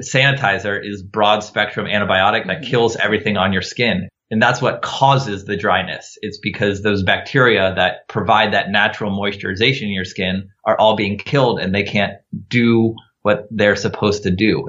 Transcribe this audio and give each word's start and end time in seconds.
sanitizer 0.00 0.78
is 0.82 1.02
broad 1.02 1.40
spectrum 1.40 1.86
antibiotic 1.86 2.46
that 2.46 2.62
mm-hmm. 2.62 2.70
kills 2.70 2.96
everything 2.96 3.36
on 3.36 3.52
your 3.52 3.62
skin. 3.62 4.08
And 4.30 4.40
that's 4.40 4.62
what 4.62 4.80
causes 4.80 5.44
the 5.44 5.56
dryness. 5.56 6.16
It's 6.22 6.38
because 6.38 6.82
those 6.82 7.02
bacteria 7.02 7.74
that 7.76 8.08
provide 8.08 8.54
that 8.54 8.70
natural 8.70 9.10
moisturization 9.10 9.82
in 9.82 9.92
your 9.92 10.06
skin 10.06 10.48
are 10.64 10.78
all 10.78 10.96
being 10.96 11.18
killed 11.18 11.60
and 11.60 11.74
they 11.74 11.82
can't 11.82 12.14
do 12.48 12.94
what 13.20 13.46
they're 13.50 13.76
supposed 13.76 14.22
to 14.22 14.30
do. 14.30 14.66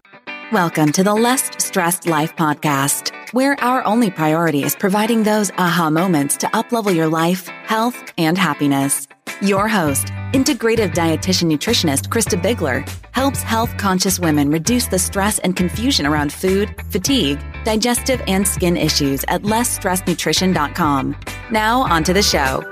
Welcome 0.51 0.91
to 0.91 1.03
the 1.03 1.15
Less 1.15 1.49
Stressed 1.63 2.07
Life 2.07 2.35
podcast, 2.35 3.11
where 3.33 3.59
our 3.63 3.83
only 3.85 4.11
priority 4.11 4.63
is 4.63 4.75
providing 4.75 5.23
those 5.23 5.49
aha 5.51 5.89
moments 5.89 6.37
to 6.37 6.47
uplevel 6.47 6.93
your 6.93 7.07
life, 7.07 7.47
health, 7.47 8.13
and 8.17 8.37
happiness. 8.37 9.07
Your 9.41 9.67
host, 9.67 10.09
integrative 10.33 10.93
dietitian 10.93 11.49
nutritionist 11.49 12.09
Christa 12.09 12.39
Biegler, 12.41 12.87
helps 13.11 13.41
health 13.41 13.75
conscious 13.77 14.19
women 14.19 14.51
reduce 14.51 14.87
the 14.87 14.99
stress 14.99 15.39
and 15.39 15.55
confusion 15.55 16.05
around 16.05 16.33
food, 16.33 16.75
fatigue, 16.89 17.39
digestive, 17.63 18.21
and 18.27 18.47
skin 18.47 18.75
issues 18.75 19.23
at 19.29 19.43
lessstressednutrition.com. 19.43 21.15
Now, 21.51 21.81
on 21.81 22.03
to 22.03 22.13
the 22.13 22.21
show. 22.21 22.63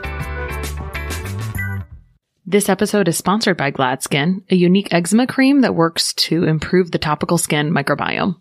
This 2.46 2.68
episode 2.68 3.08
is 3.08 3.18
sponsored 3.18 3.56
by 3.56 3.72
GladSkin, 3.72 4.44
a 4.50 4.56
unique 4.56 4.94
eczema 4.94 5.26
cream 5.26 5.62
that 5.62 5.74
works 5.74 6.14
to 6.16 6.44
improve 6.44 6.92
the 6.92 6.98
topical 6.98 7.38
skin 7.38 7.72
microbiome. 7.72 8.36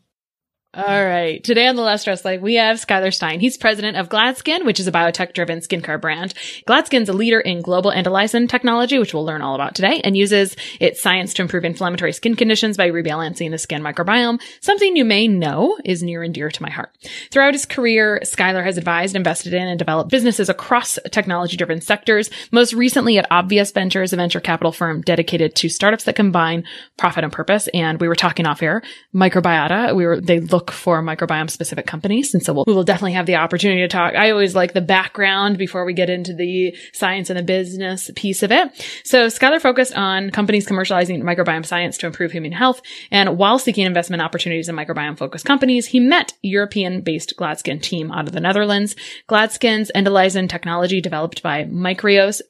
All 0.73 0.85
right. 1.05 1.43
Today 1.43 1.67
on 1.67 1.75
the 1.75 1.83
Less 1.83 2.03
Stress 2.03 2.25
Life, 2.25 2.41
we 2.41 2.55
have 2.55 2.77
Skylar 2.77 3.13
Stein. 3.13 3.41
He's 3.41 3.57
president 3.57 3.97
of 3.97 4.09
GladSkin, 4.09 4.65
which 4.65 4.79
is 4.79 4.87
a 4.87 4.93
biotech 4.93 5.33
driven 5.33 5.59
skincare 5.59 6.01
brand. 6.01 6.33
GladSkin's 6.69 7.09
a 7.09 7.13
leader 7.13 7.41
in 7.41 7.61
global 7.61 7.91
endolysin 7.91 8.49
technology, 8.49 8.97
which 8.97 9.13
we'll 9.13 9.25
learn 9.25 9.43
all 9.43 9.57
about 9.57 9.75
today, 9.75 10.01
and 10.05 10.17
uses 10.17 10.55
its 10.79 11.03
science 11.03 11.35
to 11.35 11.43
improve 11.43 11.65
inflammatory 11.65 12.13
skin 12.13 12.37
conditions 12.37 12.77
by 12.77 12.89
rebalancing 12.89 13.51
the 13.51 13.59
skin 13.59 13.83
microbiome, 13.83 14.41
something 14.61 14.95
you 14.95 15.05
may 15.05 15.27
know 15.27 15.77
is 15.85 16.05
near 16.05 16.23
and 16.23 16.35
dear 16.35 16.53
to 16.53 16.63
my 16.63 16.71
heart. 16.71 16.97
Throughout 17.33 17.55
his 17.55 17.67
career, 17.67 18.21
Skylar 18.23 18.63
has 18.65 18.79
advised, 18.79 19.17
invested 19.17 19.53
in, 19.53 19.67
and 19.67 19.77
developed 19.77 20.13
businesses 20.13 20.49
across 20.49 21.01
technology 21.11 21.57
driven 21.57 21.81
sectors, 21.81 22.31
most 22.53 22.75
recently 22.75 23.19
at 23.19 23.27
Obvious 23.33 23.73
Ventures, 23.73 24.13
a 24.13 24.17
venture 24.17 24.39
capital 24.39 24.71
firm 24.71 25.03
dedicated 25.03 25.57
to 25.57 25.69
startups 25.69 26.05
that 26.05 26.15
combine 26.15 26.63
profit 26.97 27.25
and 27.25 27.33
purpose. 27.33 27.67
And 27.75 28.01
we 28.01 28.07
were 28.07 28.15
talking 28.15 28.47
off 28.47 28.63
air, 28.63 28.83
microbiota, 29.13 29.97
we 29.97 30.07
were, 30.07 30.21
they 30.21 30.39
look 30.39 30.60
look 30.61 30.71
for 30.71 31.03
microbiome 31.03 31.49
specific 31.49 31.87
companies. 31.87 32.35
And 32.35 32.43
so 32.43 32.53
we'll, 32.53 32.65
we 32.67 32.75
will 32.75 32.85
definitely 32.85 33.15
have 33.15 33.25
the 33.25 33.37
opportunity 33.37 33.81
to 33.81 33.89
talk. 33.89 34.15
I 34.15 34.31
always 34.31 34.55
like 34.55 34.75
the 34.75 34.83
background 34.83 35.57
before 35.57 35.87
we 35.87 35.95
get 35.95 36.11
into 36.11 36.35
the 36.35 36.77
science 36.93 37.31
and 37.31 37.39
the 37.39 37.43
business 37.43 38.11
piece 38.15 38.43
of 38.43 38.53
it. 38.53 38.71
So 39.03 39.29
Skylar 39.29 39.61
focused 39.61 39.95
on 39.97 40.31
companies 40.31 40.67
commercializing 40.67 41.23
microbiome 41.23 41.65
science 41.65 41.97
to 41.99 42.07
improve 42.07 42.33
human 42.33 42.53
health. 42.53 42.83
And 43.11 43.39
while 43.39 43.59
seeking 43.59 43.87
investment 43.87 44.23
opportunities 44.23 44.69
in 44.69 44.77
microbiome 44.77 45.17
focused 45.17 45.47
companies, 45.47 45.87
he 45.87 45.99
met 45.99 46.35
European 46.43 47.01
based 47.01 47.35
GladSkin 47.39 47.81
team 47.81 48.13
out 48.13 48.27
of 48.27 48.33
the 48.33 48.41
Netherlands. 48.41 48.97
GladSkin's 49.31 49.91
endolysin 49.95 50.47
technology 50.51 51.01
developed 51.01 51.43
by 51.43 51.65
Micreos 51.65 52.43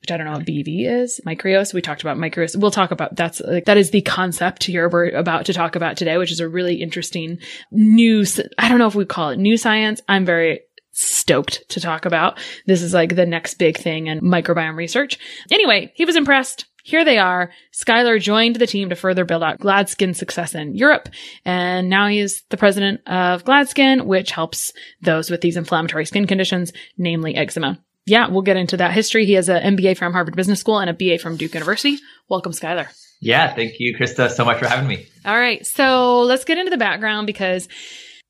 which 0.00 0.10
I 0.10 0.16
don't 0.16 0.26
know 0.26 0.32
what 0.32 0.46
BV 0.46 1.02
is. 1.02 1.20
Micreos. 1.26 1.74
We 1.74 1.82
talked 1.82 2.02
about 2.02 2.16
Micreos. 2.16 2.56
We'll 2.56 2.70
talk 2.70 2.90
about 2.90 3.16
that's 3.16 3.40
like, 3.40 3.66
that 3.66 3.76
is 3.76 3.90
the 3.90 4.02
concept 4.02 4.64
here 4.64 4.88
we're 4.88 5.10
about 5.10 5.46
to 5.46 5.52
talk 5.52 5.76
about 5.76 5.96
today, 5.96 6.18
which 6.18 6.32
is 6.32 6.40
a 6.40 6.48
really 6.48 6.76
interesting 6.76 7.38
new, 7.70 8.24
I 8.58 8.68
don't 8.68 8.78
know 8.78 8.86
if 8.86 8.94
we 8.94 9.04
call 9.04 9.30
it 9.30 9.38
new 9.38 9.56
science. 9.56 10.00
I'm 10.08 10.24
very 10.24 10.60
stoked 10.92 11.68
to 11.70 11.80
talk 11.80 12.06
about. 12.06 12.38
This 12.66 12.82
is 12.82 12.92
like 12.92 13.14
the 13.14 13.26
next 13.26 13.54
big 13.54 13.76
thing 13.76 14.08
in 14.08 14.20
microbiome 14.20 14.76
research. 14.76 15.18
Anyway, 15.50 15.92
he 15.94 16.04
was 16.04 16.16
impressed. 16.16 16.66
Here 16.82 17.04
they 17.04 17.18
are. 17.18 17.50
Skylar 17.72 18.20
joined 18.20 18.56
the 18.56 18.66
team 18.66 18.88
to 18.88 18.96
further 18.96 19.24
build 19.24 19.42
out 19.42 19.60
GladSkin's 19.60 20.18
success 20.18 20.54
in 20.54 20.74
Europe. 20.74 21.10
And 21.44 21.90
now 21.90 22.08
he 22.08 22.18
is 22.18 22.42
the 22.48 22.56
president 22.56 23.02
of 23.06 23.44
GladSkin, 23.44 24.06
which 24.06 24.30
helps 24.30 24.72
those 25.02 25.30
with 25.30 25.42
these 25.42 25.58
inflammatory 25.58 26.06
skin 26.06 26.26
conditions, 26.26 26.72
namely 26.96 27.36
eczema 27.36 27.78
yeah, 28.08 28.28
we'll 28.28 28.42
get 28.42 28.56
into 28.56 28.76
that 28.78 28.92
history. 28.92 29.26
He 29.26 29.34
has 29.34 29.48
an 29.48 29.76
MBA 29.76 29.96
from 29.96 30.12
Harvard 30.12 30.36
Business 30.36 30.60
School 30.60 30.78
and 30.78 30.90
a 30.90 30.94
BA 30.94 31.18
from 31.18 31.36
Duke 31.36 31.54
University. 31.54 31.98
Welcome, 32.28 32.52
Skylar. 32.52 32.88
Yeah, 33.20 33.54
thank 33.54 33.74
you, 33.78 33.96
Christa, 33.96 34.30
so 34.30 34.44
much 34.44 34.58
for 34.58 34.68
having 34.68 34.88
me. 34.88 35.06
All 35.24 35.36
right, 35.36 35.66
so 35.66 36.22
let's 36.22 36.44
get 36.44 36.58
into 36.58 36.70
the 36.70 36.76
background 36.76 37.26
because 37.26 37.68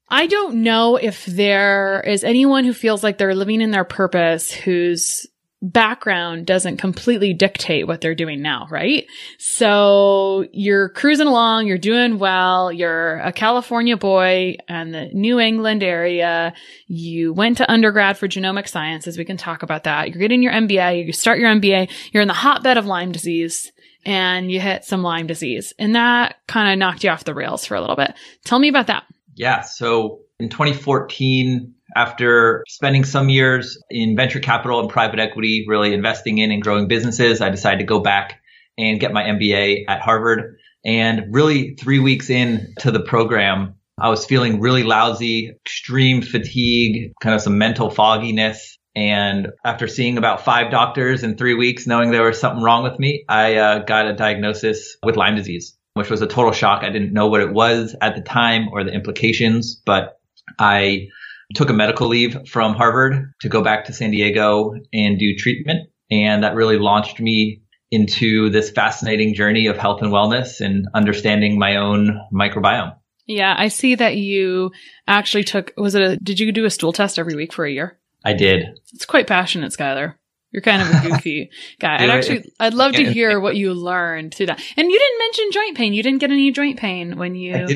I 0.09 0.27
don't 0.27 0.63
know 0.63 0.97
if 0.97 1.27
there 1.27 2.01
is 2.07 2.25
anyone 2.25 2.65
who 2.65 2.73
feels 2.73 3.05
like 3.05 3.19
they're 3.19 3.35
living 3.35 3.61
in 3.61 3.71
their 3.71 3.85
purpose 3.85 4.51
who's 4.51 5.27
background 5.61 6.47
doesn't 6.47 6.77
completely 6.77 7.35
dictate 7.35 7.87
what 7.87 8.01
they're 8.01 8.15
doing 8.15 8.41
now, 8.41 8.69
right? 8.71 9.07
So 9.39 10.47
you're 10.53 10.89
cruising 10.91 11.27
along, 11.27 11.67
you're 11.67 11.79
doing 11.79 12.19
well, 12.19 12.73
you're 12.73 13.17
a 13.17 13.33
California 13.33 13.97
boy 13.97 14.57
in 14.69 14.93
the 14.93 15.09
New 15.13 15.41
England 15.41 15.83
area. 15.83 16.53
You 16.87 17.33
went 17.33 17.59
to 17.59 17.71
undergrad 17.71 18.19
for 18.19 18.29
genomic 18.29 18.69
sciences. 18.69 19.19
We 19.19 19.25
can 19.25 19.37
talk 19.37 19.63
about 19.63 19.85
that. 19.85 20.11
You're 20.11 20.21
getting 20.21 20.43
your 20.43 20.53
MBA, 20.53 21.07
you 21.07 21.13
start 21.13 21.41
your 21.41 21.51
MBA, 21.51 21.91
you're 22.13 22.23
in 22.23 22.29
the 22.29 22.35
hotbed 22.35 22.77
of 22.77 22.87
Lyme 22.87 23.11
disease 23.11 23.73
and 24.05 24.53
you 24.53 24.61
hit 24.61 24.85
some 24.85 25.03
Lyme 25.03 25.27
disease 25.27 25.75
and 25.79 25.97
that 25.97 26.37
kind 26.47 26.73
of 26.73 26.79
knocked 26.79 27.03
you 27.03 27.11
off 27.11 27.25
the 27.25 27.35
rails 27.35 27.65
for 27.65 27.75
a 27.75 27.81
little 27.81 27.97
bit. 27.97 28.15
Tell 28.45 28.61
me 28.61 28.69
about 28.69 28.87
that. 28.87 29.05
Yeah. 29.35 29.63
So 29.63 30.21
in 30.39 30.51
2014, 30.51 31.75
after 31.97 32.65
spending 32.69 33.05
some 33.05 33.29
years 33.29 33.83
in 33.91 34.17
venture 34.17 34.41
capital 34.41 34.81
and 34.81 34.89
private 34.89 35.19
equity, 35.19 35.65
really 35.67 35.95
investing 35.95 36.39
in 36.39 36.51
and 36.51 36.63
growing 36.63 36.89
businesses, 36.89 37.41
I 37.41 37.51
decided 37.51 37.79
to 37.79 37.85
go 37.85 38.01
back 38.01 38.41
and 38.77 39.01
get 39.01 39.13
my 39.13 39.25
MBA 39.25 39.85
at 39.89 40.01
Harvard. 40.01 40.59
And 40.85 41.27
really, 41.33 41.75
three 41.75 41.99
weeks 41.99 42.31
in 42.31 42.75
to 42.81 42.91
the 42.91 43.01
program, 43.01 43.75
I 44.01 44.09
was 44.11 44.25
feeling 44.25 44.61
really 44.61 44.85
lousy, 44.85 45.51
extreme 45.67 46.23
fatigue, 46.23 47.13
kind 47.21 47.35
of 47.35 47.43
some 47.43 47.59
mental 47.59 47.91
fogginess. 47.91 48.79
And 48.95 49.49
after 49.65 49.89
seeing 49.89 50.19
about 50.19 50.45
five 50.45 50.71
doctors 50.71 51.23
in 51.23 51.37
three 51.37 51.55
weeks, 51.55 51.87
knowing 51.87 52.11
there 52.11 52.25
was 52.25 52.41
something 52.41 52.63
wrong 52.63 52.85
with 52.85 52.99
me, 52.99 53.25
I 53.29 53.57
uh, 53.57 53.79
got 53.81 54.07
a 54.07 54.15
diagnosis 54.15 54.97
with 55.05 55.17
Lyme 55.17 55.37
disease, 55.37 55.77
which 55.95 56.11
was 56.11 56.23
a 56.23 56.27
total 56.27 56.53
shock. 56.53 56.83
I 56.83 56.91
didn't 56.91 57.13
know 57.13 57.29
what 57.29 57.41
it 57.41 57.53
was 57.53 57.95
at 58.01 58.15
the 58.15 58.23
time 58.23 58.69
or 58.73 58.85
the 58.85 58.93
implications, 58.93 59.81
but 59.85 60.21
I 60.59 61.09
took 61.55 61.71
a 61.71 61.75
medical 61.75 62.09
leave 62.09 62.49
from 62.49 62.75
Harvard 62.75 63.33
to 63.41 63.49
go 63.49 63.63
back 63.63 63.87
to 63.87 63.93
San 63.93 64.11
Diego 64.11 64.75
and 64.93 65.19
do 65.19 65.35
treatment. 65.37 65.89
And 66.11 66.43
that 66.43 66.55
really 66.55 66.79
launched 66.79 67.21
me 67.21 67.63
into 67.91 68.51
this 68.51 68.71
fascinating 68.71 69.35
journey 69.35 69.67
of 69.67 69.79
health 69.79 70.03
and 70.03 70.13
wellness 70.13 70.61
and 70.61 70.87
understanding 70.95 71.59
my 71.59 71.77
own 71.77 72.21
microbiome. 72.33 72.95
Yeah, 73.27 73.55
I 73.57 73.69
see 73.69 73.95
that 73.95 74.17
you 74.17 74.73
actually 75.07 75.45
took, 75.45 75.73
was 75.77 75.95
it 75.95 76.03
a, 76.03 76.17
did 76.17 76.41
you 76.41 76.51
do 76.53 76.65
a 76.65 76.71
stool 76.71 76.93
test 76.93 77.19
every 77.19 77.35
week 77.35 77.53
for 77.53 77.65
a 77.65 77.71
year? 77.71 77.99
I 78.25 78.33
did. 78.33 78.65
It's 78.95 79.05
quite 79.05 79.27
passionate, 79.27 79.73
Skylar. 79.73 80.15
You're 80.51 80.63
kind 80.63 80.81
of 80.81 80.89
a 80.89 81.09
goofy 81.09 81.51
guy. 81.79 82.03
I'd 82.03 82.11
actually, 82.11 82.51
I'd 82.59 82.75
love 82.75 82.93
to 82.93 83.05
hear 83.13 83.39
what 83.39 83.57
you 83.57 83.75
learned 83.75 84.35
through 84.35 84.47
that. 84.47 84.63
And 84.77 84.91
you 84.91 84.99
didn't 84.99 85.19
mention 85.19 85.53
joint 85.53 85.77
pain. 85.77 85.93
You 85.93 86.03
didn't 86.03 86.21
get 86.21 86.31
any 86.31 86.51
joint 86.51 86.79
pain 86.79 87.19
when 87.19 87.35
you. 87.35 87.67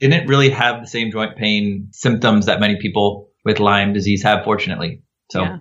Didn't, 0.00 0.28
really 0.28 0.50
have 0.50 0.80
the 0.80 0.86
same 0.86 1.10
joint 1.10 1.36
pain 1.36 1.88
symptoms 1.92 2.46
that 2.46 2.60
many 2.60 2.76
people 2.76 3.30
with 3.44 3.60
Lyme 3.60 3.92
disease 3.92 4.22
have, 4.22 4.44
fortunately. 4.44 5.02
So. 5.30 5.42
Yeah. 5.42 5.58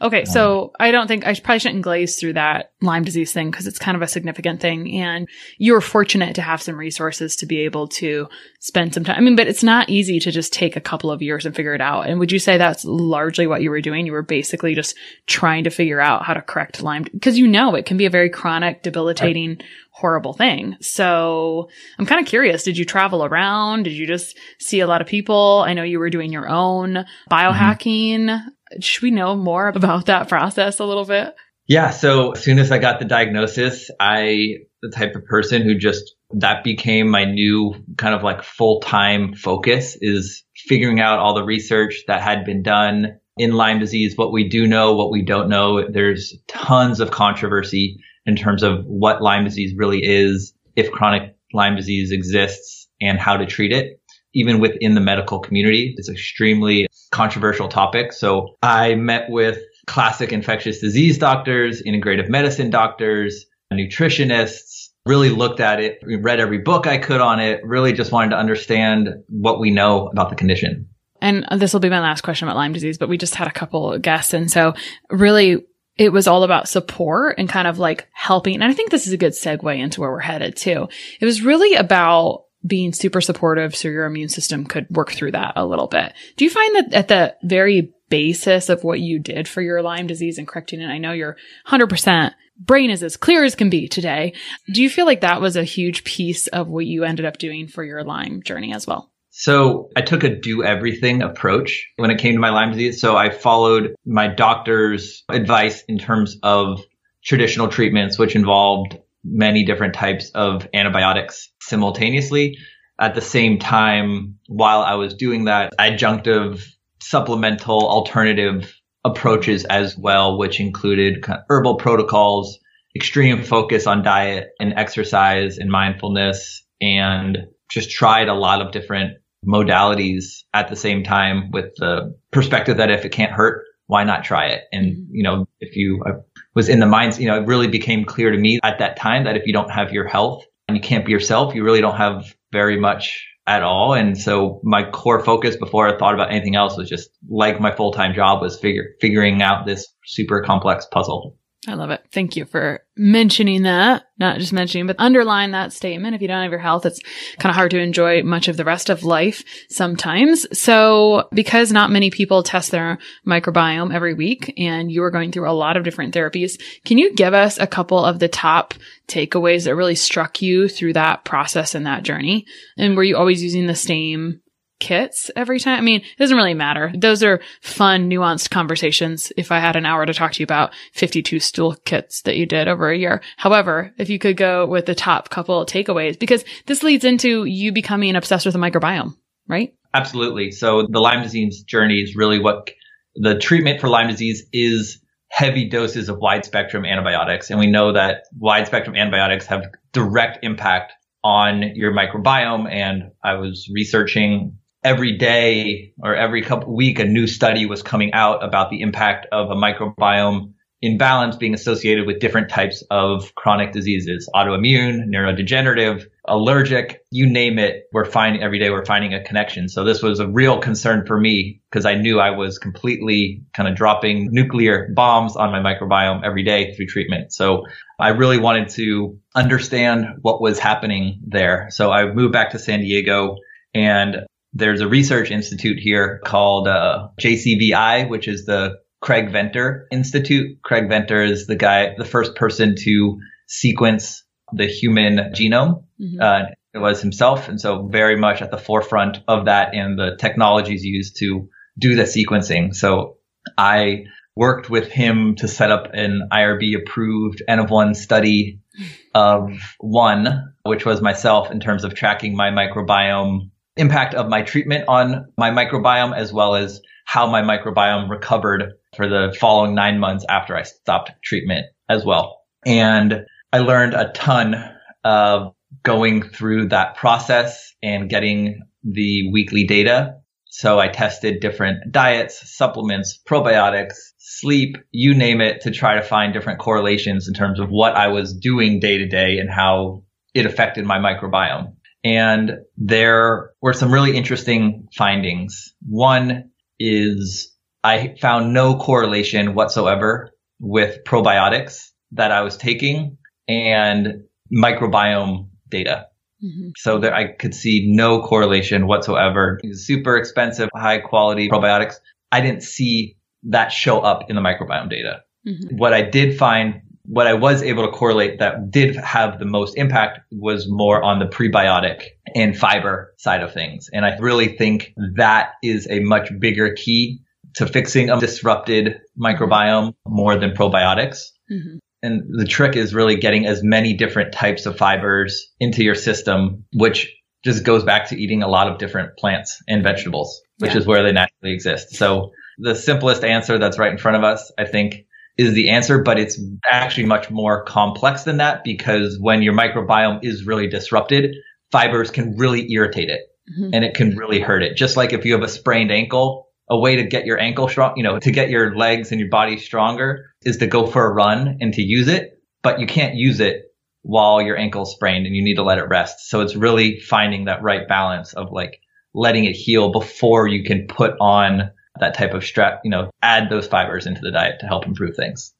Okay, 0.00 0.20
um, 0.20 0.26
so 0.26 0.72
I 0.78 0.90
don't 0.90 1.08
think 1.08 1.26
I 1.26 1.34
probably 1.34 1.58
shouldn't 1.58 1.82
glaze 1.82 2.18
through 2.18 2.34
that 2.34 2.72
Lyme 2.80 3.04
disease 3.04 3.32
thing 3.32 3.50
because 3.50 3.66
it's 3.66 3.78
kind 3.78 3.96
of 3.96 4.02
a 4.02 4.06
significant 4.08 4.60
thing. 4.60 5.00
And 5.00 5.28
you 5.58 5.72
were 5.72 5.80
fortunate 5.80 6.34
to 6.36 6.42
have 6.42 6.62
some 6.62 6.76
resources 6.76 7.36
to 7.36 7.46
be 7.46 7.60
able 7.60 7.88
to 7.88 8.28
spend 8.60 8.94
some 8.94 9.04
time. 9.04 9.16
I 9.16 9.20
mean, 9.20 9.36
but 9.36 9.48
it's 9.48 9.62
not 9.62 9.88
easy 9.88 10.20
to 10.20 10.30
just 10.30 10.52
take 10.52 10.76
a 10.76 10.80
couple 10.80 11.10
of 11.10 11.22
years 11.22 11.46
and 11.46 11.54
figure 11.54 11.74
it 11.74 11.80
out. 11.80 12.06
And 12.06 12.18
would 12.18 12.32
you 12.32 12.38
say 12.38 12.56
that's 12.56 12.84
largely 12.84 13.46
what 13.46 13.62
you 13.62 13.70
were 13.70 13.80
doing? 13.80 14.06
You 14.06 14.12
were 14.12 14.22
basically 14.22 14.74
just 14.74 14.96
trying 15.26 15.64
to 15.64 15.70
figure 15.70 16.00
out 16.00 16.24
how 16.24 16.34
to 16.34 16.42
correct 16.42 16.82
Lyme 16.82 17.04
because 17.04 17.38
you 17.38 17.46
know 17.46 17.74
it 17.74 17.86
can 17.86 17.96
be 17.96 18.06
a 18.06 18.10
very 18.10 18.30
chronic, 18.30 18.82
debilitating, 18.82 19.50
right. 19.50 19.64
Horrible 19.94 20.32
thing. 20.32 20.76
So 20.80 21.68
I'm 21.98 22.06
kind 22.06 22.20
of 22.20 22.26
curious. 22.26 22.64
Did 22.64 22.76
you 22.76 22.84
travel 22.84 23.24
around? 23.24 23.84
Did 23.84 23.92
you 23.92 24.06
just 24.06 24.36
see 24.58 24.80
a 24.80 24.86
lot 24.86 25.00
of 25.00 25.06
people? 25.06 25.64
I 25.66 25.72
know 25.72 25.84
you 25.84 25.98
were 25.98 26.10
doing 26.10 26.32
your 26.32 26.48
own 26.48 27.04
biohacking. 27.30 28.26
Mm-hmm 28.26 28.48
should 28.80 29.02
we 29.02 29.10
know 29.10 29.36
more 29.36 29.68
about 29.68 30.06
that 30.06 30.28
process 30.28 30.78
a 30.78 30.84
little 30.84 31.04
bit? 31.04 31.34
Yeah. 31.66 31.90
So 31.90 32.32
as 32.32 32.42
soon 32.42 32.58
as 32.58 32.70
I 32.70 32.78
got 32.78 32.98
the 32.98 33.04
diagnosis, 33.04 33.90
I, 33.98 34.56
the 34.82 34.90
type 34.90 35.14
of 35.14 35.24
person 35.24 35.62
who 35.62 35.76
just, 35.76 36.14
that 36.32 36.64
became 36.64 37.08
my 37.08 37.24
new 37.24 37.74
kind 37.96 38.14
of 38.14 38.22
like 38.22 38.42
full 38.42 38.80
time 38.80 39.34
focus 39.34 39.96
is 40.00 40.44
figuring 40.54 41.00
out 41.00 41.18
all 41.18 41.34
the 41.34 41.44
research 41.44 42.04
that 42.06 42.20
had 42.20 42.44
been 42.44 42.62
done 42.62 43.18
in 43.36 43.52
Lyme 43.52 43.78
disease, 43.78 44.16
what 44.16 44.32
we 44.32 44.48
do 44.48 44.66
know, 44.66 44.94
what 44.94 45.10
we 45.10 45.22
don't 45.22 45.48
know. 45.48 45.88
There's 45.90 46.36
tons 46.46 47.00
of 47.00 47.10
controversy 47.10 47.98
in 48.26 48.36
terms 48.36 48.62
of 48.62 48.84
what 48.86 49.22
Lyme 49.22 49.44
disease 49.44 49.74
really 49.76 50.00
is, 50.02 50.54
if 50.76 50.90
chronic 50.90 51.36
Lyme 51.52 51.76
disease 51.76 52.10
exists 52.10 52.88
and 53.00 53.18
how 53.18 53.36
to 53.36 53.46
treat 53.46 53.72
it 53.72 54.00
even 54.34 54.60
within 54.60 54.94
the 54.94 55.00
medical 55.00 55.38
community. 55.38 55.94
It's 55.96 56.08
an 56.08 56.14
extremely 56.14 56.88
controversial 57.12 57.68
topic. 57.68 58.12
So 58.12 58.56
I 58.62 58.96
met 58.96 59.30
with 59.30 59.58
classic 59.86 60.32
infectious 60.32 60.80
disease 60.80 61.18
doctors, 61.18 61.82
integrative 61.82 62.28
medicine 62.28 62.70
doctors, 62.70 63.46
nutritionists, 63.72 64.88
really 65.06 65.30
looked 65.30 65.60
at 65.60 65.80
it, 65.80 65.98
read 66.02 66.40
every 66.40 66.58
book 66.58 66.86
I 66.86 66.98
could 66.98 67.20
on 67.20 67.38
it, 67.38 67.60
really 67.64 67.92
just 67.92 68.10
wanted 68.10 68.30
to 68.30 68.36
understand 68.36 69.08
what 69.28 69.60
we 69.60 69.70
know 69.70 70.08
about 70.08 70.30
the 70.30 70.36
condition. 70.36 70.88
And 71.20 71.46
this 71.56 71.72
will 71.72 71.80
be 71.80 71.90
my 71.90 72.00
last 72.00 72.22
question 72.22 72.48
about 72.48 72.56
Lyme 72.56 72.72
disease, 72.72 72.98
but 72.98 73.08
we 73.08 73.18
just 73.18 73.34
had 73.34 73.48
a 73.48 73.52
couple 73.52 73.98
guests. 73.98 74.34
And 74.34 74.50
so 74.50 74.74
really 75.10 75.64
it 75.96 76.12
was 76.12 76.26
all 76.26 76.42
about 76.42 76.68
support 76.68 77.36
and 77.38 77.48
kind 77.48 77.68
of 77.68 77.78
like 77.78 78.08
helping. 78.12 78.54
And 78.54 78.64
I 78.64 78.72
think 78.72 78.90
this 78.90 79.06
is 79.06 79.12
a 79.12 79.18
good 79.18 79.32
segue 79.32 79.78
into 79.78 80.00
where 80.00 80.10
we're 80.10 80.20
headed 80.20 80.56
too. 80.56 80.88
It 81.20 81.24
was 81.24 81.42
really 81.42 81.74
about 81.74 82.44
being 82.66 82.92
super 82.92 83.20
supportive 83.20 83.76
so 83.76 83.88
your 83.88 84.06
immune 84.06 84.30
system 84.30 84.64
could 84.64 84.86
work 84.90 85.12
through 85.12 85.32
that 85.32 85.52
a 85.56 85.66
little 85.66 85.86
bit. 85.86 86.14
Do 86.36 86.44
you 86.44 86.50
find 86.50 86.76
that 86.76 86.94
at 86.94 87.08
the 87.08 87.36
very 87.42 87.92
basis 88.08 88.68
of 88.68 88.84
what 88.84 89.00
you 89.00 89.18
did 89.18 89.48
for 89.48 89.60
your 89.60 89.82
Lyme 89.82 90.06
disease 90.06 90.38
and 90.38 90.48
correcting 90.48 90.80
it, 90.80 90.86
I 90.86 90.98
know 90.98 91.12
your 91.12 91.36
100% 91.68 92.32
brain 92.58 92.90
is 92.90 93.02
as 93.02 93.16
clear 93.16 93.44
as 93.44 93.54
can 93.54 93.70
be 93.70 93.88
today. 93.88 94.34
Do 94.72 94.82
you 94.82 94.88
feel 94.88 95.06
like 95.06 95.22
that 95.22 95.40
was 95.40 95.56
a 95.56 95.64
huge 95.64 96.04
piece 96.04 96.46
of 96.48 96.68
what 96.68 96.86
you 96.86 97.04
ended 97.04 97.26
up 97.26 97.38
doing 97.38 97.66
for 97.66 97.82
your 97.82 98.04
Lyme 98.04 98.42
journey 98.42 98.72
as 98.72 98.86
well? 98.86 99.10
So 99.36 99.90
I 99.96 100.00
took 100.00 100.22
a 100.22 100.28
do 100.28 100.62
everything 100.62 101.20
approach 101.20 101.90
when 101.96 102.12
it 102.12 102.18
came 102.18 102.34
to 102.34 102.40
my 102.40 102.50
Lyme 102.50 102.70
disease. 102.70 103.00
So 103.00 103.16
I 103.16 103.30
followed 103.30 103.96
my 104.06 104.28
doctor's 104.28 105.24
advice 105.28 105.82
in 105.88 105.98
terms 105.98 106.38
of 106.44 106.80
traditional 107.24 107.66
treatments, 107.66 108.16
which 108.16 108.36
involved 108.36 108.96
many 109.24 109.64
different 109.64 109.94
types 109.94 110.30
of 110.30 110.68
antibiotics 110.72 111.50
simultaneously. 111.60 112.58
At 113.00 113.16
the 113.16 113.20
same 113.20 113.58
time, 113.58 114.38
while 114.46 114.82
I 114.82 114.94
was 114.94 115.14
doing 115.14 115.46
that, 115.46 115.72
adjunctive 115.80 116.64
supplemental 117.02 117.88
alternative 117.88 118.72
approaches 119.04 119.64
as 119.64 119.98
well, 119.98 120.38
which 120.38 120.60
included 120.60 121.26
herbal 121.50 121.78
protocols, 121.78 122.60
extreme 122.94 123.42
focus 123.42 123.88
on 123.88 124.04
diet 124.04 124.50
and 124.60 124.74
exercise 124.74 125.58
and 125.58 125.72
mindfulness, 125.72 126.64
and 126.80 127.48
just 127.68 127.90
tried 127.90 128.28
a 128.28 128.34
lot 128.34 128.62
of 128.62 128.70
different 128.70 129.18
modalities 129.46 130.42
at 130.52 130.68
the 130.68 130.76
same 130.76 131.02
time 131.02 131.50
with 131.50 131.74
the 131.76 132.16
perspective 132.30 132.76
that 132.78 132.90
if 132.90 133.04
it 133.04 133.10
can't 133.10 133.32
hurt, 133.32 133.64
why 133.86 134.04
not 134.04 134.24
try 134.24 134.46
it? 134.46 134.64
And, 134.72 135.06
you 135.10 135.22
know, 135.22 135.46
if 135.60 135.76
you 135.76 136.02
uh, 136.06 136.12
was 136.54 136.68
in 136.68 136.80
the 136.80 136.86
minds, 136.86 137.20
you 137.20 137.26
know, 137.26 137.40
it 137.40 137.46
really 137.46 137.68
became 137.68 138.04
clear 138.04 138.30
to 138.30 138.38
me 138.38 138.58
at 138.62 138.78
that 138.78 138.96
time 138.96 139.24
that 139.24 139.36
if 139.36 139.46
you 139.46 139.52
don't 139.52 139.70
have 139.70 139.92
your 139.92 140.06
health 140.06 140.44
and 140.68 140.76
you 140.76 140.82
can't 140.82 141.04
be 141.04 141.12
yourself, 141.12 141.54
you 141.54 141.64
really 141.64 141.80
don't 141.80 141.96
have 141.96 142.34
very 142.52 142.78
much 142.78 143.26
at 143.46 143.62
all. 143.62 143.92
And 143.92 144.16
so 144.16 144.60
my 144.64 144.88
core 144.90 145.22
focus 145.22 145.56
before 145.56 145.86
I 145.86 145.98
thought 145.98 146.14
about 146.14 146.30
anything 146.30 146.56
else 146.56 146.78
was 146.78 146.88
just 146.88 147.10
like 147.28 147.60
my 147.60 147.74
full-time 147.74 148.14
job 148.14 148.40
was 148.40 148.58
figure, 148.58 148.94
figuring 149.00 149.42
out 149.42 149.66
this 149.66 149.86
super 150.06 150.42
complex 150.42 150.86
puzzle. 150.90 151.36
I 151.66 151.74
love 151.74 151.90
it. 151.90 152.04
Thank 152.12 152.36
you 152.36 152.44
for 152.44 152.80
mentioning 152.96 153.62
that. 153.62 154.04
Not 154.18 154.38
just 154.38 154.52
mentioning, 154.52 154.86
but 154.86 154.96
underline 154.98 155.52
that 155.52 155.72
statement. 155.72 156.14
If 156.14 156.22
you 156.22 156.28
don't 156.28 156.42
have 156.42 156.50
your 156.50 156.60
health, 156.60 156.84
it's 156.84 157.00
kind 157.38 157.50
of 157.50 157.56
hard 157.56 157.70
to 157.70 157.78
enjoy 157.78 158.22
much 158.22 158.48
of 158.48 158.56
the 158.56 158.64
rest 158.64 158.90
of 158.90 159.02
life 159.02 159.42
sometimes. 159.68 160.46
So 160.58 161.28
because 161.32 161.72
not 161.72 161.90
many 161.90 162.10
people 162.10 162.42
test 162.42 162.70
their 162.70 162.98
microbiome 163.26 163.94
every 163.94 164.14
week 164.14 164.52
and 164.58 164.92
you 164.92 165.02
are 165.02 165.10
going 165.10 165.32
through 165.32 165.48
a 165.48 165.52
lot 165.52 165.76
of 165.76 165.84
different 165.84 166.14
therapies, 166.14 166.60
can 166.84 166.98
you 166.98 167.14
give 167.14 167.34
us 167.34 167.58
a 167.58 167.66
couple 167.66 168.04
of 168.04 168.18
the 168.18 168.28
top 168.28 168.74
takeaways 169.08 169.64
that 169.64 169.74
really 169.74 169.96
struck 169.96 170.42
you 170.42 170.68
through 170.68 170.92
that 170.92 171.24
process 171.24 171.74
and 171.74 171.86
that 171.86 172.02
journey? 172.02 172.46
And 172.76 172.96
were 172.96 173.04
you 173.04 173.16
always 173.16 173.42
using 173.42 173.66
the 173.66 173.74
same 173.74 174.40
kits 174.84 175.30
every 175.34 175.58
time. 175.58 175.78
I 175.78 175.80
mean, 175.80 176.00
it 176.00 176.18
doesn't 176.18 176.36
really 176.36 176.52
matter. 176.52 176.92
Those 176.94 177.22
are 177.22 177.40
fun, 177.62 178.10
nuanced 178.10 178.50
conversations. 178.50 179.32
If 179.38 179.50
I 179.50 179.58
had 179.58 179.76
an 179.76 179.86
hour 179.86 180.04
to 180.04 180.12
talk 180.12 180.32
to 180.32 180.40
you 180.40 180.44
about 180.44 180.74
52 180.92 181.40
stool 181.40 181.74
kits 181.86 182.20
that 182.22 182.36
you 182.36 182.44
did 182.44 182.68
over 182.68 182.90
a 182.90 182.98
year. 182.98 183.22
However, 183.38 183.94
if 183.96 184.10
you 184.10 184.18
could 184.18 184.36
go 184.36 184.66
with 184.66 184.84
the 184.84 184.94
top 184.94 185.30
couple 185.30 185.64
takeaways, 185.64 186.18
because 186.18 186.44
this 186.66 186.82
leads 186.82 187.02
into 187.02 187.44
you 187.44 187.72
becoming 187.72 188.14
obsessed 188.14 188.44
with 188.44 188.52
the 188.52 188.58
microbiome, 188.58 189.14
right? 189.48 189.72
Absolutely. 189.94 190.50
So 190.50 190.86
the 190.86 191.00
Lyme 191.00 191.22
disease 191.22 191.62
journey 191.62 192.02
is 192.02 192.14
really 192.14 192.38
what 192.38 192.70
the 193.14 193.38
treatment 193.38 193.80
for 193.80 193.88
Lyme 193.88 194.08
disease 194.08 194.44
is 194.52 195.00
heavy 195.30 195.66
doses 195.66 196.10
of 196.10 196.18
wide 196.18 196.44
spectrum 196.44 196.84
antibiotics. 196.84 197.48
And 197.48 197.58
we 197.58 197.68
know 197.68 197.94
that 197.94 198.24
wide 198.38 198.66
spectrum 198.66 198.96
antibiotics 198.96 199.46
have 199.46 199.64
direct 199.92 200.44
impact 200.44 200.92
on 201.22 201.62
your 201.74 201.92
microbiome. 201.92 202.70
And 202.70 203.12
I 203.24 203.34
was 203.34 203.66
researching 203.72 204.58
every 204.84 205.16
day 205.16 205.92
or 206.02 206.14
every 206.14 206.42
couple 206.42 206.74
week, 206.76 206.98
a 206.98 207.04
new 207.04 207.26
study 207.26 207.66
was 207.66 207.82
coming 207.82 208.12
out 208.12 208.44
about 208.44 208.70
the 208.70 208.82
impact 208.82 209.26
of 209.32 209.50
a 209.50 209.54
microbiome 209.54 210.52
imbalance 210.82 211.36
being 211.36 211.54
associated 211.54 212.06
with 212.06 212.20
different 212.20 212.50
types 212.50 212.84
of 212.90 213.34
chronic 213.34 213.72
diseases, 213.72 214.28
autoimmune, 214.34 215.06
neurodegenerative, 215.06 216.04
allergic, 216.26 217.02
you 217.10 217.26
name 217.26 217.58
it. 217.58 217.84
We're 217.90 218.04
finding 218.04 218.42
every 218.42 218.58
day 218.58 218.68
we're 218.68 218.84
finding 218.84 219.14
a 219.14 219.24
connection. 219.24 219.70
So 219.70 219.84
this 219.84 220.02
was 220.02 220.20
a 220.20 220.28
real 220.28 220.60
concern 220.60 221.06
for 221.06 221.18
me 221.18 221.62
because 221.70 221.86
I 221.86 221.94
knew 221.94 222.20
I 222.20 222.30
was 222.32 222.58
completely 222.58 223.44
kind 223.56 223.66
of 223.66 223.76
dropping 223.76 224.28
nuclear 224.30 224.90
bombs 224.94 225.36
on 225.36 225.50
my 225.50 225.60
microbiome 225.60 226.22
every 226.22 226.42
day 226.42 226.74
through 226.74 226.86
treatment. 226.86 227.32
So 227.32 227.64
I 227.98 228.08
really 228.08 228.38
wanted 228.38 228.68
to 228.70 229.18
understand 229.34 230.18
what 230.20 230.42
was 230.42 230.58
happening 230.58 231.22
there. 231.26 231.68
So 231.70 231.92
I 231.92 232.12
moved 232.12 232.34
back 232.34 232.50
to 232.50 232.58
San 232.58 232.80
Diego 232.80 233.36
and 233.74 234.16
there's 234.54 234.80
a 234.80 234.88
research 234.88 235.30
institute 235.30 235.78
here 235.78 236.20
called 236.24 236.68
uh, 236.68 237.08
JCVI, 237.20 238.08
which 238.08 238.28
is 238.28 238.46
the 238.46 238.76
Craig 239.00 239.30
Venter 239.30 239.86
Institute. 239.90 240.62
Craig 240.62 240.88
Venter 240.88 241.22
is 241.22 241.46
the 241.46 241.56
guy, 241.56 241.94
the 241.98 242.04
first 242.04 242.36
person 242.36 242.76
to 242.84 243.18
sequence 243.46 244.24
the 244.52 244.66
human 244.66 245.32
genome. 245.34 245.84
Mm-hmm. 246.00 246.20
Uh, 246.20 246.42
it 246.72 246.78
was 246.78 247.02
himself. 247.02 247.48
And 247.48 247.60
so 247.60 247.86
very 247.86 248.16
much 248.16 248.42
at 248.42 248.50
the 248.50 248.58
forefront 248.58 249.18
of 249.28 249.46
that 249.46 249.74
and 249.74 249.98
the 249.98 250.16
technologies 250.18 250.84
used 250.84 251.16
to 251.18 251.48
do 251.78 251.96
the 251.96 252.04
sequencing. 252.04 252.74
So 252.74 253.18
I 253.58 254.04
worked 254.36 254.70
with 254.70 254.90
him 254.90 255.36
to 255.36 255.48
set 255.48 255.70
up 255.70 255.90
an 255.92 256.28
IRB 256.32 256.76
approved 256.76 257.42
N 257.46 257.58
of 257.58 257.70
one 257.70 257.94
study 257.94 258.60
of 259.14 259.50
one, 259.78 260.54
which 260.62 260.84
was 260.84 261.00
myself 261.02 261.50
in 261.50 261.60
terms 261.60 261.84
of 261.84 261.94
tracking 261.94 262.36
my 262.36 262.50
microbiome 262.50 263.50
impact 263.76 264.14
of 264.14 264.28
my 264.28 264.42
treatment 264.42 264.84
on 264.88 265.26
my 265.36 265.50
microbiome 265.50 266.16
as 266.16 266.32
well 266.32 266.54
as 266.54 266.80
how 267.04 267.26
my 267.26 267.42
microbiome 267.42 268.08
recovered 268.08 268.72
for 268.96 269.08
the 269.08 269.36
following 269.38 269.74
nine 269.74 269.98
months 269.98 270.24
after 270.28 270.56
I 270.56 270.62
stopped 270.62 271.12
treatment 271.22 271.66
as 271.88 272.04
well. 272.04 272.40
And 272.64 273.26
I 273.52 273.58
learned 273.58 273.94
a 273.94 274.10
ton 274.12 274.54
of 275.02 275.54
going 275.82 276.22
through 276.22 276.68
that 276.68 276.96
process 276.96 277.74
and 277.82 278.08
getting 278.08 278.62
the 278.84 279.30
weekly 279.32 279.64
data. 279.64 280.16
So 280.46 280.78
I 280.78 280.88
tested 280.88 281.40
different 281.40 281.90
diets, 281.90 282.56
supplements, 282.56 283.20
probiotics, 283.28 283.94
sleep, 284.18 284.76
you 284.92 285.14
name 285.14 285.40
it, 285.40 285.62
to 285.62 285.70
try 285.72 285.96
to 285.96 286.02
find 286.02 286.32
different 286.32 286.60
correlations 286.60 287.28
in 287.28 287.34
terms 287.34 287.58
of 287.58 287.70
what 287.70 287.96
I 287.96 288.08
was 288.08 288.34
doing 288.34 288.78
day 288.78 288.98
to 288.98 289.06
day 289.06 289.38
and 289.38 289.50
how 289.50 290.04
it 290.32 290.46
affected 290.46 290.84
my 290.84 290.98
microbiome. 290.98 291.73
And 292.04 292.58
there 292.76 293.52
were 293.62 293.72
some 293.72 293.92
really 293.92 294.16
interesting 294.16 294.88
findings. 294.94 295.74
One, 295.88 296.50
is 296.78 297.52
I 297.82 298.16
found 298.20 298.52
no 298.52 298.76
correlation 298.76 299.54
whatsoever 299.54 300.30
with 300.60 301.04
probiotics 301.04 301.90
that 302.12 302.32
I 302.32 302.42
was 302.42 302.56
taking 302.56 303.18
and 303.48 304.24
microbiome 304.54 305.48
data. 305.68 306.06
Mm-hmm. 306.44 306.70
So 306.76 306.98
that 306.98 307.14
I 307.14 307.28
could 307.28 307.54
see 307.54 307.86
no 307.90 308.20
correlation 308.20 308.86
whatsoever. 308.86 309.60
Super 309.72 310.16
expensive, 310.16 310.68
high 310.74 310.98
quality 310.98 311.48
probiotics. 311.48 311.94
I 312.30 312.42
didn't 312.42 312.62
see 312.62 313.16
that 313.44 313.72
show 313.72 314.00
up 314.00 314.28
in 314.28 314.36
the 314.36 314.42
microbiome 314.42 314.90
data. 314.90 315.22
Mm-hmm. 315.46 315.76
What 315.76 315.94
I 315.94 316.02
did 316.02 316.36
find, 316.36 316.82
what 317.06 317.26
I 317.26 317.34
was 317.34 317.62
able 317.62 317.84
to 317.84 317.92
correlate 317.92 318.38
that 318.38 318.70
did 318.70 318.96
have 318.96 319.38
the 319.38 319.44
most 319.44 319.76
impact 319.76 320.20
was 320.32 320.66
more 320.68 321.02
on 321.02 321.18
the 321.18 321.26
prebiotic 321.26 322.06
and 322.34 322.56
fiber 322.56 323.14
side 323.18 323.42
of 323.42 323.52
things. 323.52 323.90
And 323.92 324.06
I 324.06 324.16
really 324.18 324.56
think 324.56 324.94
that 325.16 325.52
is 325.62 325.86
a 325.90 326.00
much 326.00 326.30
bigger 326.38 326.72
key 326.72 327.20
to 327.54 327.66
fixing 327.66 328.10
a 328.10 328.18
disrupted 328.18 329.00
microbiome 329.18 329.94
more 330.06 330.36
than 330.36 330.52
probiotics. 330.52 331.26
Mm-hmm. 331.52 331.76
And 332.02 332.22
the 332.28 332.46
trick 332.46 332.76
is 332.76 332.94
really 332.94 333.16
getting 333.16 333.46
as 333.46 333.62
many 333.62 333.94
different 333.94 334.32
types 334.32 334.66
of 334.66 334.76
fibers 334.76 335.46
into 335.60 335.84
your 335.84 335.94
system, 335.94 336.64
which 336.72 337.14
just 337.44 337.64
goes 337.64 337.84
back 337.84 338.08
to 338.08 338.16
eating 338.16 338.42
a 338.42 338.48
lot 338.48 338.68
of 338.68 338.78
different 338.78 339.16
plants 339.18 339.62
and 339.68 339.82
vegetables, 339.82 340.42
which 340.58 340.72
yeah. 340.72 340.78
is 340.78 340.86
where 340.86 341.02
they 341.02 341.12
naturally 341.12 341.52
exist. 341.52 341.94
So 341.94 342.32
the 342.58 342.74
simplest 342.74 343.24
answer 343.24 343.58
that's 343.58 343.78
right 343.78 343.92
in 343.92 343.98
front 343.98 344.16
of 344.16 344.24
us, 344.24 344.50
I 344.58 344.64
think, 344.64 345.06
is 345.36 345.54
the 345.54 345.70
answer, 345.70 346.02
but 346.02 346.18
it's 346.18 346.40
actually 346.70 347.06
much 347.06 347.30
more 347.30 347.64
complex 347.64 348.22
than 348.22 348.36
that 348.36 348.62
because 348.64 349.18
when 349.20 349.42
your 349.42 349.54
microbiome 349.54 350.20
is 350.22 350.46
really 350.46 350.68
disrupted, 350.68 351.34
fibers 351.72 352.10
can 352.10 352.36
really 352.36 352.70
irritate 352.72 353.08
it 353.08 353.22
mm-hmm. 353.50 353.70
and 353.72 353.84
it 353.84 353.94
can 353.94 354.16
really 354.16 354.40
hurt 354.40 354.62
it. 354.62 354.76
Just 354.76 354.96
like 354.96 355.12
if 355.12 355.24
you 355.24 355.32
have 355.32 355.42
a 355.42 355.48
sprained 355.48 355.90
ankle, 355.90 356.48
a 356.70 356.78
way 356.78 356.96
to 356.96 357.04
get 357.04 357.26
your 357.26 357.38
ankle 357.38 357.68
strong, 357.68 357.94
you 357.96 358.02
know, 358.02 358.18
to 358.18 358.30
get 358.30 358.48
your 358.48 358.76
legs 358.76 359.10
and 359.10 359.20
your 359.20 359.28
body 359.28 359.58
stronger 359.58 360.26
is 360.42 360.58
to 360.58 360.66
go 360.66 360.86
for 360.86 361.04
a 361.04 361.12
run 361.12 361.58
and 361.60 361.74
to 361.74 361.82
use 361.82 362.08
it, 362.08 362.40
but 362.62 362.80
you 362.80 362.86
can't 362.86 363.14
use 363.16 363.40
it 363.40 363.62
while 364.02 364.40
your 364.40 364.56
ankle's 364.56 364.92
sprained 364.92 365.26
and 365.26 365.34
you 365.34 365.42
need 365.42 365.56
to 365.56 365.62
let 365.62 365.78
it 365.78 365.88
rest. 365.88 366.28
So 366.28 366.40
it's 366.40 366.54
really 366.54 367.00
finding 367.00 367.46
that 367.46 367.62
right 367.62 367.86
balance 367.88 368.34
of 368.34 368.52
like 368.52 368.78
letting 369.14 369.44
it 369.44 369.54
heal 369.54 369.92
before 369.92 370.46
you 370.46 370.64
can 370.64 370.86
put 370.86 371.14
on 371.20 371.70
that 372.00 372.14
type 372.14 372.34
of 372.34 372.44
strap, 372.44 372.80
you 372.84 372.90
know, 372.90 373.10
add 373.22 373.50
those 373.50 373.66
fibers 373.66 374.06
into 374.06 374.20
the 374.20 374.30
diet 374.30 374.60
to 374.60 374.66
help 374.66 374.86
improve 374.86 375.16
things. 375.16 375.54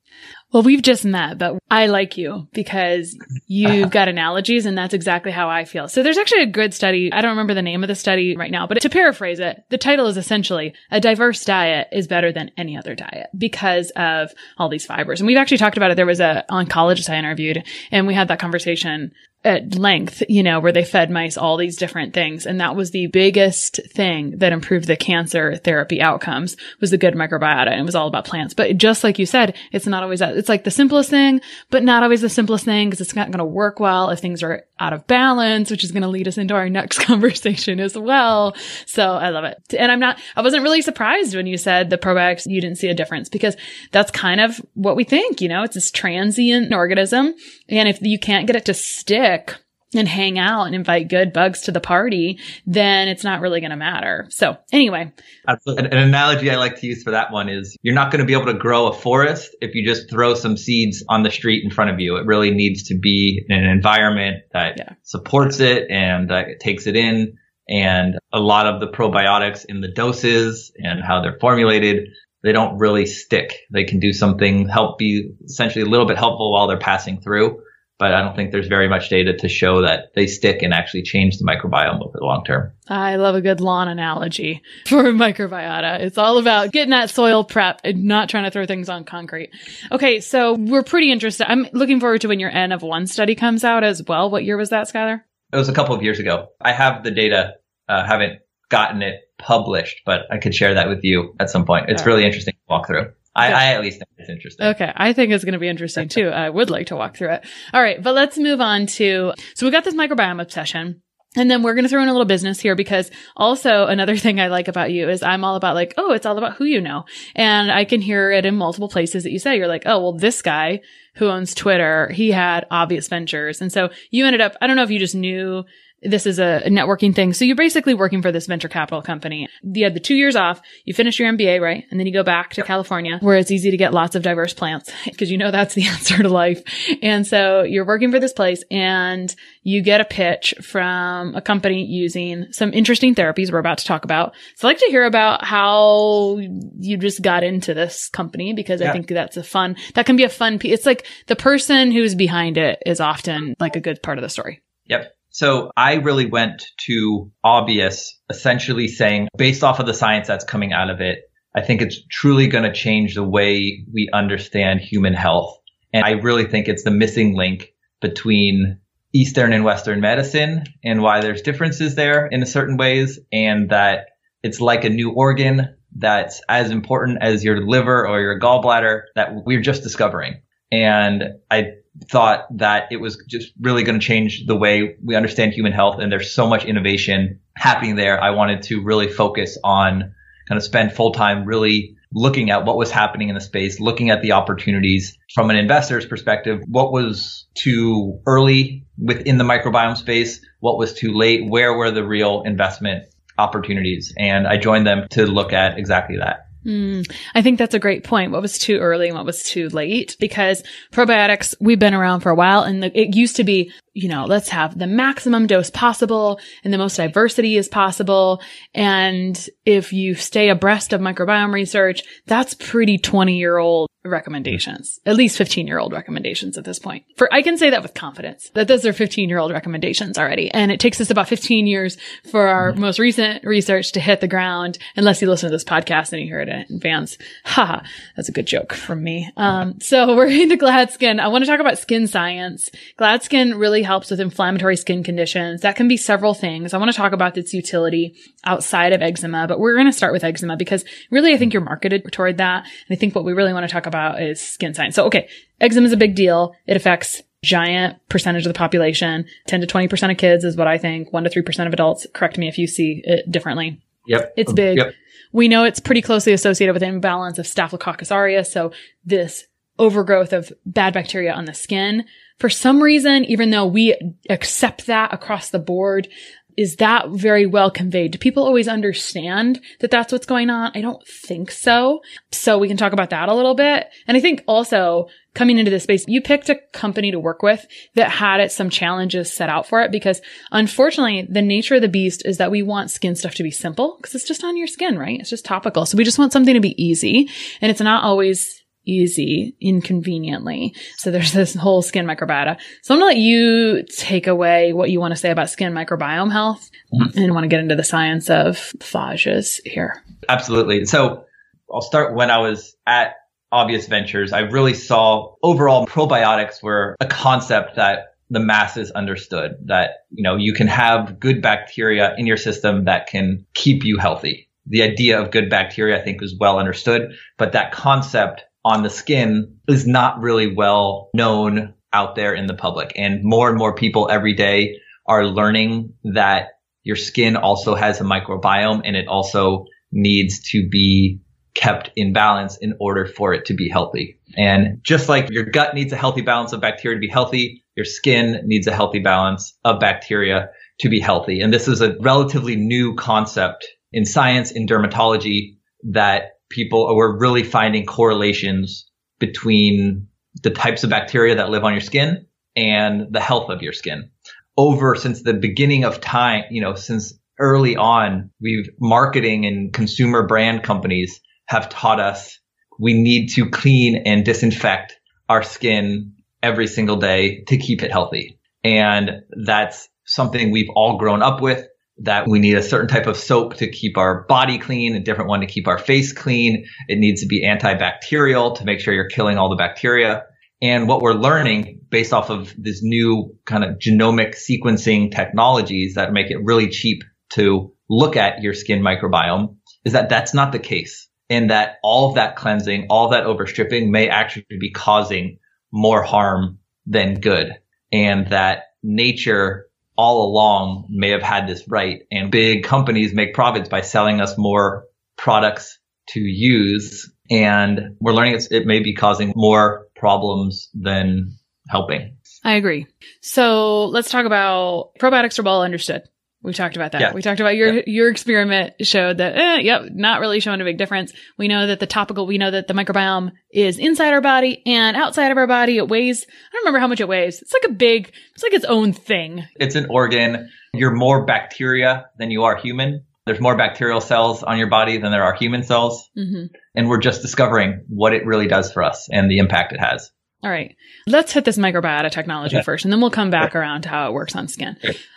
Well, 0.53 0.63
we've 0.63 0.83
just 0.83 1.05
met, 1.05 1.39
but 1.39 1.59
I 1.69 1.87
like 1.87 2.17
you 2.17 2.47
because 2.53 3.19
you've 3.49 3.91
got 3.91 4.09
analogies 4.09 4.67
and 4.67 4.79
that's 4.79 4.95
exactly 4.95 5.33
how 5.33 5.49
I 5.49 5.65
feel. 5.65 5.89
So 5.89 6.05
there's 6.05 6.19
actually 6.19 6.43
a 6.43 6.47
good 6.47 6.73
study. 6.73 7.13
I 7.13 7.23
don't 7.23 7.33
remember 7.33 7.55
the 7.55 7.63
name 7.63 7.83
of 7.83 7.89
the 7.89 7.97
study 7.97 8.37
right 8.37 8.53
now, 8.53 8.69
but 8.69 8.81
to 8.81 8.89
paraphrase 8.89 9.41
it, 9.41 9.65
the 9.71 9.79
title 9.79 10.07
is 10.07 10.17
essentially 10.17 10.75
a 10.93 11.01
diverse 11.01 11.45
diet 11.45 11.89
is 11.91 12.07
better 12.07 12.31
than 12.31 12.53
any 12.57 12.77
other 12.77 12.95
diet 12.95 13.31
because 13.37 13.91
of 13.97 14.31
all 14.57 14.69
these 14.69 14.87
fibers. 14.87 15.21
And 15.21 15.27
we've 15.27 15.39
actually 15.39 15.59
talked 15.59 15.77
about 15.77 15.91
it. 15.91 15.97
There 15.97 16.07
was 16.07 16.21
a 16.21 16.45
oncologist 16.49 17.11
I 17.11 17.17
interviewed 17.17 17.65
and 17.91 18.07
we 18.07 18.15
had 18.15 18.29
that 18.29 18.39
conversation 18.39 19.11
at 19.45 19.75
length, 19.75 20.23
you 20.29 20.43
know, 20.43 20.59
where 20.59 20.73
they 20.73 20.85
fed 20.85 21.11
mice 21.11 21.37
all 21.37 21.59
these 21.59 21.77
different 21.77 22.15
things. 22.15 22.47
And 22.47 22.61
that 22.61 22.75
was 22.75 22.91
the 22.91 23.09
biggest 23.09 23.79
thing 23.93 24.39
that 24.39 24.53
improved 24.53 24.87
the 24.87 24.97
cancer 24.97 25.57
therapy 25.57 26.01
outcomes 26.01 26.57
was 26.81 26.91
the 26.91 26.99
good 26.99 27.15
microbiota. 27.15 27.69
And 27.69 27.81
it 27.81 27.85
was 27.85 27.95
all 27.95 28.09
about 28.09 28.25
plants. 28.25 28.55
But 28.55 28.79
just 28.79 29.05
like 29.05 29.19
you 29.19 29.27
said, 29.27 29.55
it's 29.71 29.87
not 29.87 30.03
always 30.03 30.21
that. 30.21 30.37
It's 30.37 30.49
like 30.49 30.65
the 30.65 30.71
simplest 30.71 31.11
thing, 31.11 31.43
but 31.71 31.83
not 31.83 32.03
always 32.03 32.23
the 32.23 32.31
simplest 32.31 32.65
thing 32.65 32.89
because 32.89 33.03
it's 33.03 33.15
not 33.15 33.31
going 33.31 33.39
to 33.39 33.45
work 33.45 33.81
well 33.81 34.09
if 34.11 34.21
things 34.21 34.43
are 34.43 34.65
out 34.81 34.95
of 34.95 35.07
balance, 35.07 35.71
which 35.71 35.85
is 35.85 35.93
going 35.93 36.03
to 36.03 36.09
lead 36.09 36.27
us 36.27 36.39
into 36.39 36.55
our 36.55 36.71
next 36.71 36.99
conversation 37.05 37.81
as 37.81 37.97
well. 37.97 38.57
So 38.87 39.13
I 39.13 39.29
love 39.29 39.45
it. 39.45 39.59
And 39.79 39.93
I'm 39.93 40.01
not, 40.01 40.19
I 40.37 40.43
wasn't 40.43 40.63
really 40.63 40.83
surprised 40.83 41.37
when 41.37 41.47
you 41.47 41.59
said 41.59 41.91
the 41.91 41.99
probiotics, 41.99 42.47
you 42.47 42.61
didn't 42.61 42.79
see 42.79 42.89
a 42.89 42.95
difference 42.95 43.29
because 43.29 43.57
that's 43.93 44.11
kind 44.11 44.41
of 44.41 44.59
what 44.73 44.97
we 44.97 45.05
think, 45.05 45.43
you 45.43 45.49
know, 45.49 45.65
it's 45.65 45.75
this 45.75 45.91
transient 45.91 46.73
organism. 46.73 47.35
And 47.69 47.89
if 47.89 48.01
you 48.03 48.19
can't 48.19 48.47
get 48.47 48.57
it 48.57 48.67
to 48.67 48.75
stick, 48.75 49.57
and 49.95 50.09
hang 50.09 50.39
out 50.39 50.65
and 50.65 50.75
invite 50.75 51.09
good 51.09 51.33
bugs 51.33 51.63
to 51.63 51.73
the 51.73 51.81
party, 51.81 52.39
then 52.67 53.09
it's 53.09 53.25
not 53.25 53.41
really 53.41 53.61
going 53.61 53.71
to 53.71 53.77
matter. 53.77 54.27
So 54.31 54.57
anyway, 54.73 55.13
an, 55.47 55.59
an 55.87 55.99
analogy 55.99 56.51
I 56.51 56.57
like 56.57 56.81
to 56.81 56.87
use 56.87 57.03
for 57.03 57.13
that 57.13 57.33
one 57.33 57.49
is 57.49 57.77
you're 57.83 57.95
not 57.95 58.11
going 58.11 58.21
to 58.21 58.27
be 58.27 58.33
able 58.33 58.47
to 58.47 58.59
grow 58.59 58.89
a 58.89 58.93
forest 58.93 59.55
if 59.61 59.75
you 59.75 59.87
just 59.87 60.11
throw 60.11 60.35
some 60.35 60.57
seeds 60.57 61.05
on 61.09 61.23
the 61.23 61.31
street 61.31 61.65
in 61.65 61.71
front 61.71 61.91
of 61.91 62.01
you. 62.01 62.17
It 62.17 62.27
really 62.27 62.51
needs 62.51 62.85
to 62.89 62.99
be 62.99 63.45
in 63.49 63.57
an 63.57 63.71
environment 63.71 64.45
that 64.53 64.75
yeah. 64.79 64.95
supports 65.03 65.61
it 65.61 65.91
and 65.91 66.31
uh, 66.31 66.45
takes 66.61 66.87
it 66.87 66.97
in. 66.97 67.39
And 67.67 68.19
a 68.31 68.41
lot 68.41 68.67
of 68.67 68.81
the 68.81 68.89
probiotics 68.89 69.65
in 69.67 69.81
the 69.81 69.89
doses 69.89 70.71
and 70.77 71.03
how 71.03 71.23
they're 71.23 71.39
formulated, 71.41 72.09
they 72.45 72.53
don't 72.53 72.79
really 72.79 73.07
stick. 73.07 73.57
They 73.73 73.83
can 73.83 73.99
do 73.99 74.13
something, 74.13 74.69
help 74.69 74.99
be 74.99 75.33
essentially 75.45 75.83
a 75.85 75.89
little 75.89 76.07
bit 76.07 76.19
helpful 76.19 76.53
while 76.53 76.69
they're 76.69 76.79
passing 76.79 77.21
through 77.21 77.61
but 77.99 78.13
I 78.13 78.23
don't 78.23 78.35
think 78.35 78.51
there's 78.51 78.67
very 78.67 78.89
much 78.89 79.09
data 79.09 79.37
to 79.37 79.49
show 79.49 79.83
that 79.83 80.15
they 80.15 80.27
stick 80.27 80.63
and 80.63 80.75
actually 80.75 81.03
change 81.03 81.39
the 81.39 81.45
microbiome 81.45 82.05
over 82.05 82.19
the 82.19 82.25
long 82.25 82.45
term. 82.45 82.73
I 82.89 83.17
love 83.17 83.35
a 83.35 83.41
good 83.41 83.61
lawn 83.61 83.89
analogy 83.89 84.63
for 84.87 85.05
microbiota. 85.05 86.01
It's 86.01 86.19
all 86.19 86.39
about 86.39 86.73
getting 86.73 86.91
that 86.91 87.11
soil 87.11 87.45
prep 87.45 87.81
and 87.85 88.05
not 88.05 88.29
trying 88.29 88.45
to 88.45 88.51
throw 88.51 88.67
things 88.67 88.89
on 88.89 89.05
concrete. 89.05 89.51
Okay, 89.93 90.21
so 90.21 90.55
we're 90.55 90.83
pretty 90.83 91.13
interested. 91.13 91.51
I'm 91.51 91.69
looking 91.73 92.01
forward 92.01 92.23
to 92.23 92.29
when 92.29 92.41
your 92.41 92.51
N 92.51 92.73
of 92.73 92.83
one 92.83 93.07
study 93.07 93.35
comes 93.35 93.63
out 93.65 93.85
as 93.85 94.03
well. 94.03 94.31
What 94.31 94.45
year 94.45 94.57
was 94.57 94.71
that, 94.71 94.89
Skylar? 94.89 95.23
It 95.53 95.57
was 95.57 95.69
a 95.69 95.75
couple 95.75 95.95
of 95.95 96.03
years 96.03 96.19
ago. 96.19 96.49
I 96.61 96.73
have 96.73 97.05
the 97.05 97.13
data, 97.13 97.55
uh, 97.89 98.05
haven't 98.05 98.41
gotten 98.71 99.03
it 99.03 99.21
published, 99.45 100.03
but 100.05 100.23
I 100.31 100.39
could 100.39 100.55
share 100.55 100.75
that 100.75 100.89
with 100.89 101.01
you 101.03 101.35
at 101.41 101.51
some 101.51 101.65
point. 101.65 101.89
It's 101.89 102.03
right. 102.03 102.07
really 102.07 102.25
interesting 102.25 102.55
to 102.55 102.61
walk 102.69 102.87
through. 102.87 103.07
I, 103.37 103.53
I, 103.53 103.65
at 103.75 103.81
least 103.81 103.99
think 103.99 104.11
it's 104.17 104.31
interesting. 104.31 104.67
Okay. 104.67 104.93
I 104.95 105.13
think 105.13 105.33
it's 105.33 105.45
going 105.45 105.55
to 105.55 105.59
be 105.59 105.69
interesting 105.69 106.09
too. 106.09 106.29
I 106.29 106.49
would 106.49 106.71
like 106.71 106.89
to 106.89 106.97
walk 106.97 107.17
through 107.17 107.33
it. 107.33 107.45
All 107.73 107.83
right. 107.83 108.01
But 108.01 108.15
let's 108.15 108.39
move 108.39 108.61
on 108.61 108.87
to, 108.87 109.33
so 109.55 109.67
we 109.67 109.73
got 109.73 109.85
this 109.85 109.95
microbiome 109.95 110.41
obsession. 110.41 111.03
And 111.37 111.51
then 111.51 111.65
we're 111.65 111.75
going 111.75 111.85
to 111.85 111.89
throw 111.89 112.01
in 112.01 112.09
a 112.09 112.13
little 112.13 112.27
business 112.27 112.61
here 112.61 112.77
because 112.77 113.11
also 113.37 113.87
another 113.87 114.17
thing 114.25 114.39
I 114.39 114.47
like 114.47 114.69
about 114.69 114.93
you 114.93 115.09
is 115.09 115.23
I'm 115.23 115.45
all 115.45 115.57
about 115.57 115.75
like, 115.75 115.95
oh, 115.97 116.13
it's 116.13 116.27
all 116.27 116.39
about 116.39 116.57
who 116.57 116.65
you 116.65 116.81
know. 116.81 117.05
And 117.35 117.73
I 117.73 117.85
can 117.85 118.01
hear 118.01 118.31
it 118.31 118.47
in 118.47 118.55
multiple 118.55 118.89
places 118.89 119.25
that 119.25 119.33
you 119.33 119.41
say, 119.41 119.57
you're 119.57 119.67
like, 119.67 119.83
oh, 119.85 120.01
well, 120.01 120.13
this 120.13 120.41
guy 120.41 120.81
who 121.17 121.27
owns 121.27 121.55
Twitter, 121.55 122.09
he 122.11 122.31
had 122.31 122.67
obvious 122.71 123.09
ventures. 123.09 123.61
And 123.61 123.73
so 123.73 123.91
you 124.11 124.27
ended 124.27 124.41
up, 124.41 124.55
I 124.61 124.69
don't 124.69 124.77
know 124.77 124.85
if 124.85 124.91
you 124.91 125.01
just 125.01 125.15
knew 125.17 125.65
this 126.05 126.27
is 126.27 126.39
a 126.39 126.63
networking 126.67 127.15
thing. 127.15 127.33
So 127.33 127.45
you're 127.45 127.57
basically 127.57 127.95
working 127.95 128.23
for 128.23 128.31
this 128.31 128.47
venture 128.47 128.69
capital 128.69 129.03
company. 129.03 129.49
You 129.63 129.85
had 129.85 129.95
the 129.95 130.01
two 130.01 130.15
years 130.15 130.37
off, 130.37 130.61
you 130.85 130.95
finish 130.95 131.19
your 131.19 131.33
MBA, 131.33 131.61
right? 131.61 131.85
And 131.91 131.99
then 131.99 132.07
you 132.07 132.13
go 132.13 132.23
back 132.23 132.55
to 132.55 132.63
California 132.63 133.19
where 133.21 133.37
it's 133.37 133.51
easy 133.51 133.71
to 133.71 133.77
get 133.77 133.95
lots 133.95 134.15
of 134.15 134.23
diverse 134.23 134.53
plants 134.53 134.91
because 135.05 135.31
you 135.31 135.39
know 135.39 135.51
that's 135.51 135.75
the 135.75 135.87
answer 135.87 136.23
to 136.23 136.29
life. 136.29 136.63
And 137.03 137.27
so 137.27 137.63
you're 137.63 137.87
working 137.87 138.11
for 138.11 138.21
this 138.21 138.33
place 138.33 138.63
and 138.71 139.35
you 139.63 139.83
get 139.83 140.01
a 140.01 140.05
pitch 140.05 140.55
from 140.63 141.35
a 141.35 141.41
company 141.41 141.85
using 141.85 142.47
some 142.53 142.73
interesting 142.73 143.15
therapies 143.15 143.51
we're 143.51 143.59
about 143.59 143.79
to 143.79 143.85
talk 143.85 144.05
about. 144.05 144.35
So 144.57 144.69
I'd 144.69 144.73
like 144.73 144.79
to 144.79 144.91
hear 144.91 145.05
about 145.05 145.45
how 145.45 146.39
you 146.39 146.97
just 146.99 147.23
got 147.23 147.45
into 147.45 147.73
this 147.75 148.09
company 148.11 148.53
because 148.53 148.81
yeah. 148.81 148.91
I 148.91 148.93
think 148.93 149.09
that's 149.09 149.37
a 149.37 149.43
fun, 149.43 149.77
that 149.95 150.07
can 150.07 150.17
be 150.17 150.25
a 150.25 150.29
fun 150.29 150.59
piece. 150.59 150.75
It's 150.75 150.87
like 150.87 151.07
the 151.27 151.37
person 151.37 151.91
who's 151.91 152.15
behind 152.15 152.59
it 152.59 152.83
is 152.85 153.01
often 153.01 153.55
like 153.59 153.77
a 153.77 153.81
good 153.81 154.03
part 154.03 154.19
of 154.19 154.23
the 154.23 154.29
story. 154.29 154.61
Yep. 154.87 155.15
So 155.35 155.73
I 155.77 155.95
really 155.95 156.27
went 156.27 156.65
to 156.87 157.33
obvious, 157.43 158.17
essentially 158.31 158.87
saying, 158.87 159.27
based 159.37 159.65
off 159.65 159.81
of 159.81 159.87
the 159.87 159.93
science 159.93 160.29
that's 160.29 160.45
coming 160.45 160.73
out 160.73 160.91
of 160.91 161.01
it, 161.01 161.23
I 161.57 161.61
think 161.61 161.83
it's 161.83 162.01
truly 162.09 162.47
going 162.47 162.63
to 162.63 162.73
change 162.73 163.17
the 163.17 163.25
way 163.25 163.85
we 163.93 164.09
understand 164.13 164.81
human 164.81 165.13
health. 165.13 165.59
And 165.93 166.05
I 166.05 166.13
really 166.13 166.47
think 166.47 166.69
it's 166.69 166.85
the 166.85 166.93
missing 166.93 167.37
link 167.37 167.73
between 168.01 168.79
Eastern 169.13 169.53
and 169.53 169.65
Western 169.65 170.01
medicine 170.01 170.65
and 170.85 171.03
why 171.03 171.21
there's 171.21 171.43
differences 171.43 171.97
there 171.97 172.29
in 172.29 172.47
certain 172.47 172.77
ways 172.77 173.19
and 173.33 173.71
that 173.71 174.11
it's 174.45 174.61
like 174.61 174.85
a 174.85 174.89
new 174.89 175.11
organ 175.11 175.75
that's 175.97 176.43
as 176.49 176.71
important 176.71 177.19
as 177.21 177.43
your 177.43 177.67
liver 177.67 178.07
or 178.07 178.21
your 178.21 178.39
gallbladder 178.39 179.03
that 179.17 179.35
we're 179.45 179.63
just 179.63 179.83
discovering. 179.83 180.43
And 180.71 181.25
I 181.51 181.73
thought 182.11 182.47
that 182.59 182.89
it 182.91 182.97
was 182.97 183.23
just 183.29 183.53
really 183.61 183.85
going 183.85 183.99
to 183.99 184.05
change 184.05 184.47
the 184.47 184.57
way 184.57 184.97
we 185.05 185.15
understand 185.15 185.53
human 185.53 185.73
health. 185.73 186.01
And 186.01 186.11
there's 186.11 186.35
so 186.35 186.47
much 186.47 186.65
innovation 186.65 187.41
happening 187.57 187.97
there. 187.97 188.21
I 188.21 188.31
wanted 188.31 188.63
to 188.65 188.83
really 188.83 189.09
focus 189.09 189.59
on 189.63 190.15
kind 190.49 190.57
of 190.59 190.63
spend 190.63 190.93
full 190.93 191.13
time 191.13 191.45
really 191.45 191.97
looking 192.13 192.51
at 192.51 192.65
what 192.65 192.77
was 192.77 192.91
happening 192.91 193.29
in 193.29 193.35
the 193.35 193.41
space, 193.41 193.81
looking 193.81 194.11
at 194.11 194.23
the 194.23 194.33
opportunities 194.33 195.19
from 195.35 195.51
an 195.51 195.57
investor's 195.57 196.07
perspective, 196.07 196.61
what 196.69 196.93
was 196.93 197.47
too 197.55 198.21
early 198.27 198.87
within 198.99 199.39
the 199.39 199.45
microbiome 199.45 199.97
space, 199.97 200.41
what 200.61 200.79
was 200.79 200.95
too 200.95 201.13
late, 201.13 201.49
where 201.49 201.77
were 201.77 201.91
the 201.91 202.07
real 202.07 202.43
investment 202.43 203.05
opportunities. 203.37 204.15
And 204.17 204.47
I 204.47 204.59
joined 204.59 204.87
them 204.87 205.09
to 205.11 205.27
look 205.27 205.53
at 205.53 205.77
exactly 205.77 206.19
that. 206.19 206.44
Mm, 206.65 207.11
I 207.35 207.43
think 207.43 207.59
that's 207.59 207.75
a 207.75 207.79
great 207.79 208.05
point. 208.05 208.33
What 208.33 208.41
was 208.43 208.59
too 208.59 208.79
early 208.79 209.09
and 209.09 209.17
what 209.17 209.27
was 209.27 209.43
too 209.43 209.69
late? 209.69 210.17
Because 210.19 210.63
probiotics, 210.93 211.55
we've 211.61 211.79
been 211.79 211.95
around 211.95 212.21
for 212.21 212.31
a 212.31 212.35
while 212.35 212.63
and 212.63 212.83
the, 212.83 212.99
it 212.99 213.15
used 213.15 213.37
to 213.37 213.45
be, 213.45 213.71
you 213.93 214.09
know, 214.09 214.25
let's 214.25 214.49
have 214.49 214.79
the 214.79 214.87
maximum 214.87 215.47
dose 215.47 215.71
possible 215.71 216.41
and 216.63 216.73
the 216.73 216.79
most 216.79 216.97
diversity 216.97 217.59
as 217.59 217.69
possible. 217.69 218.43
And 218.75 219.49
if 219.67 219.93
you 219.93 220.15
stay 220.15 220.49
abreast 220.49 220.93
of 220.93 221.01
microbiome 221.01 221.53
research, 221.53 222.03
that's 222.27 222.55
pretty 222.55 222.97
20 222.97 223.37
year 223.37 223.59
old 223.59 223.89
recommendations, 224.05 225.01
at 225.07 225.17
least 225.17 225.39
15 225.39 225.67
year 225.67 225.79
old 225.79 225.93
recommendations 225.93 226.59
at 226.59 226.65
this 226.65 226.79
point. 226.79 227.05
For, 227.17 227.33
I 227.33 227.43
can 227.43 227.57
say 227.57 227.71
that 227.71 227.83
with 227.83 227.95
confidence 227.95 228.51
that 228.55 228.69
those 228.69 228.85
are 228.85 228.93
15 228.93 229.29
year 229.29 229.39
old 229.39 229.51
recommendations 229.51 230.19
already. 230.19 230.51
And 230.51 230.71
it 230.71 230.79
takes 230.79 231.01
us 231.01 231.11
about 231.11 231.29
15 231.29 231.67
years 231.67 231.97
for 232.31 232.47
our 232.47 232.73
mm-hmm. 232.73 232.81
most 232.81 232.99
recent 232.99 233.45
research 233.45 233.93
to 233.93 234.01
hit 234.01 234.21
the 234.21 234.29
ground, 234.29 234.79
unless 234.97 235.23
you 235.23 235.29
listen 235.29 235.49
to 235.49 235.55
this 235.55 235.65
podcast 235.65 236.13
and 236.13 236.23
you 236.23 236.33
heard 236.33 236.49
it 236.49 236.69
in 236.69 236.77
advance. 236.77 237.17
Ha, 237.47 237.83
that's 238.17 238.29
a 238.29 238.33
good 238.33 238.47
joke 238.47 238.75
from 238.75 239.03
me. 239.03 239.31
Um, 239.37 239.81
so 239.81 240.15
we're 240.15 240.27
into 240.29 240.57
GladSkin. 240.57 241.19
I 241.19 241.29
want 241.29 241.45
to 241.45 241.51
talk 241.51 241.61
about 241.61 241.79
skin 241.79 242.07
science. 242.07 242.71
GladSkin 242.99 243.59
really 243.59 243.83
helps 243.83 244.11
with 244.11 244.21
inflammatory 244.21 244.77
skin 244.77 245.03
conditions. 245.03 245.63
That 245.63 245.77
can 245.77 245.89
be 245.89 245.97
several 245.97 246.35
things. 246.35 246.75
I 246.75 246.79
want 246.79 246.91
to 246.91 246.97
talk 246.97 247.13
about 247.13 247.39
its 247.39 247.55
utility 247.55 248.17
outside 248.45 248.93
of 248.93 249.01
eczema, 249.01 249.49
but 249.49 249.59
we're 249.59 249.75
going 249.75 249.87
to 249.87 249.93
start 249.93 250.13
with 250.13 250.25
eczema 250.25 250.57
because 250.57 250.85
really 251.11 251.33
I 251.33 251.39
think 251.39 251.55
you're 251.55 251.63
marketed 251.63 252.13
toward 252.13 252.37
that. 252.37 252.65
And 252.65 252.97
I 252.97 252.99
think 252.99 253.15
what 253.15 253.25
we 253.25 253.33
really 253.33 253.55
want 253.55 253.67
to 253.67 253.73
talk 253.73 253.87
about 253.87 253.94
is 254.19 254.41
skin 254.41 254.75
science. 254.75 254.95
So, 254.95 255.05
okay, 255.07 255.29
eczema 255.61 255.87
is 255.87 255.93
a 255.93 255.97
big 255.97 256.15
deal. 256.15 256.55
It 256.67 256.77
affects 256.77 257.23
giant 257.43 257.99
percentage 258.09 258.47
of 258.47 258.53
the 258.53 258.59
population. 258.59 259.27
10 259.49 259.61
to 259.61 259.67
20% 259.67 260.11
of 260.11 260.17
kids 260.17 260.45
is 260.45 260.57
what 260.57 260.67
I 260.67 260.79
think. 260.79 261.13
1 261.13 261.25
to 261.25 261.31
3% 261.31 261.67
of 261.67 261.73
adults. 261.73 262.07
Correct 262.15 262.39
me 262.39 262.49
if 262.49 262.59
you 262.59 262.67
see 262.67 263.03
it 263.05 263.31
differently. 263.31 263.81
Yep. 264.07 264.35
It's 264.37 264.53
big. 264.53 264.79
Yep. 264.79 264.95
We 265.33 265.49
know 265.49 265.65
it's 265.65 265.81
pretty 265.81 266.03
closely 266.03 266.33
associated 266.33 266.73
with 266.73 266.83
imbalance 266.83 267.39
of 267.39 267.47
Staphylococcus 267.47 268.13
aureus. 268.13 268.53
So 268.53 268.73
this 269.05 269.47
overgrowth 269.79 270.33
of 270.33 270.53
bad 270.65 270.95
bacteria 270.95 271.33
on 271.33 271.45
the 271.45 271.55
skin. 271.55 272.05
For 272.39 272.49
some 272.49 272.83
reason, 272.83 273.25
even 273.25 273.51
though 273.51 273.67
we 273.67 273.97
accept 274.29 274.87
that 274.87 275.13
across 275.13 275.51
the 275.51 275.59
board, 275.59 276.09
is 276.57 276.77
that 276.77 277.09
very 277.11 277.47
well 277.47 277.71
conveyed? 277.71 278.13
Do 278.13 278.19
people 278.19 278.45
always 278.45 278.69
understand 278.69 279.61
that 279.81 279.91
that's 279.91 280.13
what's 280.13 280.27
going 280.27 280.51
on? 280.51 280.73
I 280.75 280.81
don't 280.81 281.07
think 281.07 281.51
so. 281.51 282.01
So 282.33 282.59
we 282.59 282.69
can 282.69 282.77
talk 282.77 282.93
about 282.93 283.11
that 283.11 283.29
a 283.29 283.35
little 283.35 283.55
bit. 283.55 283.89
And 284.07 284.17
I 284.17 284.21
think 284.21 284.43
also 284.47 285.09
coming 285.35 285.59
into 285.59 285.71
this 285.71 285.83
space, 285.83 286.05
you 286.07 286.21
picked 286.21 286.49
a 286.49 286.61
company 286.73 287.11
to 287.11 287.19
work 287.19 287.43
with 287.43 287.67
that 287.95 288.11
had 288.11 288.41
it 288.41 288.53
some 288.53 288.71
challenges 288.71 289.33
set 289.33 289.49
out 289.49 289.67
for 289.67 289.83
it 289.83 289.91
because 289.91 290.21
unfortunately 290.53 291.27
the 291.29 291.43
nature 291.43 291.75
of 291.75 291.83
the 291.83 291.89
beast 291.89 292.25
is 292.25 292.39
that 292.39 292.51
we 292.51 292.63
want 292.63 292.91
skin 292.91 293.17
stuff 293.17 293.35
to 293.35 293.43
be 293.43 293.51
simple 293.51 293.97
because 293.97 294.15
it's 294.15 294.29
just 294.29 294.45
on 294.45 294.57
your 294.57 294.69
skin, 294.69 294.99
right? 294.99 295.21
It's 295.21 295.31
just 295.31 295.45
topical. 295.45 295.87
So 295.87 295.99
we 295.99 296.05
just 296.05 296.19
want 296.19 296.33
something 296.33 296.55
to 296.55 296.61
be 296.61 296.81
easy 296.83 297.29
and 297.61 297.71
it's 297.71 297.81
not 297.81 298.05
always 298.05 298.64
easy 298.87 299.57
inconveniently. 299.61 300.75
So 300.97 301.11
there's 301.11 301.33
this 301.33 301.55
whole 301.55 301.83
skin 301.83 302.07
microbiota. 302.07 302.59
So 302.83 302.95
I'm 302.95 303.01
going 303.01 303.15
to 303.15 303.19
let 303.19 303.23
you 303.23 303.83
take 303.85 304.27
away 304.27 304.73
what 304.73 304.91
you 304.91 305.01
want 305.01 305.13
to 305.13 305.17
say 305.17 305.31
about 305.31 305.51
skin 305.51 305.73
microbiome 305.73 306.33
health 306.33 306.71
mm-hmm. 306.93 307.19
and 307.19 307.35
want 307.35 307.45
to 307.45 307.49
get 307.49 307.61
into 307.61 307.77
the 307.77 307.85
science 307.85 308.31
of 308.31 308.57
phages 308.79 309.61
here. 309.65 310.03
Absolutely. 310.29 310.85
So 310.85 311.25
I'll 311.73 311.83
start 311.83 312.15
when 312.15 312.31
I 312.31 312.39
was 312.39 312.77
at 312.87 313.15
Obvious 313.51 313.87
Ventures. 313.87 314.33
I 314.33 314.41
really 314.41 314.75
saw 314.75 315.35
overall 315.43 315.87
probiotics 315.87 316.63
were 316.63 316.97
a 317.01 317.07
concept 317.07 317.77
that 317.77 318.15
the 318.31 318.41
masses 318.41 318.91
understood 318.91 319.53
that, 319.67 319.91
you 320.11 320.23
know, 320.23 320.37
you 320.37 320.53
can 320.55 320.67
have 320.67 321.21
good 321.21 321.41
bacteria 321.41 322.15
in 322.19 322.27
your 322.27 322.37
system 322.37 322.87
that 322.87 323.07
can 323.07 323.47
keep 323.55 323.85
you 323.85 323.99
healthy. 323.99 324.49
The 324.67 324.83
idea 324.83 325.21
of 325.21 325.31
good 325.31 325.51
bacteria, 325.51 326.01
I 326.01 326.03
think, 326.03 326.21
was 326.21 326.35
well 326.39 326.59
understood, 326.59 327.15
but 327.37 327.53
that 327.53 327.71
concept 327.71 328.45
on 328.65 328.83
the 328.83 328.91
skin 328.91 329.59
is 329.69 329.87
not 329.87 330.21
really 330.21 330.55
well 330.55 331.11
known 331.15 331.75
out 331.93 332.17
there 332.17 332.35
in 332.35 332.47
the 332.47 332.55
public. 332.55 332.93
And 332.97 333.23
more 333.23 333.49
and 333.49 333.59
more 333.59 333.75
people 333.75 334.09
every 334.11 334.35
day 334.35 334.79
are 335.07 335.27
learning 335.27 335.95
that 336.05 336.49
your 336.83 336.97
skin 336.97 337.37
also 337.37 337.75
has 337.75 338.01
a 338.01 338.05
microbiome 338.05 338.83
and 338.85 338.97
it 338.97 339.07
also 339.09 339.67
needs 339.93 340.41
to 340.51 340.69
be 340.69 341.21
kept 341.55 341.91
in 341.95 342.13
balance 342.13 342.57
in 342.57 342.75
order 342.81 343.07
for 343.07 343.33
it 343.33 343.47
to 343.47 343.55
be 343.55 343.69
healthy. 343.69 344.19
And 344.37 344.81
just 344.83 345.09
like 345.09 345.31
your 345.31 345.45
gut 345.45 345.75
needs 345.75 345.93
a 345.93 345.97
healthy 345.97 346.23
balance 346.23 346.53
of 346.53 346.61
bacteria 346.61 346.97
to 346.97 347.01
be 347.01 347.09
healthy, 347.09 347.65
your 347.77 347.85
skin 347.85 348.43
needs 348.45 348.67
a 348.67 348.75
healthy 348.75 348.99
balance 348.99 349.57
of 349.65 349.79
bacteria 349.79 350.51
to 350.81 350.89
be 350.89 351.01
healthy. 351.01 351.41
And 351.41 351.53
this 351.53 351.69
is 351.69 351.81
a 351.81 351.97
relatively 352.01 352.57
new 352.57 352.97
concept 352.97 353.67
in 353.93 354.05
science, 354.05 354.51
in 354.51 354.67
dermatology, 354.67 355.59
that 355.85 356.34
people 356.51 356.95
were 356.95 357.19
really 357.19 357.43
finding 357.43 357.87
correlations 357.87 358.87
between 359.19 360.09
the 360.43 360.51
types 360.51 360.85
of 360.85 360.91
bacteria 360.91 361.37
that 361.37 361.51
live 361.51 361.65
on 361.65 361.73
your 361.73 361.81
skin 361.81 362.27
and 362.57 363.13
the 363.13 363.21
health 363.21 363.51
of 363.51 363.63
your 363.63 363.73
skin. 363.73 364.11
Over 364.57 364.95
since 364.95 365.23
the 365.23 365.35
beginning 365.35 365.85
of 365.85 366.01
time, 366.01 366.45
you 366.51 366.61
know, 366.61 366.75
since 366.75 367.15
early 367.41 367.77
on, 367.77 368.31
we've 368.41 368.69
marketing 368.79 369.47
and 369.47 369.73
consumer 369.73 370.27
brand 370.27 370.63
companies 370.63 371.21
have 371.47 371.69
taught 371.69 372.01
us 372.01 372.39
we 372.79 372.95
need 372.95 373.29
to 373.29 373.49
clean 373.51 374.03
and 374.05 374.25
disinfect 374.25 374.99
our 375.29 375.43
skin 375.43 376.15
every 376.43 376.67
single 376.67 376.97
day 376.97 377.43
to 377.45 377.57
keep 377.57 377.83
it 377.83 377.91
healthy. 377.91 378.39
And 378.63 379.23
that's 379.45 379.89
something 380.05 380.51
we've 380.51 380.71
all 380.75 380.99
grown 380.99 381.23
up 381.23 381.41
with 381.41 381.67
that 381.99 382.27
we 382.29 382.41
need 382.41 382.57
a 382.57 382.63
certain 382.63 382.89
type 382.89 383.07
of 383.07 383.17
soap 383.17 383.55
to 383.57 383.71
keep 383.71 383.97
our 383.97 384.25
body 384.25 384.59
clean, 384.59 384.97
a 384.97 385.01
different 385.01 385.29
one 385.29 385.41
to 385.41 385.47
keep 385.47 385.69
our 385.69 385.79
face 385.79 386.13
clean. 386.13 386.67
It 386.89 386.99
needs 386.99 387.21
to 387.21 387.27
be 387.27 387.47
antibacterial 387.47 388.57
to 388.57 388.65
make 388.65 388.81
sure 388.81 388.93
you're 388.93 389.09
killing 389.09 389.39
all 389.39 389.49
the 389.49 389.57
bacteria. 389.57 390.25
And 390.61 390.89
what 390.89 391.03
we're 391.03 391.15
learning 391.15 391.81
based 391.91 392.13
off 392.13 392.31
of 392.31 392.53
this 392.57 392.81
new 392.83 393.37
kind 393.45 393.65
of 393.65 393.79
genomic 393.79 394.35
sequencing 394.35 395.15
technologies 395.15 395.95
that 395.95 396.13
make 396.13 396.31
it 396.31 396.39
really 396.43 396.69
cheap 396.69 397.03
to 397.35 397.73
look 397.89 398.17
at 398.17 398.43
your 398.43 398.55
skin 398.55 398.81
microbiome 398.81 399.57
is 399.85 399.93
that 399.93 400.09
that's 400.09 400.35
not 400.35 400.53
the 400.53 400.59
case. 400.59 401.09
And 401.31 401.51
that 401.51 401.77
all 401.83 402.09
of 402.09 402.17
that 402.17 402.37
cleansing, 402.37 402.87
all 402.91 403.11
that 403.11 403.25
overstripping 403.25 403.91
may 403.91 404.09
actually 404.09 404.47
be 404.61 404.71
causing 404.71 405.39
more 405.73 406.03
harm 406.03 406.59
than 406.87 407.21
good. 407.21 407.53
And 407.93 408.29
that 408.31 408.65
nature 408.83 409.67
all 409.97 410.31
along 410.31 410.87
may 410.89 411.11
have 411.11 411.23
had 411.23 411.47
this 411.47 411.67
right. 411.69 412.03
And 412.11 412.31
big 412.31 412.65
companies 412.65 413.15
make 413.15 413.35
profits 413.35 413.69
by 413.69 413.83
selling 413.83 414.21
us 414.21 414.37
more 414.37 414.87
products 415.17 415.79
to 416.09 416.21
use. 416.21 417.11
And 417.31 417.97
we're 418.01 418.13
learning 418.13 418.41
it 418.51 418.67
may 418.67 418.81
be 418.81 418.95
causing 418.95 419.33
more 419.37 419.87
problems 419.97 420.69
than 420.75 421.37
helping. 421.69 422.17
I 422.45 422.55
agree. 422.55 422.87
So 423.23 423.87
let's 423.87 424.11
talk 424.11 424.27
about 424.27 424.91
probiotics 425.01 425.39
are 425.39 425.43
well 425.43 425.63
understood. 425.63 426.03
We 426.45 426.53
talked 426.53 426.77
about 426.77 426.93
that. 426.93 427.01
Yeah. 427.01 427.13
We 427.15 427.23
talked 427.23 427.41
about 427.41 427.57
your, 427.57 427.73
yeah. 427.73 427.83
your 427.87 428.11
experiment 428.11 428.75
showed 428.83 429.17
that, 429.17 429.37
eh, 429.37 429.61
yep, 429.61 429.85
not 429.93 430.21
really 430.21 430.41
showing 430.41 430.61
a 430.61 430.65
big 430.65 430.77
difference. 430.77 431.13
We 431.39 431.49
know 431.49 431.67
that 431.69 431.81
the 431.81 431.87
topical, 431.87 432.27
we 432.27 432.37
know 432.37 432.51
that 432.51 432.69
the 432.69 432.75
microbiome 432.75 433.33
is 433.51 433.79
inside 433.79 434.13
our 434.13 434.21
body 434.21 434.63
and 434.67 434.95
outside 434.95 435.33
of 435.33 435.39
our 435.39 435.47
body. 435.47 435.79
It 435.79 435.89
weighs, 435.89 436.23
I 436.23 436.53
don't 436.53 436.63
remember 436.65 436.81
how 436.81 436.87
much 436.87 437.01
it 437.01 437.09
weighs. 437.09 437.41
It's 437.41 437.55
like 437.55 437.65
a 437.65 437.73
big, 437.73 438.13
it's 438.35 438.43
like 438.43 438.53
its 438.53 438.67
own 438.67 438.93
thing. 438.93 439.45
It's 439.57 439.75
an 439.75 439.87
organ. 439.89 440.51
You're 440.75 440.95
more 440.95 441.25
bacteria 441.25 442.07
than 442.19 442.31
you 442.31 442.45
are 442.45 442.57
human. 442.57 443.07
There's 443.25 443.41
more 443.41 443.57
bacterial 443.57 444.03
cells 444.03 444.43
on 444.43 444.59
your 444.59 444.69
body 444.69 444.99
than 444.99 445.11
there 445.11 445.25
are 445.25 445.33
human 445.33 445.63
cells. 445.63 446.11
Mm-hmm. 446.17 446.55
And 446.75 446.89
we're 446.91 447.01
just 447.01 447.23
discovering 447.23 447.87
what 447.89 448.13
it 448.13 448.27
really 448.27 448.49
does 448.49 448.71
for 448.71 448.83
us 448.83 449.09
and 449.11 449.31
the 449.31 449.39
impact 449.39 449.73
it 449.73 449.81
has. 449.81 450.11
All 450.43 450.51
right. 450.51 450.77
Let's 451.07 451.33
hit 451.33 451.47
this 451.47 451.57
microbiota 451.57 452.11
technology 452.11 452.57
okay. 452.57 452.65
first, 452.65 452.85
and 452.85 452.93
then 452.93 453.01
we'll 453.01 453.11
come 453.11 453.31
back 453.31 453.57
around 453.57 453.83
to 453.83 453.89
how 453.89 454.11
it 454.11 454.13
works 454.13 454.37
on 454.37 454.47
skin. 454.47 454.77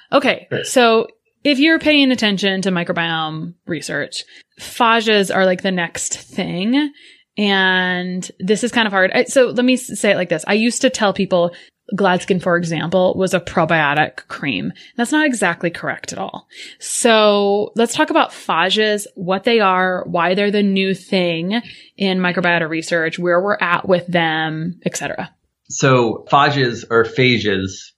Okay. 0.10 0.48
So 0.63 1.08
if 1.48 1.60
you're 1.60 1.80
paying 1.80 2.12
attention 2.12 2.62
to 2.62 2.72
microbiome 2.72 3.54
research, 3.66 4.24
phages 4.60 5.34
are 5.34 5.46
like 5.46 5.62
the 5.62 5.72
next 5.72 6.18
thing. 6.18 6.92
And 7.38 8.30
this 8.40 8.64
is 8.64 8.72
kind 8.72 8.88
of 8.88 8.92
hard. 8.92 9.12
So 9.28 9.48
let 9.48 9.64
me 9.64 9.78
say 9.78 10.12
it 10.12 10.18
like 10.18 10.30
this. 10.30 10.44
I 10.48 10.54
used 10.54 10.82
to 10.82 10.90
tell 10.90 11.14
people 11.14 11.54
GladSkin, 11.96 12.42
for 12.42 12.58
example, 12.58 13.14
was 13.16 13.34
a 13.34 13.40
probiotic 13.40 14.28
cream. 14.28 14.74
That's 14.98 15.14
not 15.14 15.26
exactly 15.26 15.70
correct 15.70 16.12
at 16.12 16.20
all. 16.20 16.48
So 16.80 17.72
let's 17.76 17.94
talk 17.94 18.10
about 18.10 18.32
phages, 18.32 19.08
what 19.16 19.46
they 19.46 19.62
are, 19.62 20.04
why 20.06 20.36
they're 20.36 20.52
the 20.52 20.64
new 20.64 20.94
thing 20.94 21.62
in 21.96 22.20
microbiota 22.20 22.68
research, 22.68 23.18
where 23.18 23.42
we're 23.42 23.58
at 23.62 23.88
with 23.88 24.06
them, 24.08 24.82
etc. 24.86 25.34
So 25.70 26.26
phages 26.30 26.84
or 26.90 27.06
phages 27.06 27.92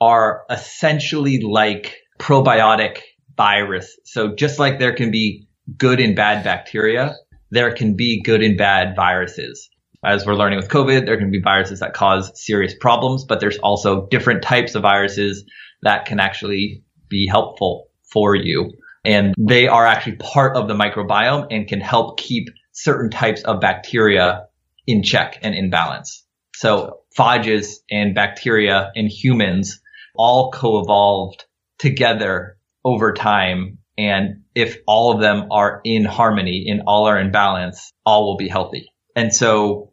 are 0.00 0.44
essentially 0.48 1.40
like 1.40 1.96
probiotic 2.20 2.98
virus. 3.36 3.98
So 4.04 4.34
just 4.34 4.58
like 4.58 4.78
there 4.78 4.94
can 4.94 5.10
be 5.10 5.48
good 5.76 5.98
and 6.00 6.14
bad 6.14 6.44
bacteria, 6.44 7.16
there 7.50 7.72
can 7.72 7.96
be 7.96 8.22
good 8.22 8.42
and 8.42 8.56
bad 8.56 8.94
viruses. 8.94 9.68
As 10.04 10.24
we're 10.24 10.34
learning 10.34 10.58
with 10.58 10.68
COVID, 10.68 11.06
there 11.06 11.18
can 11.18 11.30
be 11.30 11.40
viruses 11.40 11.80
that 11.80 11.94
cause 11.94 12.30
serious 12.34 12.74
problems, 12.78 13.24
but 13.24 13.40
there's 13.40 13.58
also 13.58 14.06
different 14.08 14.42
types 14.42 14.74
of 14.74 14.82
viruses 14.82 15.44
that 15.82 16.04
can 16.04 16.20
actually 16.20 16.82
be 17.08 17.26
helpful 17.26 17.88
for 18.12 18.34
you. 18.34 18.70
And 19.04 19.34
they 19.38 19.66
are 19.66 19.86
actually 19.86 20.16
part 20.16 20.56
of 20.56 20.68
the 20.68 20.74
microbiome 20.74 21.46
and 21.50 21.66
can 21.66 21.80
help 21.80 22.18
keep 22.18 22.48
certain 22.72 23.10
types 23.10 23.42
of 23.42 23.60
bacteria 23.60 24.46
in 24.86 25.02
check 25.02 25.38
and 25.42 25.54
in 25.54 25.70
balance. 25.70 26.24
So 26.54 27.00
phages 27.16 27.76
and 27.90 28.14
bacteria 28.14 28.90
in 28.94 29.06
humans 29.06 29.80
all 30.14 30.50
co-evolved 30.50 31.44
together 31.80 32.58
over 32.84 33.12
time. 33.12 33.78
And 33.98 34.42
if 34.54 34.78
all 34.86 35.12
of 35.12 35.20
them 35.20 35.48
are 35.50 35.80
in 35.84 36.04
harmony 36.04 36.66
and 36.68 36.82
all 36.86 37.06
are 37.06 37.18
in 37.18 37.32
balance, 37.32 37.92
all 38.04 38.26
will 38.26 38.36
be 38.36 38.48
healthy. 38.48 38.92
And 39.16 39.34
so 39.34 39.92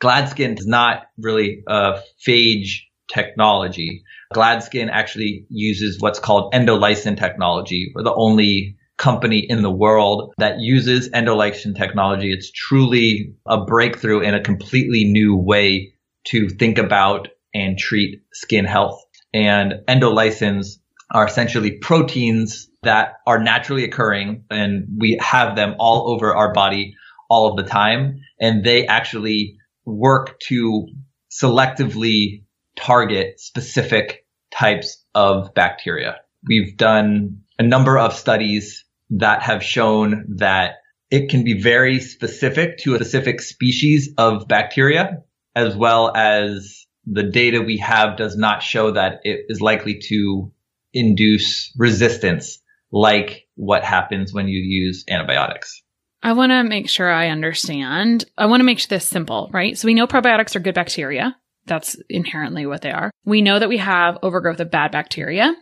GladSkin 0.00 0.58
is 0.58 0.66
not 0.66 1.04
really 1.16 1.62
a 1.66 2.00
phage 2.26 2.82
technology. 3.12 4.04
GladSkin 4.34 4.88
actually 4.92 5.46
uses 5.48 6.00
what's 6.00 6.18
called 6.18 6.52
endolysin 6.52 7.18
technology. 7.18 7.92
We're 7.94 8.04
the 8.04 8.14
only 8.14 8.76
company 8.96 9.38
in 9.38 9.62
the 9.62 9.70
world 9.70 10.34
that 10.38 10.60
uses 10.60 11.08
endolysin 11.10 11.76
technology. 11.76 12.32
It's 12.32 12.50
truly 12.50 13.34
a 13.46 13.64
breakthrough 13.64 14.20
in 14.20 14.34
a 14.34 14.42
completely 14.42 15.04
new 15.04 15.36
way 15.36 15.94
to 16.24 16.48
think 16.48 16.78
about 16.78 17.28
and 17.54 17.78
treat 17.78 18.22
skin 18.32 18.64
health. 18.64 19.02
And 19.32 19.74
endolysins 19.88 20.78
are 21.10 21.26
essentially 21.26 21.78
proteins 21.78 22.68
that 22.82 23.14
are 23.26 23.38
naturally 23.38 23.84
occurring 23.84 24.44
and 24.50 24.86
we 24.98 25.18
have 25.20 25.56
them 25.56 25.74
all 25.78 26.10
over 26.10 26.34
our 26.34 26.52
body 26.52 26.94
all 27.30 27.50
of 27.50 27.56
the 27.56 27.70
time. 27.70 28.20
And 28.40 28.64
they 28.64 28.86
actually 28.86 29.56
work 29.84 30.38
to 30.48 30.86
selectively 31.30 32.44
target 32.76 33.40
specific 33.40 34.26
types 34.50 35.04
of 35.14 35.54
bacteria. 35.54 36.16
We've 36.46 36.76
done 36.76 37.42
a 37.58 37.62
number 37.62 37.98
of 37.98 38.14
studies 38.14 38.84
that 39.10 39.42
have 39.42 39.62
shown 39.62 40.36
that 40.36 40.76
it 41.10 41.30
can 41.30 41.42
be 41.42 41.60
very 41.60 42.00
specific 42.00 42.78
to 42.78 42.94
a 42.94 42.98
specific 42.98 43.40
species 43.40 44.12
of 44.18 44.46
bacteria, 44.46 45.22
as 45.56 45.74
well 45.74 46.12
as 46.14 46.86
the 47.06 47.22
data 47.22 47.62
we 47.62 47.78
have 47.78 48.18
does 48.18 48.36
not 48.36 48.62
show 48.62 48.92
that 48.92 49.20
it 49.24 49.46
is 49.48 49.60
likely 49.60 49.98
to 50.08 50.52
induce 50.98 51.72
resistance 51.76 52.60
like 52.90 53.46
what 53.54 53.84
happens 53.84 54.32
when 54.32 54.48
you 54.48 54.58
use 54.60 55.04
antibiotics. 55.08 55.82
I 56.22 56.32
want 56.32 56.50
to 56.50 56.64
make 56.64 56.88
sure 56.88 57.10
I 57.10 57.28
understand. 57.28 58.24
I 58.36 58.46
want 58.46 58.60
to 58.60 58.64
make 58.64 58.86
this 58.88 59.08
simple, 59.08 59.50
right? 59.52 59.78
So 59.78 59.86
we 59.86 59.94
know 59.94 60.06
probiotics 60.06 60.56
are 60.56 60.60
good 60.60 60.74
bacteria. 60.74 61.36
That's 61.68 61.96
inherently 62.08 62.66
what 62.66 62.82
they 62.82 62.90
are. 62.90 63.10
We 63.24 63.42
know 63.42 63.58
that 63.58 63.68
we 63.68 63.76
have 63.78 64.18
overgrowth 64.22 64.60
of 64.60 64.70
bad 64.70 64.90
bacteria. 64.90 65.54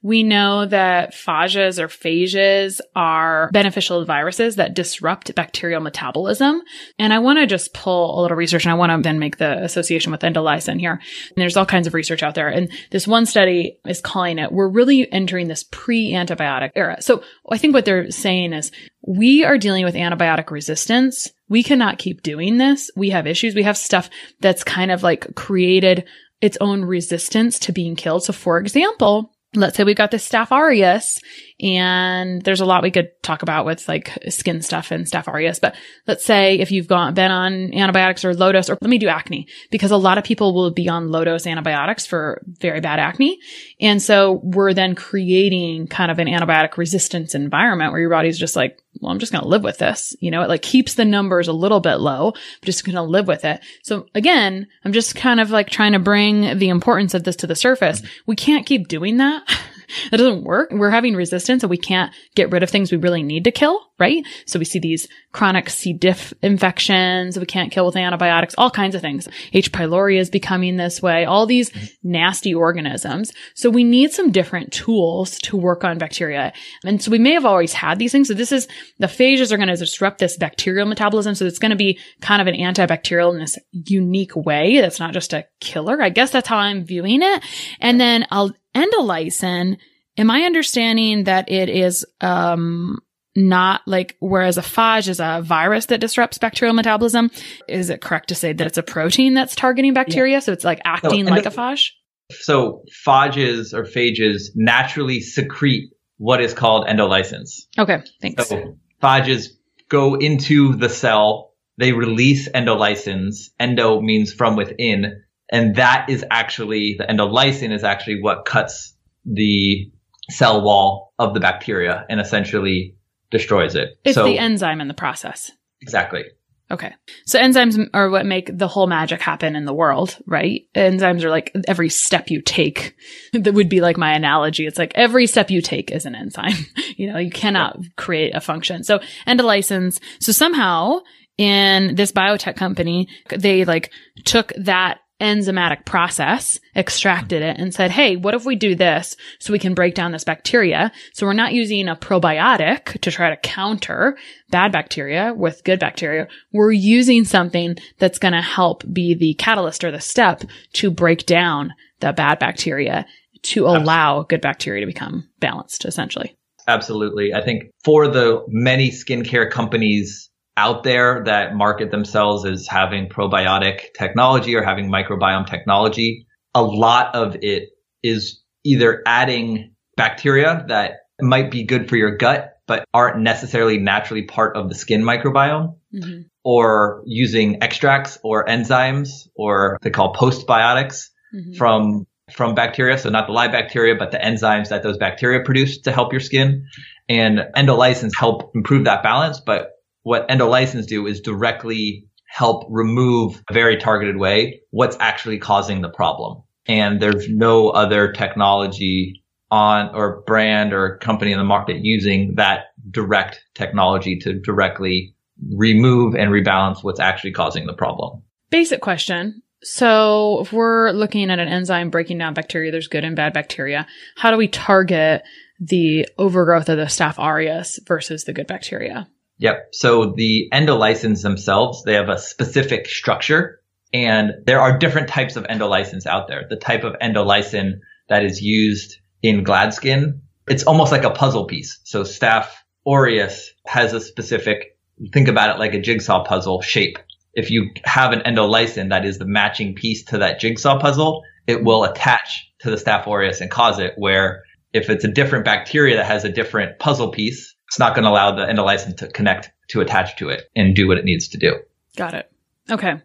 We 0.00 0.22
know 0.22 0.66
that 0.66 1.12
phages 1.12 1.80
or 1.80 1.88
phages 1.88 2.80
are 2.94 3.50
beneficial 3.52 4.04
viruses 4.04 4.56
that 4.56 4.74
disrupt 4.74 5.34
bacterial 5.34 5.80
metabolism. 5.80 6.62
And 6.98 7.12
I 7.12 7.18
want 7.18 7.40
to 7.40 7.46
just 7.46 7.74
pull 7.74 8.18
a 8.18 8.22
little 8.22 8.36
research 8.36 8.64
and 8.64 8.70
I 8.70 8.76
want 8.76 8.92
to 8.92 9.02
then 9.02 9.18
make 9.18 9.38
the 9.38 9.62
association 9.64 10.12
with 10.12 10.20
endolysin 10.20 10.78
here. 10.78 10.92
And 10.92 11.36
there's 11.36 11.56
all 11.56 11.66
kinds 11.66 11.88
of 11.88 11.94
research 11.94 12.22
out 12.22 12.36
there. 12.36 12.48
And 12.48 12.70
this 12.92 13.08
one 13.08 13.26
study 13.26 13.78
is 13.86 14.00
calling 14.00 14.38
it, 14.38 14.52
we're 14.52 14.68
really 14.68 15.10
entering 15.10 15.48
this 15.48 15.64
pre-antibiotic 15.64 16.70
era. 16.76 17.02
So 17.02 17.24
I 17.50 17.58
think 17.58 17.74
what 17.74 17.84
they're 17.84 18.10
saying 18.12 18.52
is 18.52 18.70
we 19.06 19.44
are 19.44 19.58
dealing 19.58 19.84
with 19.84 19.94
antibiotic 19.94 20.50
resistance. 20.50 21.28
We 21.48 21.62
cannot 21.62 21.98
keep 21.98 22.22
doing 22.22 22.58
this. 22.58 22.90
We 22.96 23.10
have 23.10 23.26
issues. 23.26 23.54
We 23.54 23.62
have 23.62 23.76
stuff 23.76 24.10
that's 24.40 24.64
kind 24.64 24.90
of 24.90 25.02
like 25.02 25.34
created 25.34 26.04
its 26.40 26.58
own 26.60 26.84
resistance 26.84 27.58
to 27.60 27.72
being 27.72 27.96
killed. 27.96 28.24
So 28.24 28.32
for 28.32 28.58
example, 28.58 29.32
let's 29.54 29.76
say 29.76 29.84
we've 29.84 29.96
got 29.96 30.10
this 30.10 30.28
staph 30.28 30.50
aureus 30.50 31.18
and 31.60 32.42
there's 32.42 32.60
a 32.60 32.66
lot 32.66 32.82
we 32.82 32.90
could 32.90 33.10
talk 33.22 33.42
about 33.42 33.64
with 33.64 33.88
like 33.88 34.12
skin 34.28 34.60
stuff 34.60 34.90
and 34.90 35.06
staph 35.06 35.28
aureus. 35.28 35.58
But 35.58 35.74
let's 36.06 36.24
say 36.24 36.58
if 36.58 36.70
you've 36.70 36.88
gone, 36.88 37.14
been 37.14 37.30
on 37.30 37.72
antibiotics 37.72 38.24
or 38.24 38.34
low 38.34 38.52
dose, 38.52 38.68
or 38.68 38.76
let 38.80 38.90
me 38.90 38.98
do 38.98 39.08
acne 39.08 39.48
because 39.70 39.90
a 39.90 39.96
lot 39.96 40.18
of 40.18 40.24
people 40.24 40.54
will 40.54 40.70
be 40.70 40.88
on 40.88 41.08
low 41.08 41.24
dose 41.24 41.46
antibiotics 41.46 42.06
for 42.06 42.42
very 42.60 42.80
bad 42.80 42.98
acne. 42.98 43.38
And 43.80 44.02
so 44.02 44.40
we're 44.42 44.74
then 44.74 44.94
creating 44.94 45.86
kind 45.86 46.10
of 46.10 46.18
an 46.18 46.28
antibiotic 46.28 46.76
resistance 46.76 47.34
environment 47.34 47.92
where 47.92 48.00
your 48.00 48.10
body's 48.10 48.38
just 48.38 48.56
like, 48.56 48.78
well, 49.00 49.12
I'm 49.12 49.18
just 49.18 49.32
going 49.32 49.42
to 49.42 49.48
live 49.48 49.62
with 49.62 49.78
this. 49.78 50.14
You 50.20 50.30
know, 50.30 50.42
it 50.42 50.48
like 50.48 50.62
keeps 50.62 50.94
the 50.94 51.04
numbers 51.04 51.48
a 51.48 51.52
little 51.52 51.80
bit 51.80 51.96
low. 51.96 52.28
I'm 52.28 52.64
just 52.64 52.84
going 52.84 52.96
to 52.96 53.02
live 53.02 53.28
with 53.28 53.44
it. 53.44 53.60
So 53.82 54.06
again, 54.14 54.66
I'm 54.84 54.92
just 54.92 55.14
kind 55.14 55.40
of 55.40 55.50
like 55.50 55.70
trying 55.70 55.92
to 55.92 55.98
bring 55.98 56.58
the 56.58 56.68
importance 56.68 57.14
of 57.14 57.24
this 57.24 57.36
to 57.36 57.46
the 57.46 57.54
surface. 57.56 58.02
We 58.26 58.36
can't 58.36 58.66
keep 58.66 58.88
doing 58.88 59.18
that. 59.18 59.44
that 60.10 60.16
doesn't 60.16 60.44
work. 60.44 60.70
We're 60.72 60.90
having 60.90 61.14
resistance 61.14 61.62
and 61.62 61.70
we 61.70 61.78
can't 61.78 62.12
get 62.34 62.50
rid 62.50 62.62
of 62.62 62.70
things 62.70 62.90
we 62.90 62.98
really 62.98 63.22
need 63.22 63.44
to 63.44 63.52
kill, 63.52 63.80
right? 63.98 64.24
So 64.46 64.58
we 64.58 64.64
see 64.64 64.78
these 64.78 65.08
chronic 65.32 65.70
C. 65.70 65.92
diff 65.92 66.32
infections 66.42 67.38
we 67.38 67.46
can't 67.46 67.72
kill 67.72 67.86
with 67.86 67.96
antibiotics, 67.96 68.54
all 68.58 68.70
kinds 68.70 68.94
of 68.94 69.00
things. 69.00 69.28
H. 69.52 69.72
pylori 69.72 70.18
is 70.18 70.30
becoming 70.30 70.76
this 70.76 71.02
way, 71.02 71.24
all 71.24 71.46
these 71.46 71.70
nasty 72.02 72.54
organisms. 72.54 73.32
So 73.54 73.70
we 73.70 73.84
need 73.84 74.12
some 74.12 74.32
different 74.32 74.72
tools 74.72 75.38
to 75.40 75.56
work 75.56 75.84
on 75.84 75.98
bacteria. 75.98 76.52
And 76.84 77.02
so 77.02 77.10
we 77.10 77.18
may 77.18 77.32
have 77.32 77.44
always 77.46 77.72
had 77.72 77.98
these 77.98 78.12
things. 78.12 78.28
So 78.28 78.34
this 78.34 78.52
is 78.52 78.68
the 78.98 79.06
phages 79.06 79.52
are 79.52 79.56
going 79.56 79.68
to 79.68 79.76
disrupt 79.76 80.18
this 80.18 80.36
bacterial 80.36 80.86
metabolism. 80.86 81.34
So 81.34 81.46
it's 81.46 81.58
going 81.58 81.70
to 81.70 81.76
be 81.76 81.98
kind 82.20 82.40
of 82.40 82.48
an 82.48 82.54
antibacterial 82.54 83.32
in 83.32 83.40
this 83.40 83.58
unique 83.72 84.36
way. 84.36 84.80
That's 84.80 85.00
not 85.00 85.12
just 85.12 85.32
a 85.32 85.46
killer. 85.60 86.02
I 86.02 86.10
guess 86.10 86.30
that's 86.30 86.48
how 86.48 86.58
I'm 86.58 86.84
viewing 86.84 87.22
it. 87.22 87.42
And 87.80 88.00
then 88.00 88.26
I'll 88.30 88.52
endolysin, 88.74 89.78
am 90.18 90.30
I 90.30 90.42
understanding 90.42 91.24
that 91.24 91.50
it 91.50 91.68
is, 91.68 92.04
um, 92.20 92.98
not 93.36 93.82
like, 93.86 94.16
whereas 94.20 94.58
a 94.58 94.62
phage 94.62 95.08
is 95.08 95.20
a 95.20 95.42
virus 95.44 95.86
that 95.86 96.00
disrupts 96.00 96.38
bacterial 96.38 96.74
metabolism. 96.74 97.30
Is 97.68 97.90
it 97.90 98.00
correct 98.00 98.28
to 98.28 98.34
say 98.34 98.52
that 98.52 98.66
it's 98.66 98.78
a 98.78 98.82
protein 98.82 99.34
that's 99.34 99.54
targeting 99.54 99.94
bacteria? 99.94 100.34
Yeah. 100.34 100.40
So 100.40 100.52
it's 100.52 100.64
like 100.64 100.80
acting 100.84 101.26
like 101.26 101.46
a 101.46 101.50
phage? 101.50 101.90
So 102.30 102.82
phages 103.06 103.72
or 103.72 103.84
phages 103.84 104.50
naturally 104.54 105.20
secrete 105.20 105.90
what 106.18 106.40
is 106.40 106.54
called 106.54 106.86
endolysins. 106.86 107.66
Okay. 107.78 108.02
Thanks. 108.20 108.48
So 108.48 108.78
phages 109.02 109.48
go 109.88 110.14
into 110.14 110.74
the 110.74 110.88
cell. 110.88 111.52
They 111.78 111.92
release 111.92 112.48
endolysins. 112.48 113.50
Endo 113.60 114.00
means 114.00 114.32
from 114.32 114.56
within. 114.56 115.22
And 115.50 115.76
that 115.76 116.06
is 116.08 116.24
actually, 116.30 116.96
the 116.98 117.04
endolysin 117.04 117.72
is 117.72 117.84
actually 117.84 118.20
what 118.22 118.44
cuts 118.44 118.96
the 119.24 119.92
cell 120.30 120.62
wall 120.62 121.12
of 121.18 121.34
the 121.34 121.40
bacteria 121.40 122.04
and 122.08 122.20
essentially 122.20 122.96
destroys 123.30 123.74
it. 123.74 123.98
It's 124.04 124.14
so, 124.14 124.24
the 124.24 124.38
enzyme 124.38 124.80
in 124.80 124.88
the 124.88 124.94
process. 124.94 125.50
Exactly. 125.80 126.24
Okay. 126.68 126.92
So 127.26 127.38
enzymes 127.38 127.88
are 127.94 128.10
what 128.10 128.26
make 128.26 128.50
the 128.52 128.66
whole 128.66 128.88
magic 128.88 129.20
happen 129.20 129.54
in 129.54 129.66
the 129.66 129.74
world, 129.74 130.18
right? 130.26 130.62
Enzymes 130.74 131.22
are 131.22 131.30
like 131.30 131.54
every 131.68 131.88
step 131.88 132.28
you 132.28 132.42
take. 132.42 132.96
that 133.32 133.54
would 133.54 133.68
be 133.68 133.80
like 133.80 133.96
my 133.96 134.14
analogy. 134.14 134.66
It's 134.66 134.78
like 134.78 134.92
every 134.96 135.28
step 135.28 135.50
you 135.50 135.62
take 135.62 135.92
is 135.92 136.06
an 136.06 136.16
enzyme. 136.16 136.66
you 136.96 137.12
know, 137.12 137.18
you 137.18 137.30
cannot 137.30 137.78
create 137.96 138.34
a 138.34 138.40
function. 138.40 138.82
So 138.82 138.98
endolysins. 139.28 140.00
So 140.20 140.32
somehow 140.32 141.00
in 141.38 141.94
this 141.94 142.10
biotech 142.10 142.56
company, 142.56 143.08
they 143.28 143.64
like 143.64 143.92
took 144.24 144.52
that 144.56 144.98
enzymatic 145.20 145.84
process, 145.84 146.60
extracted 146.74 147.42
it 147.42 147.58
and 147.58 147.72
said, 147.72 147.90
Hey, 147.90 148.16
what 148.16 148.34
if 148.34 148.44
we 148.44 148.56
do 148.56 148.74
this 148.74 149.16
so 149.38 149.52
we 149.52 149.58
can 149.58 149.74
break 149.74 149.94
down 149.94 150.12
this 150.12 150.24
bacteria? 150.24 150.92
So 151.14 151.26
we're 151.26 151.32
not 151.32 151.54
using 151.54 151.88
a 151.88 151.96
probiotic 151.96 153.00
to 153.00 153.10
try 153.10 153.30
to 153.30 153.36
counter 153.36 154.16
bad 154.50 154.72
bacteria 154.72 155.32
with 155.34 155.64
good 155.64 155.80
bacteria. 155.80 156.28
We're 156.52 156.72
using 156.72 157.24
something 157.24 157.76
that's 157.98 158.18
going 158.18 158.34
to 158.34 158.42
help 158.42 158.84
be 158.92 159.14
the 159.14 159.34
catalyst 159.34 159.84
or 159.84 159.90
the 159.90 160.00
step 160.00 160.42
to 160.74 160.90
break 160.90 161.26
down 161.26 161.72
the 162.00 162.12
bad 162.12 162.38
bacteria 162.38 163.06
to 163.42 163.66
allow 163.66 164.22
good 164.22 164.40
bacteria 164.40 164.80
to 164.80 164.86
become 164.86 165.28
balanced 165.40 165.84
essentially. 165.84 166.36
Absolutely. 166.68 167.32
I 167.32 167.42
think 167.42 167.70
for 167.84 168.08
the 168.08 168.44
many 168.48 168.90
skincare 168.90 169.50
companies 169.50 170.30
out 170.56 170.82
there 170.82 171.22
that 171.24 171.54
market 171.54 171.90
themselves 171.90 172.46
as 172.46 172.66
having 172.66 173.08
probiotic 173.08 173.92
technology 173.96 174.54
or 174.54 174.62
having 174.62 174.88
microbiome 174.88 175.48
technology. 175.48 176.26
A 176.54 176.62
lot 176.62 177.14
of 177.14 177.36
it 177.42 177.70
is 178.02 178.42
either 178.64 179.02
adding 179.06 179.74
bacteria 179.96 180.64
that 180.68 180.92
might 181.20 181.50
be 181.50 181.64
good 181.64 181.88
for 181.88 181.96
your 181.96 182.16
gut, 182.16 182.54
but 182.66 182.84
aren't 182.92 183.20
necessarily 183.20 183.78
naturally 183.78 184.22
part 184.22 184.56
of 184.56 184.68
the 184.68 184.74
skin 184.74 185.02
microbiome 185.02 185.76
mm-hmm. 185.94 186.22
or 186.44 187.02
using 187.06 187.62
extracts 187.62 188.18
or 188.24 188.44
enzymes 188.46 189.28
or 189.36 189.78
they 189.82 189.90
call 189.90 190.14
postbiotics 190.14 191.08
mm-hmm. 191.34 191.54
from 191.54 192.06
from 192.32 192.54
bacteria. 192.54 192.98
So 192.98 193.08
not 193.08 193.26
the 193.28 193.32
live 193.32 193.52
bacteria, 193.52 193.94
but 193.94 194.10
the 194.10 194.18
enzymes 194.18 194.70
that 194.70 194.82
those 194.82 194.98
bacteria 194.98 195.44
produce 195.44 195.82
to 195.82 195.92
help 195.92 196.12
your 196.12 196.20
skin. 196.20 196.66
And 197.08 197.38
endolysins 197.54 198.10
help 198.18 198.50
improve 198.56 198.84
that 198.84 199.04
balance, 199.04 199.40
but 199.40 199.75
what 200.06 200.28
endolysins 200.28 200.86
do 200.86 201.04
is 201.08 201.20
directly 201.20 202.06
help 202.28 202.64
remove 202.70 203.42
a 203.50 203.52
very 203.52 203.76
targeted 203.76 204.16
way 204.16 204.60
what's 204.70 204.96
actually 205.00 205.36
causing 205.36 205.80
the 205.80 205.88
problem. 205.88 206.44
And 206.68 207.02
there's 207.02 207.28
no 207.28 207.70
other 207.70 208.12
technology 208.12 209.24
on 209.50 209.92
or 209.96 210.22
brand 210.24 210.72
or 210.72 210.98
company 210.98 211.32
in 211.32 211.38
the 211.38 211.44
market 211.44 211.78
using 211.80 212.36
that 212.36 212.66
direct 212.88 213.42
technology 213.56 214.16
to 214.20 214.34
directly 214.34 215.16
remove 215.56 216.14
and 216.14 216.30
rebalance 216.30 216.84
what's 216.84 217.00
actually 217.00 217.32
causing 217.32 217.66
the 217.66 217.74
problem. 217.74 218.22
Basic 218.48 218.80
question. 218.80 219.42
So 219.64 220.38
if 220.40 220.52
we're 220.52 220.92
looking 220.92 221.32
at 221.32 221.40
an 221.40 221.48
enzyme 221.48 221.90
breaking 221.90 222.18
down 222.18 222.32
bacteria, 222.32 222.70
there's 222.70 222.86
good 222.86 223.02
and 223.02 223.16
bad 223.16 223.32
bacteria. 223.32 223.88
How 224.14 224.30
do 224.30 224.36
we 224.36 224.46
target 224.46 225.24
the 225.58 226.06
overgrowth 226.16 226.68
of 226.68 226.76
the 226.76 226.84
Staph 226.84 227.18
aureus 227.18 227.80
versus 227.88 228.22
the 228.22 228.32
good 228.32 228.46
bacteria? 228.46 229.08
Yep. 229.38 229.68
So 229.72 230.14
the 230.16 230.48
endolysins 230.52 231.22
themselves, 231.22 231.82
they 231.84 231.94
have 231.94 232.08
a 232.08 232.18
specific 232.18 232.88
structure 232.88 233.60
and 233.92 234.32
there 234.46 234.60
are 234.60 234.78
different 234.78 235.08
types 235.08 235.36
of 235.36 235.44
endolysins 235.44 236.06
out 236.06 236.28
there. 236.28 236.46
The 236.48 236.56
type 236.56 236.84
of 236.84 236.96
endolysin 237.00 237.80
that 238.08 238.24
is 238.24 238.40
used 238.40 238.98
in 239.22 239.44
Gladskin, 239.44 240.20
it's 240.48 240.64
almost 240.64 240.92
like 240.92 241.04
a 241.04 241.10
puzzle 241.10 241.46
piece. 241.46 241.78
So 241.84 242.02
Staph 242.02 242.48
aureus 242.86 243.52
has 243.66 243.92
a 243.92 244.00
specific, 244.00 244.78
think 245.12 245.28
about 245.28 245.54
it 245.54 245.58
like 245.58 245.74
a 245.74 245.80
jigsaw 245.80 246.24
puzzle 246.24 246.62
shape. 246.62 246.98
If 247.34 247.50
you 247.50 247.70
have 247.84 248.12
an 248.12 248.20
endolysin 248.20 248.90
that 248.90 249.04
is 249.04 249.18
the 249.18 249.26
matching 249.26 249.74
piece 249.74 250.04
to 250.06 250.18
that 250.18 250.40
jigsaw 250.40 250.78
puzzle, 250.78 251.22
it 251.46 251.62
will 251.62 251.84
attach 251.84 252.50
to 252.60 252.70
the 252.70 252.76
Staph 252.76 253.06
aureus 253.06 253.40
and 253.40 253.50
cause 253.50 253.78
it 253.78 253.92
where 253.96 254.44
if 254.72 254.88
it's 254.90 255.04
a 255.04 255.08
different 255.08 255.44
bacteria 255.44 255.96
that 255.96 256.06
has 256.06 256.24
a 256.24 256.32
different 256.32 256.78
puzzle 256.78 257.10
piece, 257.10 257.54
it's 257.68 257.78
not 257.78 257.94
going 257.94 258.04
to 258.04 258.10
allow 258.10 258.34
the 258.34 258.46
endolysin 258.46 258.96
to 258.98 259.08
connect 259.08 259.50
to 259.68 259.80
attach 259.80 260.16
to 260.16 260.28
it 260.28 260.50
and 260.54 260.74
do 260.74 260.86
what 260.86 260.98
it 260.98 261.04
needs 261.04 261.28
to 261.28 261.38
do. 261.38 261.56
Got 261.96 262.14
it. 262.14 262.30
Okay. 262.70 263.00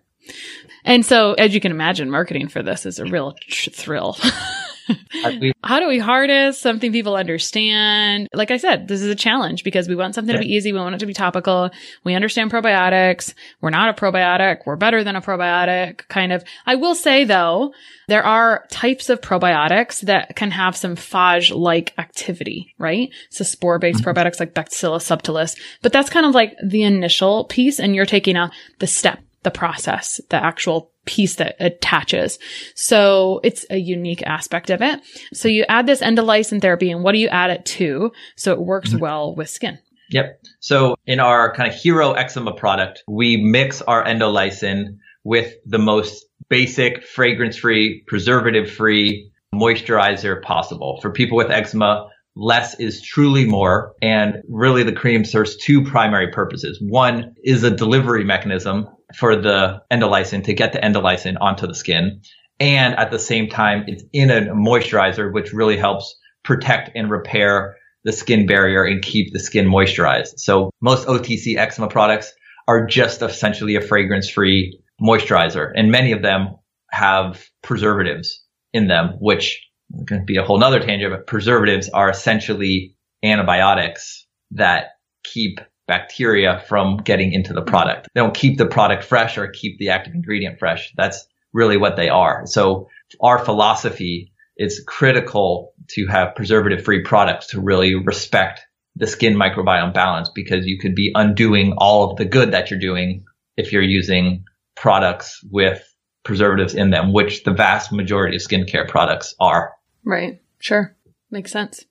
And 0.83 1.05
so, 1.05 1.33
as 1.33 1.53
you 1.53 1.59
can 1.59 1.71
imagine, 1.71 2.09
marketing 2.09 2.47
for 2.47 2.63
this 2.63 2.85
is 2.85 2.99
a 2.99 3.05
real 3.05 3.35
tr- 3.47 3.69
thrill. 3.69 4.17
How 5.63 5.79
do 5.79 5.87
we 5.87 5.99
harness 5.99 6.59
something 6.59 6.91
people 6.91 7.15
understand? 7.15 8.27
Like 8.33 8.51
I 8.51 8.57
said, 8.57 8.87
this 8.87 9.01
is 9.01 9.07
a 9.07 9.15
challenge 9.15 9.63
because 9.63 9.87
we 9.87 9.95
want 9.95 10.15
something 10.15 10.33
yeah. 10.33 10.41
to 10.41 10.47
be 10.47 10.53
easy. 10.53 10.73
We 10.73 10.79
want 10.79 10.95
it 10.95 10.99
to 10.99 11.05
be 11.05 11.13
topical. 11.13 11.69
We 12.03 12.15
understand 12.15 12.51
probiotics. 12.51 13.33
We're 13.61 13.69
not 13.69 13.89
a 13.89 14.01
probiotic. 14.01 14.65
We're 14.65 14.75
better 14.75 15.03
than 15.03 15.15
a 15.15 15.21
probiotic 15.21 16.07
kind 16.07 16.31
of. 16.33 16.43
I 16.65 16.75
will 16.75 16.95
say 16.95 17.23
though, 17.23 17.73
there 18.07 18.23
are 18.23 18.65
types 18.69 19.09
of 19.09 19.21
probiotics 19.21 20.01
that 20.01 20.35
can 20.35 20.51
have 20.51 20.75
some 20.75 20.95
phage 20.95 21.55
like 21.55 21.93
activity, 21.97 22.73
right? 22.77 23.09
So 23.29 23.43
spore 23.43 23.79
based 23.79 24.03
mm-hmm. 24.03 24.09
probiotics 24.09 24.39
like 24.39 24.53
Bacillus 24.53 25.07
subtilis, 25.07 25.57
but 25.81 25.93
that's 25.93 26.09
kind 26.09 26.25
of 26.25 26.33
like 26.33 26.55
the 26.65 26.83
initial 26.83 27.45
piece 27.45 27.79
and 27.79 27.95
you're 27.95 28.05
taking 28.05 28.35
a, 28.35 28.51
the 28.79 28.87
step 28.87 29.19
the 29.43 29.51
process, 29.51 30.21
the 30.29 30.43
actual 30.43 30.90
piece 31.05 31.35
that 31.35 31.55
attaches. 31.59 32.39
So 32.75 33.39
it's 33.43 33.65
a 33.69 33.77
unique 33.77 34.23
aspect 34.23 34.69
of 34.69 34.81
it. 34.81 35.01
So 35.33 35.47
you 35.47 35.65
add 35.67 35.87
this 35.87 36.01
endolysin 36.01 36.61
therapy 36.61 36.91
and 36.91 37.03
what 37.03 37.13
do 37.13 37.19
you 37.19 37.27
add 37.27 37.49
it 37.49 37.65
to? 37.65 38.11
So 38.35 38.53
it 38.53 38.61
works 38.61 38.89
mm-hmm. 38.89 38.99
well 38.99 39.35
with 39.35 39.49
skin. 39.49 39.79
Yep. 40.11 40.41
So 40.59 40.95
in 41.05 41.19
our 41.19 41.53
kind 41.53 41.69
of 41.69 41.75
hero 41.75 42.11
eczema 42.11 42.53
product, 42.53 43.03
we 43.07 43.37
mix 43.37 43.81
our 43.81 44.03
endolysin 44.03 44.97
with 45.23 45.53
the 45.65 45.79
most 45.79 46.25
basic 46.49 47.05
fragrance 47.05 47.57
free, 47.57 48.03
preservative 48.07 48.69
free 48.69 49.31
moisturizer 49.53 50.41
possible. 50.41 50.99
For 51.01 51.11
people 51.11 51.37
with 51.37 51.49
eczema, 51.49 52.09
less 52.35 52.79
is 52.79 53.01
truly 53.01 53.45
more. 53.45 53.93
And 54.01 54.37
really 54.49 54.83
the 54.83 54.93
cream 54.93 55.25
serves 55.25 55.57
two 55.57 55.83
primary 55.83 56.31
purposes. 56.31 56.81
One 56.81 57.35
is 57.43 57.63
a 57.63 57.71
delivery 57.71 58.23
mechanism 58.23 58.87
for 59.15 59.35
the 59.35 59.81
endolysin 59.91 60.43
to 60.45 60.53
get 60.53 60.73
the 60.73 60.79
endolysin 60.79 61.37
onto 61.39 61.67
the 61.67 61.75
skin. 61.75 62.21
And 62.59 62.95
at 62.95 63.11
the 63.11 63.19
same 63.19 63.49
time, 63.49 63.85
it's 63.87 64.03
in 64.13 64.29
a 64.29 64.41
moisturizer, 64.53 65.33
which 65.33 65.53
really 65.53 65.77
helps 65.77 66.15
protect 66.43 66.91
and 66.95 67.09
repair 67.09 67.77
the 68.03 68.11
skin 68.11 68.45
barrier 68.45 68.83
and 68.83 69.01
keep 69.01 69.33
the 69.33 69.39
skin 69.39 69.67
moisturized. 69.67 70.37
So 70.39 70.71
most 70.81 71.07
OTC 71.07 71.57
eczema 71.57 71.87
products 71.87 72.33
are 72.67 72.85
just 72.85 73.21
essentially 73.21 73.75
a 73.75 73.81
fragrance 73.81 74.29
free 74.29 74.79
moisturizer. 75.01 75.71
And 75.75 75.91
many 75.91 76.11
of 76.11 76.21
them 76.21 76.55
have 76.91 77.43
preservatives 77.61 78.43
in 78.73 78.87
them, 78.87 79.15
which 79.19 79.59
can 80.07 80.25
be 80.25 80.37
a 80.37 80.43
whole 80.43 80.59
nother 80.59 80.79
tangent, 80.79 81.11
but 81.11 81.27
preservatives 81.27 81.89
are 81.89 82.09
essentially 82.09 82.95
antibiotics 83.23 84.25
that 84.51 84.91
keep 85.23 85.59
bacteria 85.91 86.63
from 86.69 86.95
getting 86.95 87.33
into 87.33 87.51
the 87.51 87.61
product. 87.61 88.07
They 88.13 88.21
don't 88.21 88.33
keep 88.33 88.57
the 88.57 88.65
product 88.65 89.03
fresh 89.03 89.37
or 89.37 89.49
keep 89.49 89.77
the 89.77 89.89
active 89.89 90.13
ingredient 90.13 90.57
fresh. 90.57 90.93
That's 90.95 91.27
really 91.51 91.75
what 91.75 91.97
they 91.97 92.07
are. 92.07 92.43
So 92.45 92.87
our 93.19 93.43
philosophy 93.43 94.31
is 94.55 94.81
critical 94.87 95.73
to 95.89 96.07
have 96.07 96.33
preservative 96.33 96.85
free 96.85 97.03
products 97.03 97.47
to 97.47 97.59
really 97.59 97.95
respect 97.95 98.61
the 98.95 99.05
skin 99.05 99.35
microbiome 99.35 99.93
balance 99.93 100.29
because 100.33 100.65
you 100.65 100.79
could 100.79 100.95
be 100.95 101.11
undoing 101.13 101.73
all 101.77 102.09
of 102.09 102.17
the 102.17 102.23
good 102.23 102.51
that 102.53 102.71
you're 102.71 102.79
doing 102.79 103.25
if 103.57 103.73
you're 103.73 103.81
using 103.81 104.45
products 104.77 105.43
with 105.51 105.83
preservatives 106.23 106.73
in 106.73 106.89
them, 106.89 107.11
which 107.11 107.43
the 107.43 107.51
vast 107.51 107.91
majority 107.91 108.37
of 108.37 108.41
skincare 108.41 108.87
products 108.87 109.35
are. 109.41 109.73
Right. 110.05 110.41
Sure. 110.59 110.95
Makes 111.31 111.51
sense. 111.53 111.85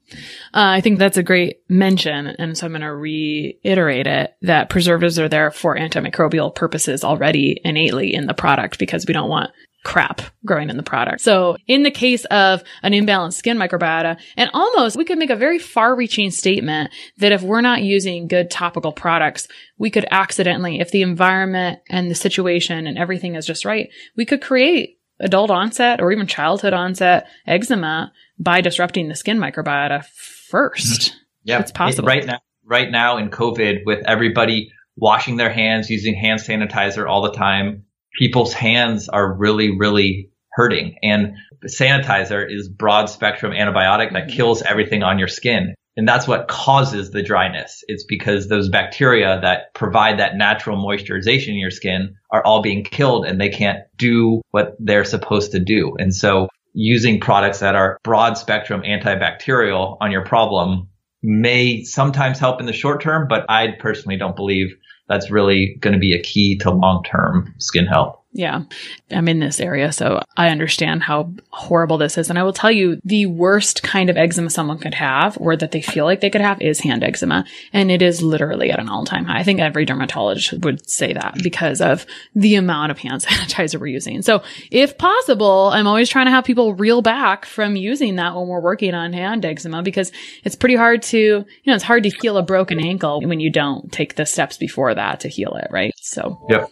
Uh, 0.52 0.76
I 0.76 0.82
think 0.82 0.98
that's 0.98 1.16
a 1.16 1.22
great 1.22 1.60
mention. 1.66 2.26
And 2.26 2.56
so 2.56 2.66
I'm 2.66 2.72
going 2.72 2.82
to 2.82 2.94
reiterate 2.94 4.06
it 4.06 4.36
that 4.42 4.68
preservatives 4.68 5.18
are 5.18 5.30
there 5.30 5.50
for 5.50 5.76
antimicrobial 5.76 6.54
purposes 6.54 7.02
already 7.02 7.58
innately 7.64 8.12
in 8.12 8.26
the 8.26 8.34
product 8.34 8.78
because 8.78 9.06
we 9.06 9.14
don't 9.14 9.30
want 9.30 9.50
crap 9.82 10.20
growing 10.44 10.68
in 10.68 10.76
the 10.76 10.82
product. 10.82 11.22
So 11.22 11.56
in 11.66 11.84
the 11.84 11.90
case 11.90 12.26
of 12.26 12.62
an 12.82 12.92
imbalanced 12.92 13.32
skin 13.34 13.56
microbiota, 13.56 14.20
and 14.36 14.50
almost 14.52 14.96
we 14.96 15.06
could 15.06 15.16
make 15.16 15.30
a 15.30 15.36
very 15.36 15.58
far 15.58 15.96
reaching 15.96 16.30
statement 16.30 16.90
that 17.16 17.32
if 17.32 17.40
we're 17.40 17.62
not 17.62 17.82
using 17.82 18.28
good 18.28 18.50
topical 18.50 18.92
products, 18.92 19.48
we 19.78 19.88
could 19.88 20.06
accidentally, 20.10 20.80
if 20.80 20.90
the 20.90 21.00
environment 21.00 21.80
and 21.88 22.10
the 22.10 22.14
situation 22.14 22.86
and 22.86 22.98
everything 22.98 23.36
is 23.36 23.46
just 23.46 23.64
right, 23.64 23.88
we 24.18 24.26
could 24.26 24.42
create 24.42 24.98
adult 25.20 25.50
onset 25.50 26.00
or 26.00 26.12
even 26.12 26.26
childhood 26.26 26.72
onset 26.72 27.28
eczema 27.46 28.12
by 28.40 28.60
disrupting 28.62 29.08
the 29.08 29.14
skin 29.14 29.38
microbiota 29.38 30.04
first. 30.48 31.00
Mm-hmm. 31.00 31.16
Yeah, 31.44 31.60
it's 31.60 31.72
possible. 31.72 32.08
Right 32.08 32.26
now, 32.26 32.40
right 32.64 32.90
now 32.90 33.18
in 33.18 33.30
COVID, 33.30 33.80
with 33.84 34.02
everybody 34.06 34.72
washing 34.96 35.36
their 35.36 35.50
hands, 35.50 35.90
using 35.90 36.14
hand 36.14 36.40
sanitizer 36.40 37.08
all 37.08 37.22
the 37.22 37.32
time, 37.32 37.84
people's 38.18 38.52
hands 38.52 39.08
are 39.08 39.32
really, 39.32 39.76
really 39.78 40.30
hurting. 40.52 40.96
And 41.02 41.34
sanitizer 41.66 42.44
is 42.50 42.68
broad 42.68 43.06
spectrum 43.06 43.52
antibiotic 43.52 44.12
that 44.12 44.26
mm-hmm. 44.26 44.36
kills 44.36 44.62
everything 44.62 45.02
on 45.02 45.18
your 45.18 45.28
skin. 45.28 45.74
And 45.96 46.08
that's 46.08 46.26
what 46.26 46.48
causes 46.48 47.10
the 47.10 47.22
dryness. 47.22 47.84
It's 47.88 48.04
because 48.04 48.48
those 48.48 48.68
bacteria 48.68 49.38
that 49.42 49.74
provide 49.74 50.18
that 50.18 50.36
natural 50.36 50.76
moisturization 50.76 51.48
in 51.48 51.58
your 51.58 51.70
skin 51.70 52.14
are 52.30 52.44
all 52.44 52.62
being 52.62 52.84
killed 52.84 53.26
and 53.26 53.40
they 53.40 53.48
can't 53.48 53.80
do 53.96 54.40
what 54.50 54.76
they're 54.78 55.04
supposed 55.04 55.52
to 55.52 55.60
do. 55.60 55.96
And 55.98 56.14
so 56.14 56.48
using 56.72 57.20
products 57.20 57.60
that 57.60 57.74
are 57.74 57.98
broad 58.04 58.38
spectrum 58.38 58.82
antibacterial 58.82 59.96
on 60.00 60.10
your 60.10 60.24
problem 60.24 60.88
may 61.22 61.82
sometimes 61.82 62.38
help 62.38 62.60
in 62.60 62.66
the 62.66 62.72
short 62.72 63.02
term, 63.02 63.26
but 63.28 63.44
I 63.48 63.72
personally 63.78 64.16
don't 64.16 64.36
believe 64.36 64.76
that's 65.08 65.30
really 65.30 65.76
going 65.80 65.92
to 65.92 65.98
be 65.98 66.14
a 66.14 66.22
key 66.22 66.56
to 66.58 66.70
long 66.70 67.02
term 67.04 67.54
skin 67.58 67.86
health. 67.86 68.19
Yeah. 68.32 68.62
I'm 69.10 69.26
in 69.26 69.40
this 69.40 69.58
area, 69.58 69.90
so 69.92 70.22
I 70.36 70.50
understand 70.50 71.02
how 71.02 71.32
horrible 71.50 71.98
this 71.98 72.16
is. 72.16 72.30
And 72.30 72.38
I 72.38 72.44
will 72.44 72.52
tell 72.52 72.70
you 72.70 73.00
the 73.04 73.26
worst 73.26 73.82
kind 73.82 74.08
of 74.08 74.16
eczema 74.16 74.50
someone 74.50 74.78
could 74.78 74.94
have 74.94 75.36
or 75.40 75.56
that 75.56 75.72
they 75.72 75.82
feel 75.82 76.04
like 76.04 76.20
they 76.20 76.30
could 76.30 76.40
have 76.40 76.60
is 76.60 76.78
hand 76.78 77.02
eczema. 77.02 77.44
And 77.72 77.90
it 77.90 78.02
is 78.02 78.22
literally 78.22 78.70
at 78.70 78.78
an 78.78 78.88
all 78.88 79.04
time 79.04 79.24
high. 79.24 79.40
I 79.40 79.42
think 79.42 79.58
every 79.58 79.84
dermatologist 79.84 80.52
would 80.64 80.88
say 80.88 81.12
that 81.12 81.42
because 81.42 81.80
of 81.80 82.06
the 82.36 82.54
amount 82.54 82.92
of 82.92 82.98
hand 82.98 83.20
sanitizer 83.22 83.80
we're 83.80 83.88
using. 83.88 84.22
So 84.22 84.42
if 84.70 84.96
possible, 84.96 85.70
I'm 85.72 85.88
always 85.88 86.08
trying 86.08 86.26
to 86.26 86.32
have 86.32 86.44
people 86.44 86.74
reel 86.74 87.02
back 87.02 87.44
from 87.44 87.74
using 87.74 88.16
that 88.16 88.36
when 88.36 88.46
we're 88.46 88.60
working 88.60 88.94
on 88.94 89.12
hand 89.12 89.44
eczema 89.44 89.82
because 89.82 90.12
it's 90.44 90.56
pretty 90.56 90.76
hard 90.76 91.02
to, 91.02 91.18
you 91.18 91.46
know, 91.66 91.74
it's 91.74 91.84
hard 91.84 92.04
to 92.04 92.10
heal 92.10 92.36
a 92.36 92.42
broken 92.42 92.78
ankle 92.78 93.20
when 93.22 93.40
you 93.40 93.50
don't 93.50 93.90
take 93.90 94.14
the 94.14 94.24
steps 94.24 94.56
before 94.56 94.94
that 94.94 95.20
to 95.20 95.28
heal 95.28 95.54
it, 95.56 95.66
right? 95.72 95.92
So. 95.96 96.46
Yep. 96.48 96.70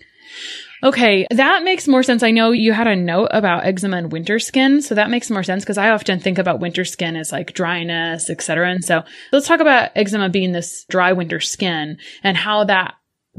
Okay, 0.83 1.27
that 1.31 1.65
makes 1.65 1.89
more 1.89 2.03
sense. 2.03 2.23
I 2.23 2.31
know 2.31 2.53
you 2.53 2.73
had 2.73 2.87
a 2.87 2.95
note 2.95 3.29
about 3.33 3.65
eczema 3.65 3.97
and 3.97 4.13
winter 4.13 4.39
skin, 4.39 4.81
so 4.81 4.95
that 4.95 5.11
makes 5.11 5.31
more 5.31 5.43
sense 5.43 5.65
because 5.65 5.79
I 5.79 5.91
often 5.91 6.21
think 6.21 6.39
about 6.39 6.61
winter 6.61 6.85
skin 6.85 7.17
as 7.17 7.33
like 7.33 7.53
dryness, 7.53 8.31
etc. 8.31 8.71
And 8.71 8.85
so 8.85 9.03
let's 9.33 9.49
talk 9.49 9.61
about 9.61 9.91
eczema 9.97 10.29
being 10.29 10.53
this 10.53 10.85
dry 10.89 11.13
winter 11.13 11.41
skin 11.41 11.99
and 12.23 12.37
how 12.37 12.65
that 12.65 12.95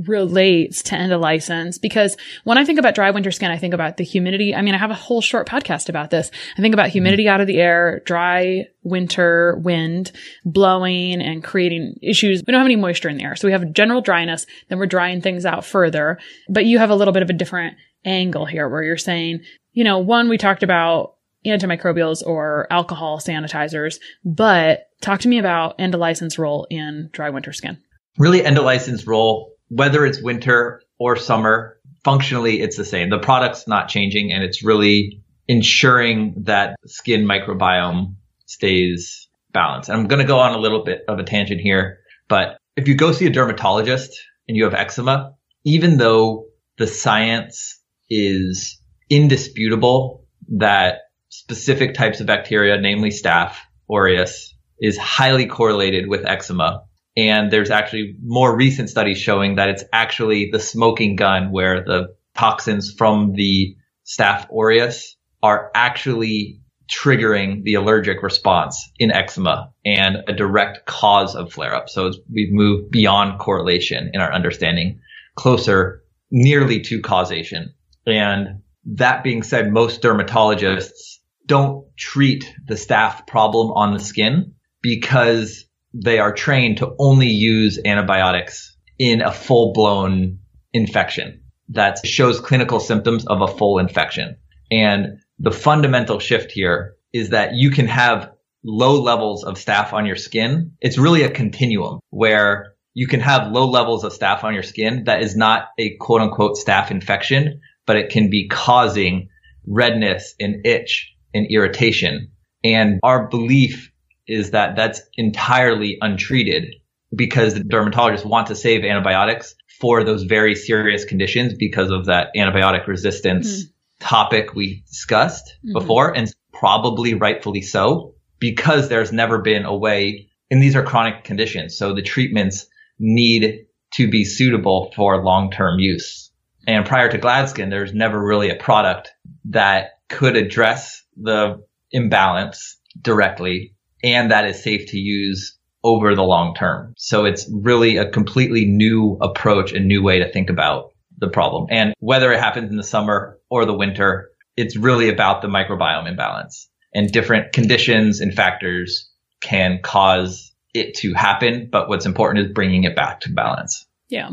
relates 0.08 0.82
to 0.84 0.96
endolysins 0.96 1.82
because 1.82 2.16
when 2.46 2.58
I 2.58 2.64
think 2.64 2.80
about 2.80 2.96
dry 2.96 3.12
winter 3.12 3.32
skin, 3.32 3.52
I 3.52 3.58
think 3.58 3.74
about 3.74 3.98
the 3.98 4.04
humidity. 4.04 4.56
I 4.56 4.62
mean, 4.62 4.74
I 4.74 4.78
have 4.78 4.92
a 4.92 4.96
whole 4.96 5.22
short 5.22 5.48
podcast 5.48 5.90
about 5.90 6.10
this. 6.10 6.32
I 6.58 6.62
think 6.62 6.74
about 6.74 6.90
humidity 6.90 7.28
out 7.28 7.42
of 7.42 7.48
the 7.48 7.58
air, 7.58 8.02
dry 8.06 8.68
winter 8.84 9.60
wind 9.62 10.12
blowing 10.46 11.22
and 11.22 11.44
creating 11.44 11.96
issues. 12.02 12.44
We 12.46 12.52
don't 12.52 12.60
have 12.60 12.68
any 12.68 12.78
moisture 12.78 13.10
in 13.10 13.18
the 13.18 13.24
air. 13.24 13.36
So 13.36 13.48
we 13.48 13.52
have 13.52 13.74
general 13.74 14.02
dryness. 14.02 14.46
Then 14.70 14.80
we're 14.80 14.86
drying 14.86 15.22
things 15.22 15.46
out 15.46 15.66
further. 15.66 16.18
But 16.48 16.66
you 16.66 16.80
have 16.80 16.90
a 16.90 16.96
little 16.96 17.14
bit 17.14 17.24
of 17.24 17.30
a 17.30 17.34
different 17.34 17.76
angle 18.06 18.46
here 18.46 18.70
where 18.70 18.84
you're 18.84 18.98
saying, 18.98 19.42
you 19.74 19.84
know, 19.84 20.00
one, 20.00 20.30
we 20.30 20.38
talked 20.38 20.64
about 20.64 21.16
antimicrobials 21.46 22.26
or 22.26 22.68
alcohol 22.70 23.20
sanitizers, 23.20 24.00
but 24.24 24.88
talk 25.02 25.22
to 25.22 25.28
me 25.28 25.40
about 25.40 25.78
endolysins 25.78 26.38
role 26.38 26.68
in 26.70 27.10
dry 27.12 27.30
winter 27.30 27.54
skin. 27.54 27.78
Really, 28.18 28.42
endolysins 28.42 29.08
role 29.08 29.54
whether 29.70 30.06
it's 30.06 30.22
winter 30.22 30.82
or 31.00 31.16
summer, 31.16 31.80
functionally 32.04 32.62
it's 32.62 32.78
the 32.78 32.86
same. 32.86 33.10
The 33.10 33.20
product's 33.20 33.68
not 33.68 33.88
changing 33.88 34.32
and 34.32 34.44
it's 34.44 34.64
really 34.64 35.22
ensuring 35.48 36.36
that 36.46 36.76
skin 36.86 37.26
microbiome 37.26 38.16
stays 38.46 39.28
balanced. 39.52 39.90
And 39.90 40.00
I'm 40.00 40.08
going 40.08 40.22
to 40.22 40.28
go 40.28 40.40
on 40.40 40.54
a 40.54 40.60
little 40.60 40.84
bit 40.84 41.02
of 41.08 41.20
a 41.20 41.24
tangent 41.24 41.62
here, 41.62 42.00
but 42.28 42.58
if 42.76 42.88
you 42.88 42.96
go 42.96 43.12
see 43.12 43.26
a 43.26 43.32
dermatologist 43.32 44.20
and 44.48 44.56
you 44.56 44.64
have 44.66 44.74
eczema, 44.74 45.34
even 45.64 45.98
though 45.98 46.46
the 46.78 46.88
science 46.88 47.80
is 48.10 48.80
indisputable 49.10 50.26
that 50.58 51.00
specific 51.30 51.94
types 51.94 52.22
of 52.22 52.28
bacteria, 52.28 52.80
namely 52.80 53.10
staph 53.10 53.56
aureus, 53.92 54.54
is 54.80 54.98
highly 54.98 55.46
correlated 55.46 56.08
with 56.08 56.26
eczema. 56.26 56.84
And 57.20 57.52
there's 57.52 57.70
actually 57.70 58.16
more 58.24 58.56
recent 58.56 58.90
studies 58.90 59.18
showing 59.18 59.56
that 59.56 59.68
it's 59.68 59.84
actually 59.92 60.50
the 60.52 60.60
smoking 60.60 61.18
gun 61.18 61.52
where 61.52 61.84
the 61.84 62.16
toxins 62.34 62.94
from 62.98 63.34
the 63.34 63.76
staph 64.06 64.48
aureus 64.50 65.18
are 65.44 65.70
actually 65.76 66.62
triggering 66.90 67.64
the 67.64 67.74
allergic 67.76 68.24
response 68.24 68.90
in 68.98 69.12
eczema 69.12 69.72
and 69.86 70.18
a 70.28 70.34
direct 70.34 70.86
cause 70.86 71.36
of 71.36 71.52
flare 71.52 71.76
up. 71.76 71.90
So 71.90 72.12
we've 72.34 72.54
moved 72.54 72.90
beyond 72.90 73.40
correlation 73.40 74.12
in 74.14 74.22
our 74.22 74.34
understanding, 74.34 75.02
closer 75.36 76.02
nearly 76.32 76.80
to 76.84 77.02
causation. 77.02 77.74
And 78.08 78.62
that 78.86 79.24
being 79.24 79.44
said, 79.44 79.74
most 79.74 80.02
dermatologists 80.02 81.18
don't 81.46 81.86
treat 81.98 82.52
the 82.66 82.76
staph 82.76 83.28
problem 83.28 83.72
on 83.72 83.94
the 83.94 84.00
skin 84.00 84.54
because 84.82 85.66
they 85.94 86.20
are 86.20 86.34
trained 86.34 86.78
to 86.78 86.96
only 87.00 87.28
use 87.28 87.80
antibiotics 87.84 88.76
in 88.98 89.22
a 89.22 89.32
full 89.32 89.74
blown 89.74 90.40
infection 90.74 91.42
that 91.70 92.06
shows 92.06 92.40
clinical 92.40 92.80
symptoms 92.80 93.26
of 93.26 93.42
a 93.42 93.48
full 93.48 93.80
infection. 93.80 94.38
And 94.72 95.20
the 95.40 95.52
fundamental 95.52 96.20
shift 96.20 96.52
here 96.52 96.96
is 97.14 97.30
that 97.30 97.54
you 97.54 97.72
can 97.72 97.88
have 97.88 98.32
low 98.64 99.02
levels 99.02 99.44
of 99.44 99.56
staph 99.56 99.94
on 99.94 100.06
your 100.06 100.16
skin. 100.16 100.74
It's 100.82 100.98
really 100.98 101.24
a 101.24 101.32
continuum 101.32 102.00
where 102.10 102.74
you 102.94 103.08
can 103.08 103.20
have 103.22 103.52
low 103.52 103.70
levels 103.70 104.04
of 104.04 104.12
staph 104.12 104.44
on 104.44 104.54
your 104.54 104.64
skin 104.64 105.06
that 105.06 105.22
is 105.22 105.36
not 105.36 105.70
a 105.78 105.96
quote 105.98 106.22
unquote 106.22 106.58
staph 106.58 106.92
infection, 106.92 107.62
but 107.86 107.96
it 107.96 108.10
can 108.10 108.30
be 108.30 108.48
causing 108.48 109.30
redness 109.66 110.36
and 110.40 110.66
itch 110.66 111.16
and 111.34 111.48
irritation. 111.50 112.32
And 112.64 113.00
our 113.04 113.28
belief 113.28 113.92
is 114.30 114.52
that 114.52 114.76
that's 114.76 115.02
entirely 115.18 115.98
untreated 116.02 116.76
because 117.14 117.56
the 117.56 117.62
dermatologists 117.62 118.26
want 118.26 118.48
to 118.48 118.56
save 118.56 118.84
antibiotics 118.84 119.56
for 119.80 120.04
those 120.04 120.24
very 120.24 120.56
serious 120.56 121.04
conditions 121.04 121.54
because 121.56 121.90
of 121.90 122.06
that 122.06 122.28
antibiotic 122.36 122.86
resistance 122.88 123.64
mm-hmm. 123.64 124.06
topic 124.06 124.54
we 124.54 124.84
discussed 124.88 125.58
mm-hmm. 125.66 125.74
before 125.74 126.16
and 126.16 126.32
probably 126.54 127.16
rightfully 127.16 127.62
so 127.62 128.14
because 128.40 128.90
there's 128.90 129.12
never 129.12 129.40
been 129.40 129.66
a 129.66 129.76
way 129.76 130.30
and 130.52 130.62
these 130.62 130.76
are 130.76 130.84
chronic 130.84 131.24
conditions. 131.24 131.78
So 131.78 131.94
the 131.94 132.02
treatments 132.02 132.68
need 133.00 133.66
to 133.94 134.10
be 134.10 134.26
suitable 134.26 134.92
for 134.96 135.24
long-term 135.24 135.80
use. 135.80 136.32
And 136.68 136.86
prior 136.86 137.10
to 137.10 137.18
Gladskin, 137.18 137.70
there's 137.70 137.94
never 137.94 138.22
really 138.22 138.50
a 138.50 138.56
product 138.56 139.12
that 139.46 139.92
could 140.10 140.36
address 140.36 141.04
the 141.16 141.64
imbalance 141.92 142.78
directly 143.02 143.76
and 144.04 144.32
that 144.32 144.46
is 144.46 144.62
safe 144.62 144.90
to 144.92 144.98
use 144.98 145.58
over 145.84 146.16
the 146.16 146.24
long 146.24 146.56
term. 146.56 146.94
So 146.98 147.26
it's 147.26 147.50
really 147.52 147.98
a 147.98 148.10
completely 148.10 148.66
new 148.66 149.18
approach, 149.22 149.72
a 149.72 149.80
new 149.80 150.04
way 150.04 150.20
to 150.20 150.32
think 150.32 150.50
about 150.50 150.92
the 151.18 151.30
problem. 151.30 151.68
And 151.70 151.94
whether 152.00 152.32
it 152.32 152.40
happens 152.40 152.70
in 152.70 152.78
the 152.78 152.84
summer 152.84 153.40
or 153.50 153.66
the 153.66 153.74
winter, 153.74 154.30
it's 154.58 154.76
really 154.76 155.10
about 155.10 155.42
the 155.42 155.48
microbiome 155.48 156.08
imbalance 156.08 156.70
and 156.94 157.12
different 157.12 157.54
conditions 157.54 158.20
and 158.20 158.34
factors 158.34 159.10
can 159.42 159.80
cause 159.82 160.54
it 160.74 160.96
to 160.96 161.14
happen. 161.14 161.70
But 161.72 161.88
what's 161.88 162.06
important 162.06 162.46
is 162.46 162.54
bringing 162.54 162.84
it 162.84 162.96
back 162.96 163.22
to 163.22 163.32
balance. 163.32 163.86
Yeah. 164.10 164.32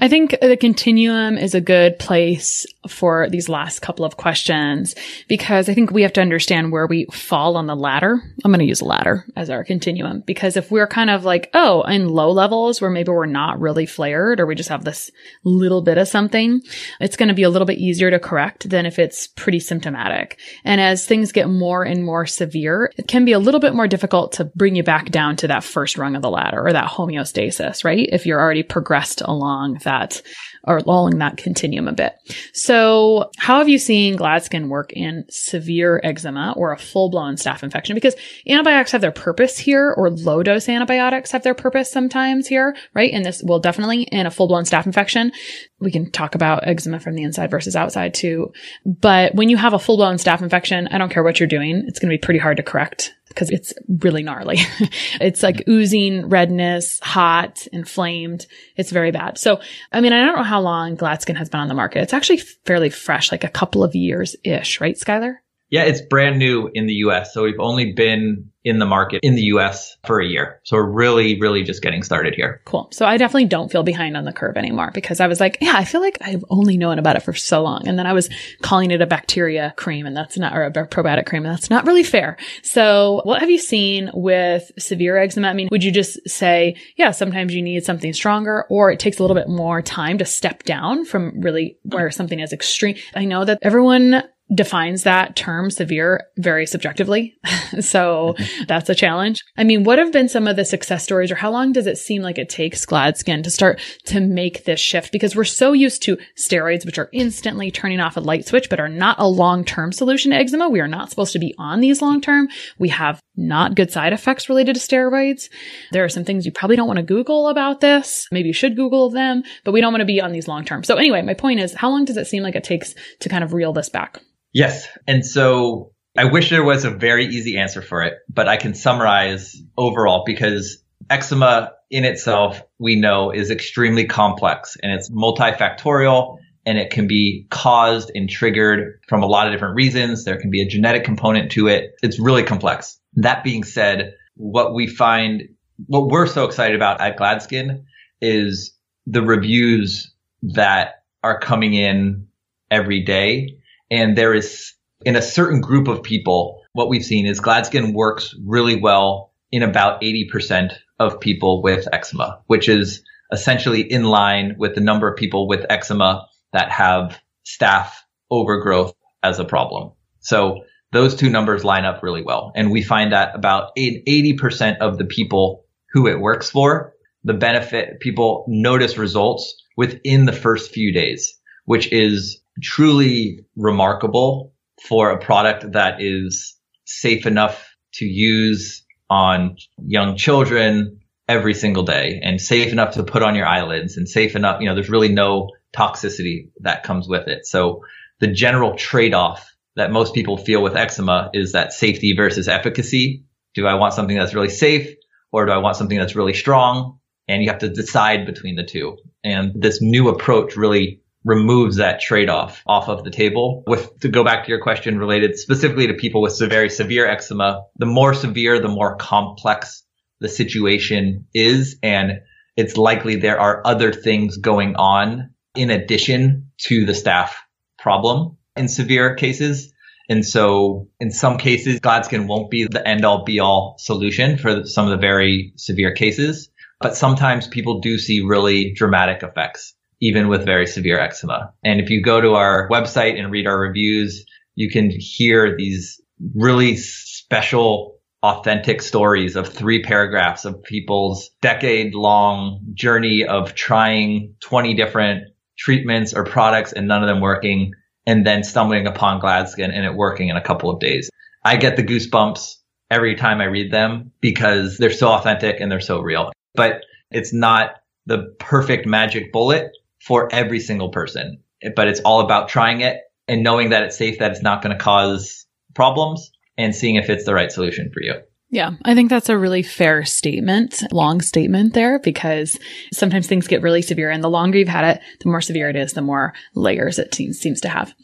I 0.00 0.08
think 0.08 0.36
the 0.40 0.56
continuum 0.56 1.36
is 1.36 1.54
a 1.54 1.60
good 1.60 1.98
place 1.98 2.64
for 2.88 3.28
these 3.28 3.48
last 3.48 3.80
couple 3.80 4.04
of 4.04 4.16
questions 4.16 4.94
because 5.28 5.68
I 5.68 5.74
think 5.74 5.90
we 5.90 6.02
have 6.02 6.12
to 6.14 6.20
understand 6.20 6.72
where 6.72 6.86
we 6.86 7.06
fall 7.12 7.56
on 7.56 7.66
the 7.66 7.76
ladder. 7.76 8.22
I'm 8.44 8.50
going 8.50 8.60
to 8.60 8.64
use 8.64 8.80
ladder 8.80 9.26
as 9.36 9.50
our 9.50 9.64
continuum 9.64 10.22
because 10.26 10.56
if 10.56 10.70
we're 10.70 10.86
kind 10.86 11.10
of 11.10 11.24
like, 11.24 11.50
oh, 11.52 11.82
in 11.82 12.08
low 12.08 12.30
levels 12.30 12.80
where 12.80 12.90
maybe 12.90 13.10
we're 13.10 13.26
not 13.26 13.60
really 13.60 13.84
flared 13.84 14.40
or 14.40 14.46
we 14.46 14.54
just 14.54 14.70
have 14.70 14.84
this 14.84 15.10
little 15.44 15.82
bit 15.82 15.98
of 15.98 16.08
something, 16.08 16.62
it's 17.00 17.16
going 17.16 17.28
to 17.28 17.34
be 17.34 17.42
a 17.42 17.50
little 17.50 17.66
bit 17.66 17.78
easier 17.78 18.10
to 18.10 18.18
correct 18.18 18.70
than 18.70 18.86
if 18.86 18.98
it's 18.98 19.26
pretty 19.26 19.60
symptomatic. 19.60 20.38
And 20.64 20.80
as 20.80 21.04
things 21.04 21.32
get 21.32 21.48
more 21.48 21.84
and 21.84 22.04
more 22.04 22.26
severe, 22.26 22.92
it 22.96 23.08
can 23.08 23.24
be 23.24 23.32
a 23.32 23.38
little 23.38 23.60
bit 23.60 23.74
more 23.74 23.88
difficult 23.88 24.32
to 24.32 24.44
bring 24.44 24.74
you 24.74 24.82
back 24.82 25.10
down 25.10 25.36
to 25.36 25.48
that 25.48 25.64
first 25.64 25.98
rung 25.98 26.16
of 26.16 26.22
the 26.22 26.30
ladder 26.30 26.66
or 26.66 26.72
that 26.72 26.90
homeostasis, 26.90 27.84
right? 27.84 28.08
If 28.10 28.24
you're 28.24 28.40
already 28.40 28.62
progressed 29.00 29.22
along 29.22 29.78
that 29.84 30.22
or 30.64 30.78
along 30.78 31.18
that 31.18 31.38
continuum 31.38 31.88
a 31.88 31.92
bit. 31.92 32.12
So 32.52 33.30
how 33.38 33.58
have 33.58 33.68
you 33.68 33.78
seen 33.78 34.18
Gladskin 34.18 34.68
work 34.68 34.92
in 34.92 35.24
severe 35.30 36.00
eczema 36.04 36.52
or 36.56 36.72
a 36.72 36.78
full 36.78 37.08
blown 37.08 37.36
staph 37.36 37.62
infection? 37.62 37.94
Because 37.94 38.14
antibiotics 38.46 38.92
have 38.92 39.00
their 39.00 39.10
purpose 39.10 39.58
here 39.58 39.94
or 39.96 40.10
low 40.10 40.42
dose 40.42 40.68
antibiotics 40.68 41.30
have 41.30 41.42
their 41.42 41.54
purpose 41.54 41.90
sometimes 41.90 42.46
here, 42.46 42.76
right? 42.94 43.12
And 43.12 43.24
this 43.24 43.42
will 43.42 43.58
definitely 43.58 44.02
in 44.02 44.26
a 44.26 44.30
full 44.30 44.48
blown 44.48 44.64
staph 44.64 44.84
infection. 44.84 45.32
We 45.78 45.90
can 45.90 46.10
talk 46.10 46.34
about 46.34 46.66
eczema 46.66 47.00
from 47.00 47.14
the 47.14 47.22
inside 47.22 47.50
versus 47.50 47.74
outside 47.74 48.12
too. 48.12 48.52
But 48.84 49.34
when 49.34 49.48
you 49.48 49.56
have 49.56 49.72
a 49.72 49.78
full 49.78 49.96
blown 49.96 50.16
staph 50.16 50.42
infection, 50.42 50.88
I 50.88 50.98
don't 50.98 51.10
care 51.10 51.22
what 51.22 51.40
you're 51.40 51.48
doing. 51.48 51.84
It's 51.86 51.98
going 51.98 52.10
to 52.10 52.18
be 52.18 52.24
pretty 52.24 52.40
hard 52.40 52.58
to 52.58 52.62
correct 52.62 53.14
because 53.30 53.48
it's 53.50 53.72
really 53.88 54.22
gnarly. 54.22 54.58
it's 55.20 55.42
like 55.42 55.56
mm-hmm. 55.56 55.70
oozing 55.70 56.28
redness, 56.28 57.00
hot, 57.00 57.66
inflamed. 57.72 58.46
It's 58.76 58.90
very 58.90 59.12
bad. 59.12 59.38
So, 59.38 59.60
I 59.92 60.00
mean, 60.00 60.12
I 60.12 60.24
don't 60.24 60.36
know 60.36 60.42
how 60.42 60.60
long 60.60 60.96
Gladskin 60.96 61.36
has 61.36 61.48
been 61.48 61.60
on 61.60 61.68
the 61.68 61.74
market. 61.74 62.02
It's 62.02 62.12
actually 62.12 62.38
fairly 62.38 62.90
fresh, 62.90 63.32
like 63.32 63.44
a 63.44 63.48
couple 63.48 63.82
of 63.82 63.94
years 63.94 64.36
ish, 64.44 64.80
right, 64.80 64.96
Skylar? 64.96 65.36
Yeah, 65.70 65.84
it's 65.84 66.02
brand 66.02 66.38
new 66.38 66.70
in 66.74 66.86
the 66.86 66.94
US. 66.94 67.32
So 67.32 67.44
we've 67.44 67.60
only 67.60 67.92
been 67.92 68.49
in 68.64 68.78
the 68.78 68.86
market 68.86 69.20
in 69.22 69.34
the 69.34 69.42
US 69.42 69.96
for 70.04 70.20
a 70.20 70.26
year. 70.26 70.60
So 70.64 70.76
we're 70.76 70.90
really, 70.90 71.40
really 71.40 71.62
just 71.62 71.82
getting 71.82 72.02
started 72.02 72.34
here. 72.34 72.60
Cool. 72.64 72.88
So 72.92 73.06
I 73.06 73.16
definitely 73.16 73.46
don't 73.46 73.70
feel 73.70 73.82
behind 73.82 74.16
on 74.16 74.24
the 74.24 74.32
curve 74.32 74.56
anymore 74.56 74.90
because 74.92 75.20
I 75.20 75.26
was 75.26 75.40
like, 75.40 75.58
yeah, 75.60 75.74
I 75.74 75.84
feel 75.84 76.00
like 76.00 76.18
I've 76.20 76.44
only 76.50 76.76
known 76.76 76.98
about 76.98 77.16
it 77.16 77.22
for 77.22 77.32
so 77.32 77.62
long. 77.62 77.88
And 77.88 77.98
then 77.98 78.06
I 78.06 78.12
was 78.12 78.28
calling 78.62 78.90
it 78.90 79.00
a 79.00 79.06
bacteria 79.06 79.72
cream 79.76 80.06
and 80.06 80.16
that's 80.16 80.36
not, 80.36 80.54
or 80.54 80.64
a 80.64 80.70
probiotic 80.70 81.26
cream 81.26 81.44
and 81.44 81.54
that's 81.54 81.70
not 81.70 81.86
really 81.86 82.02
fair. 82.02 82.36
So 82.62 83.22
what 83.24 83.40
have 83.40 83.50
you 83.50 83.58
seen 83.58 84.10
with 84.12 84.70
severe 84.78 85.16
eczema? 85.16 85.48
I 85.48 85.54
mean, 85.54 85.68
would 85.70 85.84
you 85.84 85.92
just 85.92 86.18
say, 86.28 86.76
yeah, 86.96 87.12
sometimes 87.12 87.54
you 87.54 87.62
need 87.62 87.84
something 87.84 88.12
stronger 88.12 88.66
or 88.68 88.90
it 88.90 89.00
takes 89.00 89.18
a 89.18 89.22
little 89.22 89.36
bit 89.36 89.48
more 89.48 89.80
time 89.80 90.18
to 90.18 90.24
step 90.24 90.64
down 90.64 91.04
from 91.04 91.40
really 91.40 91.78
where 91.84 92.10
something 92.10 92.40
is 92.40 92.52
extreme? 92.52 92.96
I 93.14 93.24
know 93.24 93.44
that 93.44 93.58
everyone 93.62 94.22
defines 94.54 95.04
that 95.04 95.36
term 95.36 95.70
severe 95.70 96.26
very 96.36 96.66
subjectively. 96.66 97.36
so 97.80 98.34
that's 98.66 98.88
a 98.88 98.94
challenge. 98.94 99.40
I 99.56 99.64
mean, 99.64 99.84
what 99.84 99.98
have 99.98 100.12
been 100.12 100.28
some 100.28 100.46
of 100.46 100.56
the 100.56 100.64
success 100.64 101.04
stories 101.04 101.30
or 101.30 101.36
how 101.36 101.50
long 101.50 101.72
does 101.72 101.86
it 101.86 101.98
seem 101.98 102.22
like 102.22 102.38
it 102.38 102.48
takes 102.48 102.84
Gladskin 102.84 103.44
to 103.44 103.50
start 103.50 103.80
to 104.06 104.20
make 104.20 104.64
this 104.64 104.80
shift? 104.80 105.12
Because 105.12 105.36
we're 105.36 105.44
so 105.44 105.72
used 105.72 106.02
to 106.02 106.18
steroids, 106.36 106.84
which 106.84 106.98
are 106.98 107.10
instantly 107.12 107.70
turning 107.70 108.00
off 108.00 108.16
a 108.16 108.20
light 108.20 108.46
switch, 108.46 108.68
but 108.68 108.80
are 108.80 108.88
not 108.88 109.18
a 109.18 109.28
long-term 109.28 109.92
solution 109.92 110.32
to 110.32 110.36
eczema. 110.36 110.68
We 110.68 110.80
are 110.80 110.88
not 110.88 111.10
supposed 111.10 111.32
to 111.34 111.38
be 111.38 111.54
on 111.58 111.80
these 111.80 112.02
long-term. 112.02 112.48
We 112.78 112.88
have 112.88 113.20
not 113.36 113.76
good 113.76 113.90
side 113.90 114.12
effects 114.12 114.48
related 114.48 114.74
to 114.74 114.80
steroids. 114.80 115.48
There 115.92 116.04
are 116.04 116.08
some 116.08 116.24
things 116.24 116.44
you 116.44 116.52
probably 116.52 116.76
don't 116.76 116.88
want 116.88 116.98
to 116.98 117.04
Google 117.04 117.48
about 117.48 117.80
this. 117.80 118.26
Maybe 118.32 118.48
you 118.48 118.54
should 118.54 118.76
Google 118.76 119.10
them, 119.10 119.44
but 119.64 119.72
we 119.72 119.80
don't 119.80 119.92
want 119.92 120.02
to 120.02 120.06
be 120.06 120.20
on 120.20 120.32
these 120.32 120.48
long-term. 120.48 120.84
So 120.84 120.96
anyway, 120.96 121.22
my 121.22 121.34
point 121.34 121.60
is, 121.60 121.74
how 121.74 121.90
long 121.90 122.04
does 122.04 122.16
it 122.16 122.26
seem 122.26 122.42
like 122.42 122.56
it 122.56 122.64
takes 122.64 122.94
to 123.20 123.28
kind 123.28 123.44
of 123.44 123.52
reel 123.52 123.72
this 123.72 123.88
back? 123.88 124.20
Yes. 124.52 124.88
And 125.06 125.24
so 125.24 125.92
I 126.16 126.24
wish 126.24 126.50
there 126.50 126.64
was 126.64 126.84
a 126.84 126.90
very 126.90 127.26
easy 127.26 127.56
answer 127.56 127.82
for 127.82 128.02
it, 128.02 128.14
but 128.28 128.48
I 128.48 128.56
can 128.56 128.74
summarize 128.74 129.56
overall 129.76 130.24
because 130.26 130.82
eczema 131.08 131.72
in 131.90 132.04
itself, 132.04 132.62
we 132.78 132.96
know 132.96 133.30
is 133.30 133.50
extremely 133.50 134.06
complex 134.06 134.76
and 134.82 134.92
it's 134.92 135.10
multifactorial 135.10 136.38
and 136.66 136.78
it 136.78 136.90
can 136.90 137.06
be 137.06 137.46
caused 137.50 138.10
and 138.14 138.28
triggered 138.28 139.00
from 139.08 139.22
a 139.22 139.26
lot 139.26 139.46
of 139.46 139.52
different 139.52 139.76
reasons. 139.76 140.24
There 140.24 140.38
can 140.38 140.50
be 140.50 140.62
a 140.62 140.66
genetic 140.66 141.04
component 141.04 141.52
to 141.52 141.68
it. 141.68 141.92
It's 142.02 142.18
really 142.18 142.42
complex. 142.42 142.98
That 143.14 143.42
being 143.42 143.64
said, 143.64 144.14
what 144.34 144.74
we 144.74 144.86
find, 144.86 145.42
what 145.86 146.08
we're 146.08 146.26
so 146.26 146.44
excited 146.44 146.76
about 146.76 147.00
at 147.00 147.18
Gladskin 147.18 147.84
is 148.20 148.76
the 149.06 149.22
reviews 149.22 150.12
that 150.42 151.02
are 151.22 151.38
coming 151.38 151.74
in 151.74 152.26
every 152.70 153.02
day 153.02 153.59
and 153.90 154.16
there 154.16 154.34
is 154.34 154.72
in 155.04 155.16
a 155.16 155.22
certain 155.22 155.60
group 155.60 155.88
of 155.88 156.02
people, 156.02 156.62
what 156.72 156.88
we've 156.88 157.04
seen 157.04 157.26
is 157.26 157.40
Gladskin 157.40 157.94
works 157.94 158.34
really 158.44 158.76
well 158.76 159.32
in 159.50 159.62
about 159.62 160.00
80% 160.02 160.72
of 160.98 161.20
people 161.20 161.62
with 161.62 161.88
eczema, 161.92 162.40
which 162.46 162.68
is 162.68 163.02
essentially 163.32 163.80
in 163.80 164.04
line 164.04 164.56
with 164.58 164.74
the 164.74 164.80
number 164.80 165.08
of 165.08 165.16
people 165.16 165.48
with 165.48 165.66
eczema 165.70 166.26
that 166.52 166.70
have 166.70 167.18
staph 167.46 167.90
overgrowth 168.30 168.94
as 169.22 169.38
a 169.38 169.44
problem. 169.44 169.92
So 170.20 170.64
those 170.92 171.14
two 171.14 171.30
numbers 171.30 171.64
line 171.64 171.84
up 171.84 172.02
really 172.02 172.22
well. 172.22 172.52
And 172.54 172.70
we 172.70 172.82
find 172.82 173.12
that 173.12 173.34
about 173.34 173.70
80% 173.76 174.78
of 174.78 174.98
the 174.98 175.04
people 175.04 175.64
who 175.92 176.06
it 176.06 176.20
works 176.20 176.50
for, 176.50 176.94
the 177.24 177.34
benefit 177.34 178.00
people 178.00 178.44
notice 178.48 178.98
results 178.98 179.54
within 179.76 180.26
the 180.26 180.32
first 180.32 180.72
few 180.72 180.92
days, 180.92 181.38
which 181.64 181.92
is 181.92 182.40
truly 182.62 183.44
remarkable 183.56 184.52
for 184.82 185.10
a 185.10 185.18
product 185.18 185.72
that 185.72 186.00
is 186.00 186.56
safe 186.84 187.26
enough 187.26 187.74
to 187.94 188.04
use 188.04 188.84
on 189.08 189.56
young 189.78 190.16
children 190.16 191.00
every 191.28 191.54
single 191.54 191.82
day 191.82 192.20
and 192.22 192.40
safe 192.40 192.72
enough 192.72 192.94
to 192.94 193.04
put 193.04 193.22
on 193.22 193.34
your 193.34 193.46
eyelids 193.46 193.96
and 193.96 194.08
safe 194.08 194.34
enough, 194.34 194.60
you 194.60 194.68
know, 194.68 194.74
there's 194.74 194.90
really 194.90 195.08
no 195.08 195.50
toxicity 195.76 196.50
that 196.60 196.82
comes 196.82 197.08
with 197.08 197.28
it. 197.28 197.46
So 197.46 197.84
the 198.18 198.26
general 198.26 198.76
trade 198.76 199.14
off 199.14 199.48
that 199.76 199.92
most 199.92 200.14
people 200.14 200.36
feel 200.36 200.62
with 200.62 200.76
eczema 200.76 201.30
is 201.32 201.52
that 201.52 201.72
safety 201.72 202.14
versus 202.16 202.48
efficacy. 202.48 203.24
Do 203.54 203.66
I 203.66 203.74
want 203.74 203.94
something 203.94 204.16
that's 204.16 204.34
really 204.34 204.50
safe 204.50 204.96
or 205.32 205.46
do 205.46 205.52
I 205.52 205.58
want 205.58 205.76
something 205.76 205.98
that's 205.98 206.16
really 206.16 206.34
strong? 206.34 206.98
And 207.28 207.42
you 207.42 207.50
have 207.50 207.60
to 207.60 207.68
decide 207.68 208.26
between 208.26 208.56
the 208.56 208.64
two. 208.64 208.96
And 209.22 209.52
this 209.54 209.80
new 209.80 210.08
approach 210.08 210.56
really 210.56 211.00
removes 211.24 211.76
that 211.76 212.00
trade-off 212.00 212.62
off 212.66 212.88
of 212.88 213.04
the 213.04 213.10
table. 213.10 213.62
With 213.66 214.00
to 214.00 214.08
go 214.08 214.24
back 214.24 214.44
to 214.44 214.48
your 214.48 214.62
question 214.62 214.98
related 214.98 215.38
specifically 215.38 215.86
to 215.88 215.94
people 215.94 216.22
with 216.22 216.38
very 216.38 216.70
severe 216.70 217.06
eczema, 217.06 217.64
the 217.76 217.86
more 217.86 218.14
severe, 218.14 218.60
the 218.60 218.68
more 218.68 218.96
complex 218.96 219.82
the 220.20 220.28
situation 220.28 221.26
is. 221.34 221.78
And 221.82 222.22
it's 222.56 222.76
likely 222.76 223.16
there 223.16 223.40
are 223.40 223.62
other 223.66 223.92
things 223.92 224.36
going 224.36 224.76
on 224.76 225.30
in 225.54 225.70
addition 225.70 226.50
to 226.58 226.86
the 226.86 226.92
staph 226.92 227.32
problem 227.78 228.36
in 228.56 228.68
severe 228.68 229.14
cases. 229.14 229.72
And 230.08 230.26
so 230.26 230.88
in 230.98 231.10
some 231.10 231.38
cases, 231.38 231.80
Gladskin 231.80 232.26
won't 232.26 232.50
be 232.50 232.66
the 232.66 232.86
end 232.86 233.04
all 233.04 233.24
be 233.24 233.40
all 233.40 233.76
solution 233.78 234.38
for 234.38 234.64
some 234.64 234.86
of 234.86 234.90
the 234.90 234.96
very 234.96 235.52
severe 235.56 235.94
cases. 235.94 236.50
But 236.80 236.96
sometimes 236.96 237.46
people 237.46 237.80
do 237.80 237.98
see 237.98 238.22
really 238.22 238.72
dramatic 238.72 239.22
effects, 239.22 239.74
even 240.00 240.28
with 240.28 240.44
very 240.44 240.66
severe 240.66 240.98
eczema. 240.98 241.52
And 241.64 241.80
if 241.80 241.90
you 241.90 242.02
go 242.02 242.20
to 242.20 242.34
our 242.34 242.68
website 242.68 243.18
and 243.18 243.30
read 243.30 243.46
our 243.46 243.58
reviews, 243.58 244.24
you 244.54 244.70
can 244.70 244.90
hear 244.90 245.56
these 245.56 246.00
really 246.34 246.76
special 246.76 247.98
authentic 248.22 248.82
stories 248.82 249.36
of 249.36 249.48
three 249.48 249.82
paragraphs 249.82 250.44
of 250.44 250.62
people's 250.62 251.30
decade 251.40 251.94
long 251.94 252.60
journey 252.74 253.24
of 253.26 253.54
trying 253.54 254.34
20 254.40 254.74
different 254.74 255.24
treatments 255.58 256.12
or 256.14 256.24
products 256.24 256.72
and 256.72 256.86
none 256.86 257.02
of 257.02 257.08
them 257.08 257.20
working 257.20 257.72
and 258.06 258.26
then 258.26 258.42
stumbling 258.42 258.86
upon 258.86 259.20
Gladskin 259.20 259.70
and 259.72 259.84
it 259.84 259.94
working 259.94 260.28
in 260.28 260.36
a 260.36 260.42
couple 260.42 260.70
of 260.70 260.80
days. 260.80 261.10
I 261.44 261.56
get 261.56 261.76
the 261.76 261.82
goosebumps 261.82 262.56
every 262.90 263.14
time 263.14 263.40
I 263.40 263.44
read 263.44 263.70
them 263.70 264.12
because 264.20 264.76
they're 264.78 264.90
so 264.90 265.08
authentic 265.08 265.60
and 265.60 265.70
they're 265.70 265.80
so 265.80 266.00
real. 266.00 266.32
But 266.54 266.82
it's 267.10 267.32
not 267.32 267.76
the 268.06 268.34
perfect 268.38 268.86
magic 268.86 269.32
bullet 269.32 269.70
for 270.06 270.28
every 270.32 270.60
single 270.60 270.90
person, 270.90 271.42
but 271.76 271.88
it's 271.88 272.00
all 272.00 272.20
about 272.20 272.48
trying 272.48 272.80
it 272.80 272.98
and 273.28 273.42
knowing 273.42 273.70
that 273.70 273.82
it's 273.82 273.96
safe, 273.96 274.18
that 274.18 274.32
it's 274.32 274.42
not 274.42 274.62
going 274.62 274.76
to 274.76 274.82
cause 274.82 275.46
problems 275.74 276.30
and 276.56 276.74
seeing 276.74 276.96
if 276.96 277.08
it's 277.08 277.24
the 277.24 277.34
right 277.34 277.52
solution 277.52 277.90
for 277.92 278.02
you. 278.02 278.14
Yeah, 278.52 278.72
I 278.84 278.96
think 278.96 279.10
that's 279.10 279.28
a 279.28 279.38
really 279.38 279.62
fair 279.62 280.04
statement, 280.04 280.82
long 280.90 281.20
statement 281.20 281.72
there, 281.72 282.00
because 282.00 282.58
sometimes 282.92 283.28
things 283.28 283.46
get 283.46 283.62
really 283.62 283.80
severe 283.80 284.10
and 284.10 284.24
the 284.24 284.28
longer 284.28 284.58
you've 284.58 284.66
had 284.66 284.96
it, 284.96 285.02
the 285.20 285.28
more 285.28 285.40
severe 285.40 285.70
it 285.70 285.76
is, 285.76 285.92
the 285.92 286.02
more 286.02 286.34
layers 286.56 286.98
it 286.98 287.14
seems, 287.14 287.38
seems 287.38 287.60
to 287.60 287.68
have. 287.68 287.94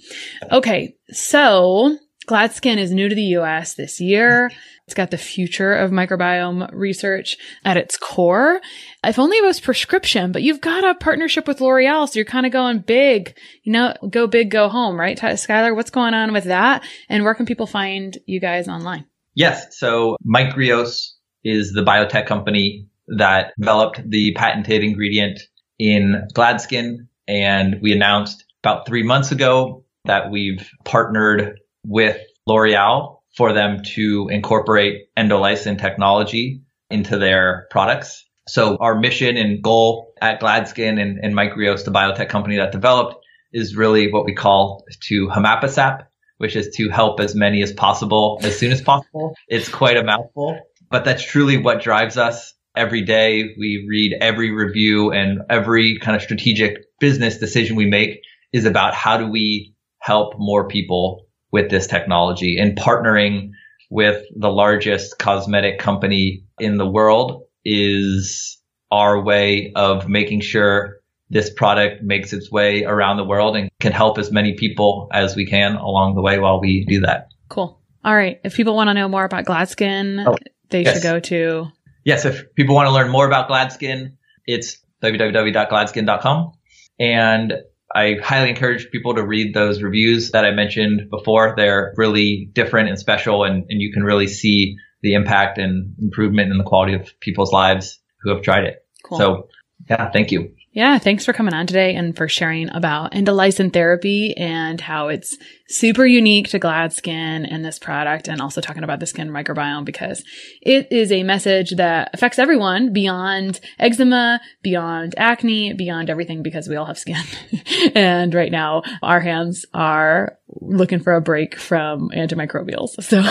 Okay. 0.53 0.95
So 1.11 1.99
Gladskin 2.29 2.77
is 2.77 2.93
new 2.93 3.09
to 3.09 3.15
the 3.15 3.37
US 3.39 3.75
this 3.75 4.01
year. 4.01 4.53
It's 4.87 4.95
got 4.95 5.11
the 5.11 5.19
future 5.19 5.73
of 5.73 5.91
microbiome 5.91 6.71
research 6.73 7.37
at 7.65 7.77
its 7.77 7.97
core. 7.99 8.61
If 9.03 9.19
only 9.19 9.37
it 9.37 9.45
was 9.45 9.59
prescription, 9.59 10.31
but 10.31 10.43
you've 10.43 10.61
got 10.61 10.85
a 10.85 10.95
partnership 10.95 11.49
with 11.49 11.61
L'Oreal. 11.61 12.09
So 12.09 12.21
you're 12.21 12.25
kind 12.25 12.47
of 12.47 12.53
going 12.53 12.79
big, 12.79 13.37
you 13.65 13.73
know, 13.73 13.95
go 14.09 14.29
big, 14.29 14.53
go 14.53 14.69
home, 14.69 14.99
right? 14.99 15.19
Skylar, 15.19 15.75
what's 15.75 15.91
going 15.91 16.15
on 16.15 16.33
with 16.33 16.45
that? 16.45 16.85
And 17.09 17.25
where 17.25 17.35
can 17.35 17.47
people 17.47 17.67
find 17.67 18.17
you 18.27 18.39
guys 18.39 18.69
online? 18.69 19.07
Yes. 19.35 19.77
So 19.77 20.17
Micreos 20.25 21.15
is 21.43 21.73
the 21.73 21.83
biotech 21.83 22.27
company 22.27 22.87
that 23.09 23.55
developed 23.59 24.09
the 24.09 24.35
patented 24.35 24.85
ingredient 24.85 25.41
in 25.81 26.29
Gladskin. 26.33 27.09
And 27.27 27.81
we 27.83 27.93
announced 27.93 28.45
about 28.63 28.87
three 28.87 29.03
months 29.03 29.33
ago 29.33 29.85
that 30.05 30.31
we've 30.31 30.71
partnered 30.85 31.59
with 31.85 32.21
L'Oreal 32.47 33.16
for 33.37 33.53
them 33.53 33.83
to 33.95 34.29
incorporate 34.31 35.09
endolysin 35.17 35.79
technology 35.79 36.63
into 36.91 37.19
their 37.19 37.67
products. 37.71 38.25
So 38.49 38.77
our 38.79 38.99
mission 38.99 39.37
and 39.37 39.63
goal 39.63 40.15
at 40.21 40.41
Gladskin 40.41 41.01
and, 41.01 41.19
and 41.23 41.35
Micreos, 41.35 41.85
the 41.85 41.91
biotech 41.91 42.29
company 42.29 42.57
that 42.57 42.73
developed, 42.73 43.17
is 43.53 43.77
really 43.77 44.11
what 44.11 44.25
we 44.25 44.35
call 44.35 44.85
to 45.09 45.29
hemapasap, 45.29 46.07
which 46.39 46.57
is 46.57 46.69
to 46.77 46.89
help 46.89 47.21
as 47.21 47.35
many 47.35 47.63
as 47.63 47.73
possible 47.73 48.39
as 48.43 48.59
soon 48.59 48.73
as 48.73 48.81
possible. 48.81 49.35
It's 49.49 49.69
quite 49.69 49.97
a 49.97 50.05
mouthful, 50.05 50.59
but 50.91 51.05
that's 51.05 51.25
truly 51.25 51.57
what 51.57 51.83
drives 51.83 52.17
us 52.17 52.55
every 52.77 53.03
day. 53.03 53.55
We 53.59 53.87
read 53.89 54.17
every 54.21 54.51
review 54.51 55.11
and 55.11 55.41
every 55.51 55.99
kind 55.99 56.17
of 56.17 56.23
strategic 56.23 56.85
business 57.01 57.39
decision 57.39 57.77
we 57.77 57.87
make 57.87 58.21
is 58.53 58.65
about 58.65 58.95
how 58.95 59.17
do 59.17 59.27
we 59.27 59.75
help 59.99 60.35
more 60.39 60.69
people 60.69 61.26
with 61.53 61.71
this 61.71 61.87
technology 61.87 62.59
and 62.59 62.77
partnering 62.77 63.51
with 63.91 64.25
the 64.35 64.51
largest 64.51 65.19
cosmetic 65.19 65.79
company 65.79 66.45
in 66.59 66.77
the 66.77 66.87
world 66.87 67.45
is 67.65 68.59
our 68.91 69.21
way 69.23 69.73
of 69.75 70.09
making 70.09 70.41
sure 70.41 71.01
this 71.31 71.51
product 71.51 72.03
makes 72.03 72.33
its 72.33 72.51
way 72.51 72.85
around 72.85 73.17
the 73.17 73.25
world 73.25 73.57
and 73.57 73.69
can 73.81 73.93
help 73.93 74.19
as 74.19 74.31
many 74.31 74.55
people 74.55 75.09
as 75.13 75.35
we 75.35 75.47
can 75.47 75.75
along 75.77 76.15
the 76.15 76.23
way 76.23 76.39
while 76.39 76.61
we 76.61 76.85
do 76.85 77.01
that. 77.01 77.29
Cool. 77.49 77.81
All 78.05 78.15
right. 78.15 78.41
If 78.45 78.55
people 78.55 78.77
want 78.77 78.89
to 78.89 78.95
know 78.95 79.09
more 79.09 79.25
about 79.25 79.45
Gladskin, 79.45 80.25
oh, 80.27 80.37
they 80.71 80.85
yes. 80.85 80.95
should 80.95 81.03
go 81.03 81.19
to. 81.19 81.67
Yes. 82.05 82.25
If 82.25 82.55
people 82.55 82.77
want 82.77 82.87
to 82.87 82.93
learn 82.93 83.11
more 83.11 83.27
about 83.27 83.49
Gladskin, 83.49 84.13
it's 84.47 84.79
www.gladskin.com. 85.03 86.53
And 87.01 87.53
I 87.97 88.17
highly 88.23 88.51
encourage 88.51 88.91
people 88.91 89.15
to 89.15 89.25
read 89.25 89.55
those 89.55 89.83
reviews 89.83 90.33
that 90.33 90.45
I 90.45 90.51
mentioned 90.51 91.09
before. 91.09 91.55
They're 91.57 91.95
really 91.97 92.51
different 92.53 92.91
and 92.91 92.99
special, 92.99 93.45
and, 93.45 93.65
and 93.71 93.81
you 93.81 93.91
can 93.91 94.03
really 94.05 94.27
see 94.27 94.77
the 95.01 95.15
impact 95.15 95.57
and 95.57 95.95
improvement 95.99 96.53
in 96.53 96.59
the 96.59 96.65
quality 96.65 96.93
of 96.93 97.09
people's 97.21 97.53
lives 97.53 97.99
who 98.21 98.35
have 98.35 98.43
tried 98.43 98.65
it. 98.65 98.85
Cool. 99.03 99.19
So, 99.19 99.49
yeah, 99.89 100.11
thank 100.11 100.31
you. 100.31 100.56
Yeah, 100.77 100.99
thanks 100.99 101.25
for 101.25 101.33
coming 101.33 101.55
on 101.55 101.67
today 101.67 101.95
and 101.95 102.15
for 102.15 102.29
sharing 102.29 102.69
about 102.69 103.13
endolysin 103.13 103.73
therapy 103.73 104.37
and 104.37 104.79
how 104.79 105.09
it's 105.09 105.39
super 105.69 106.05
unique 106.05 106.49
to 106.49 106.61
Gladskin 106.61 107.51
and 107.51 107.65
this 107.65 107.79
product 107.79 108.29
and 108.29 108.43
also 108.43 108.61
talking 108.61 108.85
about 108.85 109.01
the 109.01 109.07
skin 109.07 109.31
microbiome 109.31 109.87
because 109.87 110.23
it 110.61 110.89
is 110.91 111.11
a 111.13 111.23
message 111.23 111.71
that 111.77 112.11
affects 112.13 112.39
everyone 112.39 112.93
beyond 112.93 113.59
eczema, 113.79 114.39
beyond 114.63 115.15
acne, 115.17 115.73
beyond 115.73 116.11
everything 116.11 116.43
because 116.43 116.69
we 116.69 116.77
all 116.77 116.85
have 116.85 116.99
skin. 116.99 117.25
and 117.95 118.35
right 118.35 118.53
now 118.53 118.83
our 119.03 119.21
hands 119.21 119.65
are 119.73 120.37
looking 120.61 121.01
for 121.01 121.15
a 121.15 121.23
break 121.23 121.57
from 121.57 122.11
antimicrobials. 122.11 122.91
So, 123.07 123.23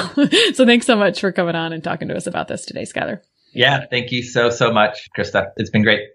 so 0.54 0.66
thanks 0.66 0.88
so 0.88 0.96
much 0.96 1.22
for 1.22 1.32
coming 1.32 1.54
on 1.54 1.74
and 1.74 1.84
talking 1.84 2.08
to 2.08 2.16
us 2.16 2.26
about 2.26 2.48
this 2.48 2.66
today, 2.66 2.86
Skylar. 2.86 3.20
Yeah, 3.54 3.86
thank 3.86 4.12
you 4.12 4.24
so, 4.24 4.50
so 4.50 4.72
much, 4.72 5.10
Christa. 5.16 5.52
It's 5.58 5.70
been 5.70 5.84
great. 5.84 6.15